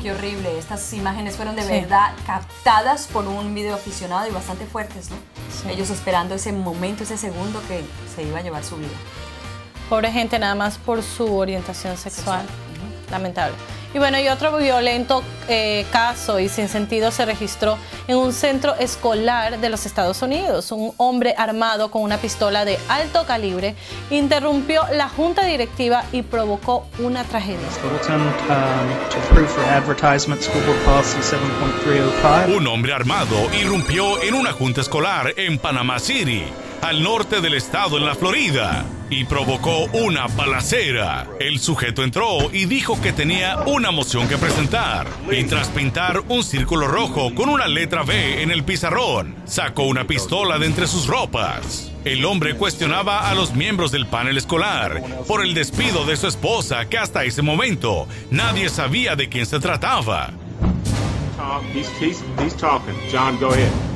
Qué 0.02 0.12
horrible. 0.12 0.58
Estas 0.58 0.92
imágenes 0.92 1.36
fueron 1.36 1.56
de 1.56 1.62
Sí. 1.62 1.68
verdad 1.68 2.12
captadas 2.26 3.08
por 3.12 3.26
un 3.26 3.54
video 3.54 3.74
aficionado 3.74 4.26
y 4.26 4.30
bastante 4.30 4.64
fuertes, 4.66 5.10
¿no? 5.10 5.16
Sí. 5.50 5.68
Ellos 5.70 5.90
esperando 5.90 6.34
ese 6.34 6.52
momento, 6.52 7.02
ese 7.02 7.18
segundo 7.18 7.60
que 7.68 7.84
se 8.14 8.22
iba 8.22 8.38
a 8.38 8.42
llevar 8.42 8.64
su 8.64 8.76
vida. 8.76 8.88
Pobre 9.88 10.12
gente, 10.12 10.38
nada 10.38 10.54
más 10.54 10.78
por 10.78 11.02
su 11.02 11.34
orientación 11.36 11.96
sexual. 11.96 12.42
Lamentable. 13.10 13.56
Y 13.94 13.98
bueno, 13.98 14.18
y 14.20 14.28
otro 14.28 14.56
violento 14.58 15.22
eh, 15.48 15.86
caso 15.90 16.38
y 16.40 16.50
sin 16.50 16.68
sentido 16.68 17.10
se 17.10 17.24
registró 17.24 17.78
en 18.06 18.18
un 18.18 18.34
centro 18.34 18.74
escolar 18.74 19.58
de 19.60 19.70
los 19.70 19.86
Estados 19.86 20.20
Unidos. 20.20 20.70
Un 20.72 20.92
hombre 20.98 21.34
armado 21.38 21.90
con 21.90 22.02
una 22.02 22.18
pistola 22.18 22.66
de 22.66 22.78
alto 22.88 23.24
calibre 23.24 23.74
interrumpió 24.10 24.82
la 24.92 25.08
junta 25.08 25.46
directiva 25.46 26.04
y 26.12 26.20
provocó 26.20 26.86
una 26.98 27.24
tragedia. 27.24 27.58
Um, 28.08 29.10
to 29.10 29.18
approve 29.18 29.48
for 29.48 29.64
advertisement 29.64 30.42
School 30.42 30.62
Board 30.66 30.84
Policy 30.84 31.18
7.305. 31.18 32.56
Un 32.56 32.66
hombre 32.66 32.92
armado 32.92 33.36
irrumpió 33.58 34.20
en 34.22 34.34
una 34.34 34.52
junta 34.52 34.82
escolar 34.82 35.32
en 35.36 35.58
Panama 35.58 35.98
City, 35.98 36.44
al 36.82 37.02
norte 37.02 37.40
del 37.40 37.54
estado 37.54 37.96
en 37.96 38.04
la 38.04 38.14
Florida, 38.14 38.84
y 39.10 39.24
provocó 39.24 39.84
una 39.92 40.26
balacera. 40.26 41.26
El 41.40 41.58
sujeto 41.58 42.02
entró 42.02 42.50
y 42.52 42.66
dijo 42.66 43.00
que 43.00 43.12
tenía 43.12 43.58
una 43.66 43.90
moción 43.90 44.28
que 44.28 44.38
presentar, 44.38 45.06
y 45.30 45.44
tras 45.44 45.68
pintar 45.68 46.22
un 46.28 46.42
círculo 46.42 46.88
rojo 46.88 47.34
con 47.34 47.48
una 47.48 47.68
letra 47.68 48.02
B 48.02 48.42
en 48.42 48.50
el 48.50 48.64
pizarrón, 48.64 49.34
sacó 49.44 49.84
una 49.84 50.06
pistola 50.06 50.58
de 50.58 50.66
entre 50.66 50.86
sus 50.86 51.06
ropas. 51.06 51.92
El 52.04 52.24
hombre 52.24 52.54
cuestionaba 52.54 53.28
a 53.28 53.34
los 53.34 53.54
miembros 53.54 53.92
del 53.92 54.06
panel 54.06 54.38
escolar 54.38 55.02
por 55.26 55.44
el 55.44 55.54
despido 55.54 56.04
de 56.04 56.16
su 56.16 56.26
esposa 56.26 56.88
que 56.88 56.98
hasta 56.98 57.24
ese 57.24 57.42
momento 57.42 58.06
nadie 58.30 58.68
sabía 58.68 59.16
de 59.16 59.28
quién 59.28 59.46
se 59.46 59.60
trataba. 59.60 60.30
He's 61.74 62.54
talking. 62.54 62.94
John, 63.10 63.38
go 63.38 63.50
ahead. 63.50 63.87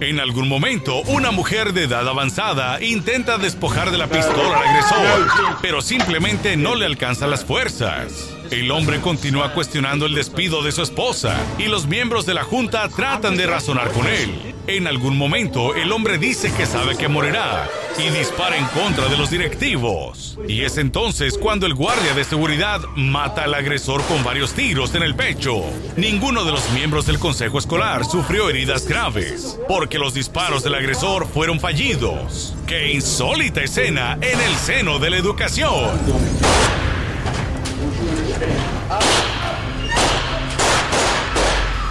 En 0.00 0.20
algún 0.20 0.48
momento, 0.48 1.00
una 1.08 1.32
mujer 1.32 1.72
de 1.72 1.84
edad 1.84 2.06
avanzada 2.06 2.80
intenta 2.80 3.36
despojar 3.36 3.90
de 3.90 3.98
la 3.98 4.06
pistola 4.06 4.56
al 4.56 4.68
agresor, 4.68 5.56
pero 5.60 5.82
simplemente 5.82 6.56
no 6.56 6.76
le 6.76 6.86
alcanza 6.86 7.26
las 7.26 7.44
fuerzas. 7.44 8.32
El 8.52 8.70
hombre 8.70 9.00
continúa 9.00 9.52
cuestionando 9.54 10.06
el 10.06 10.14
despido 10.14 10.62
de 10.62 10.70
su 10.70 10.82
esposa 10.82 11.36
y 11.58 11.64
los 11.64 11.88
miembros 11.88 12.26
de 12.26 12.34
la 12.34 12.44
junta 12.44 12.88
tratan 12.88 13.36
de 13.36 13.48
razonar 13.48 13.90
con 13.90 14.06
él. 14.06 14.54
En 14.68 14.86
algún 14.86 15.16
momento, 15.16 15.74
el 15.74 15.90
hombre 15.92 16.18
dice 16.18 16.52
que 16.52 16.66
sabe 16.66 16.94
que 16.94 17.08
morirá 17.08 17.66
y 17.98 18.10
dispara 18.10 18.58
en 18.58 18.66
contra 18.66 19.08
de 19.08 19.16
los 19.16 19.30
directivos. 19.30 20.38
Y 20.46 20.60
es 20.60 20.76
entonces 20.76 21.38
cuando 21.38 21.64
el 21.64 21.72
guardia 21.72 22.12
de 22.12 22.22
seguridad 22.22 22.82
mata 22.94 23.44
al 23.44 23.54
agresor 23.54 24.02
con 24.02 24.22
varios 24.22 24.52
tiros 24.52 24.94
en 24.94 25.04
el 25.04 25.14
pecho. 25.14 25.62
Ninguno 25.96 26.44
de 26.44 26.52
los 26.52 26.70
miembros 26.72 27.06
del 27.06 27.18
consejo 27.18 27.58
escolar 27.58 28.04
sufrió 28.04 28.50
heridas 28.50 28.86
graves, 28.86 29.58
porque 29.68 29.98
los 29.98 30.12
disparos 30.12 30.62
del 30.62 30.74
agresor 30.74 31.26
fueron 31.26 31.60
fallidos. 31.60 32.54
¡Qué 32.66 32.92
insólita 32.92 33.62
escena 33.62 34.18
en 34.20 34.38
el 34.38 34.54
seno 34.56 34.98
de 34.98 35.08
la 35.08 35.16
educación! 35.16 35.98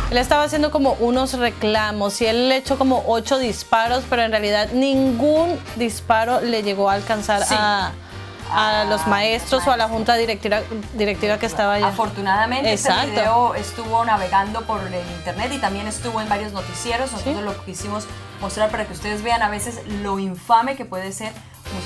Él 0.09 0.17
estaba 0.17 0.43
haciendo 0.43 0.71
como 0.71 0.93
unos 0.99 1.33
reclamos 1.33 2.21
y 2.21 2.25
él 2.27 2.47
le 2.47 2.57
echó 2.57 2.77
como 2.77 3.03
ocho 3.07 3.37
disparos, 3.39 4.03
pero 4.09 4.21
en 4.21 4.31
realidad 4.31 4.69
ningún 4.71 5.59
disparo 5.75 6.39
le 6.39 6.63
llegó 6.63 6.89
a 6.89 6.93
alcanzar 6.93 7.43
Sí. 7.43 7.53
a, 7.57 7.91
a 8.53 8.85
los 8.85 9.05
maestros 9.07 9.67
o 9.67 9.71
a 9.71 9.75
la 9.77 9.89
junta 9.89 10.15
directiva, 10.15 10.61
directiva 10.93 11.37
que 11.37 11.45
estaba 11.45 11.73
allá. 11.73 11.87
Afortunadamente 11.89 12.71
Exacto. 12.71 13.01
este 13.01 13.11
video 13.19 13.55
estuvo 13.55 14.05
navegando 14.05 14.61
por 14.61 14.79
el 14.81 14.93
internet 15.17 15.51
y 15.53 15.57
también 15.57 15.87
estuvo 15.87 16.21
en 16.21 16.29
varios 16.29 16.53
noticieros. 16.53 17.11
Nosotros 17.11 17.41
lo 17.43 17.65
quisimos 17.65 18.05
mostrar 18.39 18.69
para 18.71 18.85
que 18.85 18.93
ustedes 18.93 19.21
vean 19.23 19.41
a 19.41 19.49
veces 19.49 19.81
lo 20.01 20.19
infame 20.19 20.77
que 20.77 20.85
puede 20.85 21.11
ser 21.11 21.33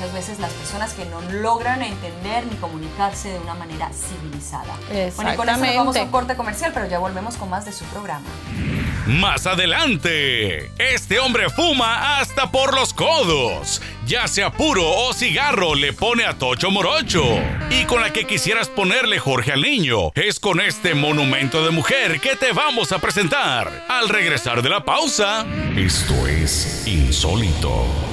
muchas 0.02 0.14
veces 0.16 0.40
las 0.40 0.52
personas 0.54 0.94
que 0.94 1.06
no 1.06 1.22
logran 1.22 1.84
entender 1.84 2.44
ni 2.48 2.56
comunicarse 2.56 3.30
de 3.30 3.40
una 3.40 3.54
manera 3.54 3.92
civilizada. 3.94 4.76
Bueno, 5.16 5.34
y 5.34 5.36
con 5.36 5.48
eso 5.48 5.60
nos 5.60 5.76
vamos 5.76 5.96
a 5.96 6.04
un 6.04 6.10
corte 6.10 6.36
comercial, 6.36 6.72
pero 6.74 6.88
ya 6.88 6.98
volvemos 6.98 7.36
con 7.38 7.52
más 7.52 7.66
de 7.66 7.72
su 7.72 7.86
programa. 7.86 8.26
Más 9.06 9.46
adelante, 9.46 10.72
este 10.80 11.20
hombre 11.20 11.52
fuma 11.52 12.20
hasta 12.20 12.50
por 12.50 12.74
los 12.74 12.96
codos. 12.96 13.82
Ya 14.08 14.28
sea 14.28 14.52
puro 14.52 14.90
o 14.90 15.14
cigarro, 15.14 15.76
le 15.76 15.94
pone 15.94 16.26
a 16.26 16.34
Tocho 16.34 16.72
Morocho. 16.72 17.24
Y 17.70 17.86
con 17.86 18.02
la 18.02 18.12
que 18.12 18.26
quisieras 18.26 18.70
ponerle 18.70 19.20
Jorge 19.20 19.52
al 19.52 19.62
niño, 19.62 20.12
es 20.16 20.40
con 20.40 20.62
este 20.62 20.96
monumento 20.96 21.64
de 21.64 21.70
mujer 21.70 22.20
que 22.20 22.36
te 22.36 22.54
vamos 22.54 22.92
a 22.92 22.98
presentar 22.98 23.86
al 23.88 24.10
regresar 24.10 24.64
de 24.64 24.70
la 24.70 24.84
pausa. 24.84 25.46
Esto 25.76 26.28
es 26.28 26.88
insólito. 26.88 28.11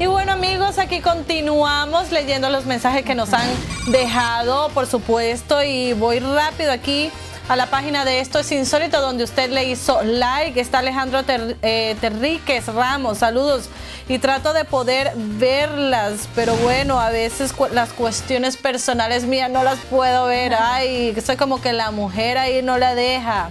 Y 0.00 0.06
bueno 0.06 0.32
amigos, 0.32 0.78
aquí 0.78 1.00
continuamos 1.00 2.10
leyendo 2.10 2.48
los 2.48 2.64
mensajes 2.64 3.04
que 3.04 3.14
nos 3.14 3.34
han 3.34 3.46
dejado, 3.88 4.70
por 4.70 4.86
supuesto, 4.86 5.62
y 5.62 5.92
voy 5.92 6.20
rápido 6.20 6.72
aquí 6.72 7.10
a 7.50 7.56
la 7.56 7.66
página 7.66 8.06
de 8.06 8.20
Esto 8.20 8.38
es 8.38 8.50
Insólito, 8.50 8.98
donde 9.02 9.24
usted 9.24 9.50
le 9.50 9.64
hizo 9.64 10.02
like. 10.02 10.58
Está 10.58 10.78
Alejandro 10.78 11.22
Ter- 11.24 11.56
eh, 11.60 11.96
Terríquez 12.00 12.66
Ramos, 12.68 13.18
saludos. 13.18 13.68
Y 14.08 14.18
trato 14.18 14.54
de 14.54 14.64
poder 14.64 15.12
verlas, 15.16 16.28
pero 16.34 16.54
bueno, 16.56 16.98
a 16.98 17.10
veces 17.10 17.52
cu- 17.52 17.68
las 17.70 17.92
cuestiones 17.92 18.56
personales 18.56 19.26
mías 19.26 19.50
no 19.50 19.62
las 19.64 19.78
puedo 19.80 20.26
ver. 20.26 20.54
Ay, 20.58 21.14
soy 21.24 21.36
como 21.36 21.60
que 21.60 21.72
la 21.74 21.90
mujer 21.90 22.38
ahí 22.38 22.62
no 22.62 22.78
la 22.78 22.94
deja. 22.94 23.50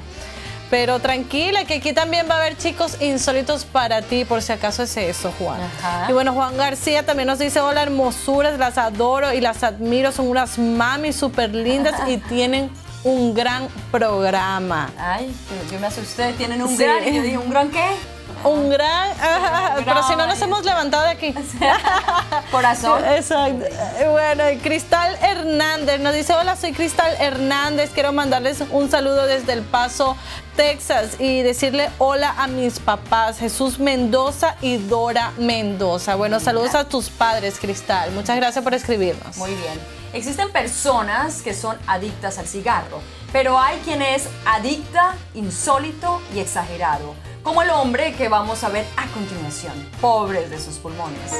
Pero 0.69 0.99
tranquila, 0.99 1.65
que 1.65 1.75
aquí 1.75 1.93
también 1.93 2.27
va 2.29 2.35
a 2.35 2.37
haber 2.41 2.55
chicos 2.57 2.97
insólitos 3.01 3.65
para 3.65 4.01
ti, 4.03 4.23
por 4.23 4.41
si 4.43 4.51
acaso 4.51 4.83
es 4.83 4.95
eso, 4.97 5.33
Juan. 5.39 5.59
Ajá. 5.61 6.05
Y 6.09 6.13
bueno, 6.13 6.33
Juan 6.33 6.55
García 6.57 7.03
también 7.05 7.27
nos 7.27 7.39
dice, 7.39 7.59
hola 7.59 7.81
hermosuras, 7.81 8.59
las 8.59 8.77
adoro 8.77 9.33
y 9.33 9.41
las 9.41 9.63
admiro, 9.63 10.11
son 10.11 10.27
unas 10.27 10.59
mamis 10.59 11.15
súper 11.15 11.53
lindas 11.55 11.95
y 12.07 12.17
tienen 12.29 12.69
un 13.03 13.33
gran 13.33 13.67
programa. 13.91 14.91
Ay, 14.99 15.33
yo, 15.67 15.71
yo 15.73 15.79
me 15.79 15.87
asusté, 15.87 16.33
tienen 16.33 16.61
un 16.61 16.69
Sí. 16.69 16.83
gran, 16.83 17.07
y 17.07 17.15
yo 17.15 17.21
dije, 17.23 17.37
¿un 17.37 17.49
gran 17.49 17.69
qué? 17.69 17.85
Un 18.43 18.69
gran, 18.69 19.11
pero 19.85 20.03
si 20.03 20.15
no 20.15 20.27
nos 20.27 20.41
hemos 20.41 20.63
levantado 20.63 21.03
de 21.03 21.09
aquí. 21.09 21.35
Corazón. 22.51 23.03
Exacto. 23.09 23.65
Bueno, 24.11 24.43
Cristal 24.61 25.17
Hernández 25.21 25.99
nos 25.99 26.13
dice, 26.13 26.33
hola, 26.33 26.55
soy 26.55 26.73
Cristal 26.73 27.15
Hernández, 27.19 27.91
quiero 27.93 28.11
mandarles 28.11 28.63
un 28.71 28.89
saludo 28.89 29.25
desde 29.25 29.53
El 29.53 29.63
Paso, 29.63 30.15
Texas 30.55 31.19
y 31.19 31.41
decirle 31.41 31.89
hola 31.97 32.33
a 32.37 32.47
mis 32.47 32.79
papás, 32.79 33.39
Jesús 33.39 33.79
Mendoza 33.79 34.55
y 34.61 34.77
Dora 34.77 35.31
Mendoza. 35.37 36.15
Bueno, 36.15 36.39
saludos 36.39 36.75
a 36.75 36.85
tus 36.85 37.09
padres, 37.09 37.59
Cristal. 37.59 38.11
Muchas 38.11 38.35
gracias 38.35 38.63
por 38.63 38.73
escribirnos. 38.73 39.37
Muy 39.37 39.51
bien. 39.51 39.99
Existen 40.11 40.51
personas 40.51 41.43
que 41.43 41.53
son 41.53 41.77
adictas 41.85 42.39
al 42.39 42.47
cigarro, 42.47 42.99
pero 43.31 43.59
hay 43.59 43.77
quien 43.79 44.01
es 44.01 44.27
adicta, 44.45 45.15
insólito 45.35 46.19
y 46.33 46.39
exagerado, 46.39 47.13
como 47.43 47.61
el 47.61 47.69
hombre 47.69 48.13
que 48.13 48.27
vamos 48.29 48.63
a 48.63 48.69
ver 48.69 48.85
a 48.97 49.07
continuación, 49.07 49.73
pobres 50.01 50.49
de 50.49 50.59
sus 50.59 50.75
pulmones. 50.77 51.31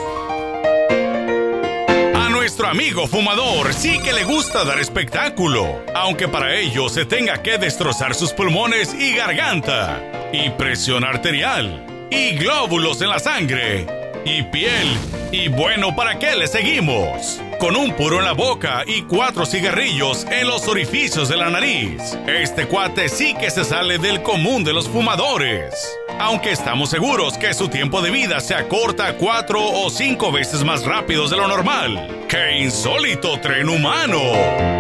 A 2.16 2.30
nuestro 2.30 2.68
amigo 2.68 3.08
fumador 3.08 3.74
sí 3.74 4.00
que 4.00 4.14
le 4.14 4.24
gusta 4.24 4.64
dar 4.64 4.80
espectáculo, 4.80 5.84
aunque 5.95 6.28
para 6.28 6.56
ello 6.56 6.89
se 6.89 7.06
tenga 7.06 7.41
que 7.41 7.58
destrozar 7.58 8.16
sus 8.16 8.34
pulmones 8.34 8.93
y 8.93 9.16
garganta, 9.16 10.02
y 10.32 10.50
presión 10.52 11.04
arterial, 11.04 11.86
y 12.10 12.36
glóbulos 12.38 13.02
en 13.02 13.10
la 13.10 13.20
sangre, 13.20 13.86
y 14.26 14.43
piel. 14.43 14.88
Y 15.32 15.47
bueno, 15.50 15.95
¿para 15.95 16.20
qué 16.20 16.36
le 16.36 16.47
seguimos? 16.47 17.41
Con 17.60 17.76
un 17.76 17.91
puro 17.91 18.20
en 18.20 18.26
la 18.26 18.32
boca 18.32 18.84
y 18.88 19.01
cuatro 19.01 19.45
cigarrillos 19.45 20.26
en 20.32 20.47
los 20.47 20.70
orificios 20.70 21.28
de 21.28 21.36
la 21.36 21.49
nariz. 21.49 22.18
Este 22.26 22.68
cuate 22.68 23.10
sí 23.10 23.36
que 23.36 23.51
se 23.51 23.66
sale 23.66 23.97
del 23.97 24.22
común 24.22 24.64
de 24.64 24.72
los 24.72 24.88
fumadores. 24.88 25.74
Aunque 26.20 26.51
estamos 26.51 26.89
seguros 26.89 27.38
que 27.38 27.53
su 27.53 27.68
tiempo 27.68 28.01
de 28.01 28.12
vida 28.12 28.39
se 28.39 28.55
acorta 28.55 29.18
cuatro 29.18 29.60
o 29.62 29.89
cinco 29.89 30.32
veces 30.32 30.64
más 30.64 30.86
rápido 30.86 31.28
de 31.28 31.36
lo 31.36 31.49
normal. 31.49 32.26
¡Qué 32.30 32.60
insólito 32.60 33.38
tren 33.41 33.68
humano! 33.68 34.78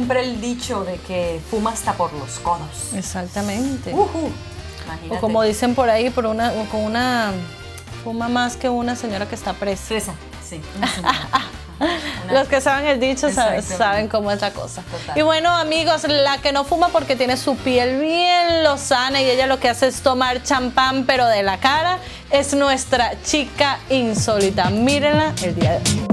Cumple 0.00 0.20
el 0.20 0.40
dicho 0.40 0.82
de 0.84 0.96
que 0.96 1.40
fuma 1.50 1.72
hasta 1.72 1.92
por 1.92 2.10
los 2.14 2.38
codos. 2.38 2.94
Exactamente. 2.94 3.92
O 3.94 5.20
como 5.20 5.42
dicen 5.42 5.74
por 5.74 5.90
ahí, 5.90 6.08
por 6.08 6.24
una, 6.24 6.52
o 6.52 6.64
con 6.70 6.80
una 6.80 7.32
fuma 8.02 8.28
más 8.28 8.56
que 8.56 8.70
una 8.70 8.96
señora 8.96 9.28
que 9.28 9.34
está 9.34 9.52
presa. 9.52 9.88
Presa, 9.88 10.14
sí. 10.48 10.60
Los 12.30 12.46
que 12.48 12.60
saben 12.60 12.86
el 12.86 13.00
dicho 13.00 13.28
saben, 13.30 14.08
cómo 14.08 14.30
es 14.30 14.40
la 14.40 14.52
cosa. 14.52 14.82
Total. 14.82 15.18
Y 15.18 15.22
bueno, 15.22 15.50
amigos, 15.50 16.04
la 16.08 16.38
que 16.38 16.52
no 16.52 16.64
fuma 16.64 16.88
porque 16.88 17.16
tiene 17.16 17.36
su 17.36 17.56
piel 17.56 18.00
bien 18.00 18.64
lozana 18.64 19.20
y 19.22 19.30
ella 19.30 19.46
lo 19.46 19.58
que 19.60 19.68
hace 19.70 19.88
es 19.88 20.02
tomar 20.02 20.42
champán, 20.42 21.04
pero 21.06 21.26
de 21.26 21.42
la 21.42 21.58
cara, 21.58 21.98
es 22.30 22.54
nuestra 22.54 23.20
chica 23.22 23.78
insólita. 23.88 24.68
Mírenla 24.70 25.34
el 25.42 25.54
día 25.54 25.72
de 25.72 25.76
hoy. 25.78 26.09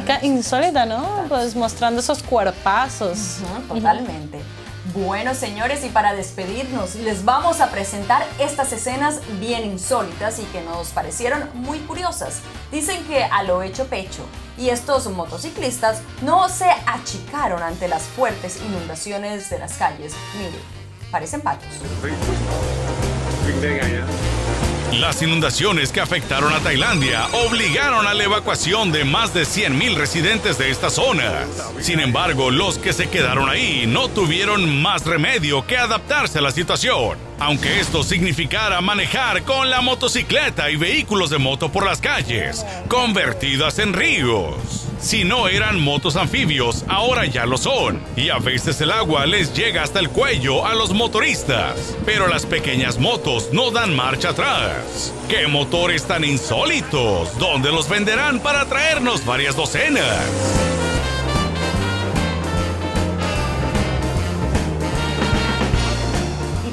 Chica 0.00 0.18
insólita, 0.22 0.86
¿no? 0.86 1.24
Pues 1.28 1.54
mostrando 1.54 2.00
esos 2.00 2.22
cuerpazos. 2.22 3.38
Totalmente. 3.68 4.40
Bueno, 4.94 5.34
señores, 5.34 5.84
y 5.84 5.90
para 5.90 6.14
despedirnos, 6.14 6.94
les 6.94 7.24
vamos 7.24 7.60
a 7.60 7.70
presentar 7.70 8.24
estas 8.38 8.72
escenas 8.72 9.20
bien 9.38 9.64
insólitas 9.66 10.38
y 10.38 10.44
que 10.44 10.62
nos 10.62 10.88
parecieron 10.88 11.48
muy 11.52 11.78
curiosas. 11.80 12.40
Dicen 12.72 13.04
que 13.04 13.22
a 13.24 13.42
lo 13.42 13.62
hecho 13.62 13.86
pecho, 13.86 14.24
y 14.56 14.70
estos 14.70 15.06
motociclistas 15.08 16.00
no 16.22 16.48
se 16.48 16.70
achicaron 16.86 17.62
ante 17.62 17.86
las 17.86 18.02
fuertes 18.02 18.60
inundaciones 18.66 19.50
de 19.50 19.58
las 19.58 19.74
calles. 19.74 20.14
Mire, 20.38 20.58
parecen 21.10 21.42
patos. 21.42 21.68
Las 24.92 25.20
inundaciones 25.22 25.92
que 25.92 26.00
afectaron 26.00 26.52
a 26.52 26.60
Tailandia 26.60 27.26
obligaron 27.46 28.06
a 28.06 28.14
la 28.14 28.24
evacuación 28.24 28.90
de 28.90 29.04
más 29.04 29.34
de 29.34 29.42
100.000 29.42 29.94
residentes 29.94 30.56
de 30.56 30.70
esta 30.70 30.88
zona. 30.88 31.44
Sin 31.78 32.00
embargo, 32.00 32.50
los 32.50 32.78
que 32.78 32.94
se 32.94 33.10
quedaron 33.10 33.50
ahí 33.50 33.84
no 33.86 34.08
tuvieron 34.08 34.80
más 34.80 35.04
remedio 35.04 35.66
que 35.66 35.76
adaptarse 35.76 36.38
a 36.38 36.42
la 36.42 36.52
situación, 36.52 37.18
aunque 37.38 37.80
esto 37.80 38.02
significara 38.02 38.80
manejar 38.80 39.42
con 39.42 39.70
la 39.70 39.80
motocicleta 39.80 40.70
y 40.70 40.76
vehículos 40.76 41.30
de 41.30 41.38
moto 41.38 41.70
por 41.70 41.84
las 41.84 42.00
calles, 42.00 42.64
convertidas 42.88 43.78
en 43.78 43.92
ríos. 43.92 44.88
Si 45.00 45.22
no 45.22 45.46
eran 45.46 45.80
motos 45.80 46.16
anfibios, 46.16 46.84
ahora 46.88 47.24
ya 47.24 47.46
lo 47.46 47.56
son, 47.56 48.02
y 48.16 48.30
a 48.30 48.38
veces 48.38 48.80
el 48.80 48.90
agua 48.90 49.26
les 49.26 49.54
llega 49.54 49.84
hasta 49.84 50.00
el 50.00 50.10
cuello 50.10 50.66
a 50.66 50.74
los 50.74 50.92
motoristas. 50.92 51.96
Pero 52.04 52.26
las 52.26 52.46
pequeñas 52.46 52.98
motos 52.98 53.50
no 53.52 53.70
dan 53.70 53.94
marcha 53.94 54.30
atrás. 54.30 55.14
¿Qué 55.28 55.46
motores 55.46 56.04
tan 56.04 56.24
insólitos? 56.24 57.38
¿Dónde 57.38 57.70
los 57.70 57.88
venderán 57.88 58.40
para 58.40 58.64
traernos 58.66 59.24
varias 59.24 59.54
docenas? 59.54 60.67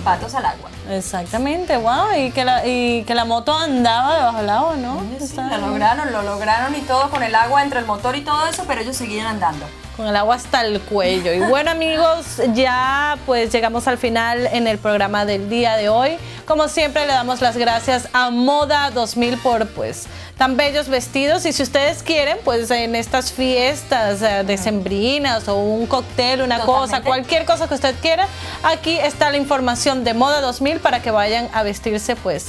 Patos 0.06 0.36
al 0.36 0.46
agua. 0.46 0.70
Exactamente, 0.90 1.76
wow. 1.78 2.14
Y 2.16 2.32
que 2.32 2.46
la, 2.46 2.66
y 2.66 3.04
que 3.04 3.16
la 3.16 3.26
moto 3.26 3.58
andaba 3.58 4.16
debajo 4.16 4.38
del 4.38 4.50
agua, 4.50 4.76
¿no? 4.78 5.02
Sí, 5.20 5.36
lo 5.36 5.58
lograron, 5.58 6.14
lo 6.14 6.22
lograron 6.22 6.76
y 6.76 6.82
todo 6.82 7.10
con 7.10 7.24
el 7.24 7.34
agua 7.34 7.64
entre 7.64 7.80
el 7.80 7.86
motor 7.86 8.16
y 8.16 8.22
todo 8.22 8.48
eso, 8.48 8.64
pero 8.68 8.82
ellos 8.82 8.96
seguían 8.96 9.26
andando. 9.26 9.66
Con 9.96 10.08
el 10.08 10.16
agua 10.16 10.36
hasta 10.36 10.62
el 10.66 10.82
cuello. 10.82 11.32
Y 11.34 11.40
bueno 11.40 11.72
amigos, 11.72 12.42
ya 12.54 13.18
pues 13.26 13.52
llegamos 13.52 13.88
al 13.88 13.98
final 13.98 14.48
en 14.48 14.68
el 14.68 14.78
programa 14.78 15.26
del 15.26 15.50
día 15.50 15.78
de 15.78 15.88
hoy. 15.90 16.18
Como 16.46 16.68
siempre 16.68 17.06
le 17.08 17.14
damos 17.14 17.42
las 17.42 17.58
gracias 17.58 18.10
a 18.14 18.30
Moda 18.30 18.92
2000 18.92 19.38
por 19.40 19.68
pues 19.70 20.06
tan 20.38 20.58
bellos 20.58 20.90
vestidos 20.90 21.46
y 21.46 21.54
si 21.54 21.64
ustedes 21.64 22.04
quieren 22.04 22.38
pues 22.44 22.70
en 22.70 22.94
estas 22.94 23.32
fiestas 23.32 24.22
eh, 24.22 24.44
decembrinas 24.46 25.48
o 25.48 25.56
un 25.56 25.88
cóctel, 25.88 26.42
una 26.42 26.60
cosa, 26.60 27.02
cualquier 27.02 27.46
cosa 27.46 27.68
que 27.70 27.76
usted 27.76 27.96
quiera, 28.02 28.28
aquí 28.64 28.98
está 28.98 29.32
la 29.32 29.38
información 29.38 30.04
de 30.04 30.14
Moda 30.14 30.42
2000 30.42 30.82
para 30.82 31.02
que 31.02 31.10
vayan 31.10 31.48
a 31.54 31.64
vestirse 31.64 32.18
pues 32.18 32.48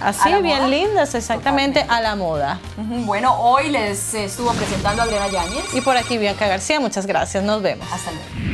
así 0.00 0.32
A 0.32 0.38
bien 0.40 0.58
moda. 0.58 0.68
lindas, 0.68 1.14
exactamente 1.14 1.82
Totalmente. 1.82 1.94
a 1.94 2.00
la 2.00 2.16
moda. 2.16 2.58
Bueno, 2.76 3.34
hoy 3.40 3.68
les 3.70 4.14
estuvo 4.14 4.52
presentando 4.52 5.02
Adriana 5.02 5.28
Yáñez. 5.28 5.72
Y 5.74 5.80
por 5.80 5.96
aquí 5.96 6.18
Bianca 6.18 6.48
Muchas 6.80 7.06
gracias, 7.06 7.42
nos 7.44 7.62
vemos. 7.62 7.86
Hasta 7.92 8.10
luego. 8.12 8.51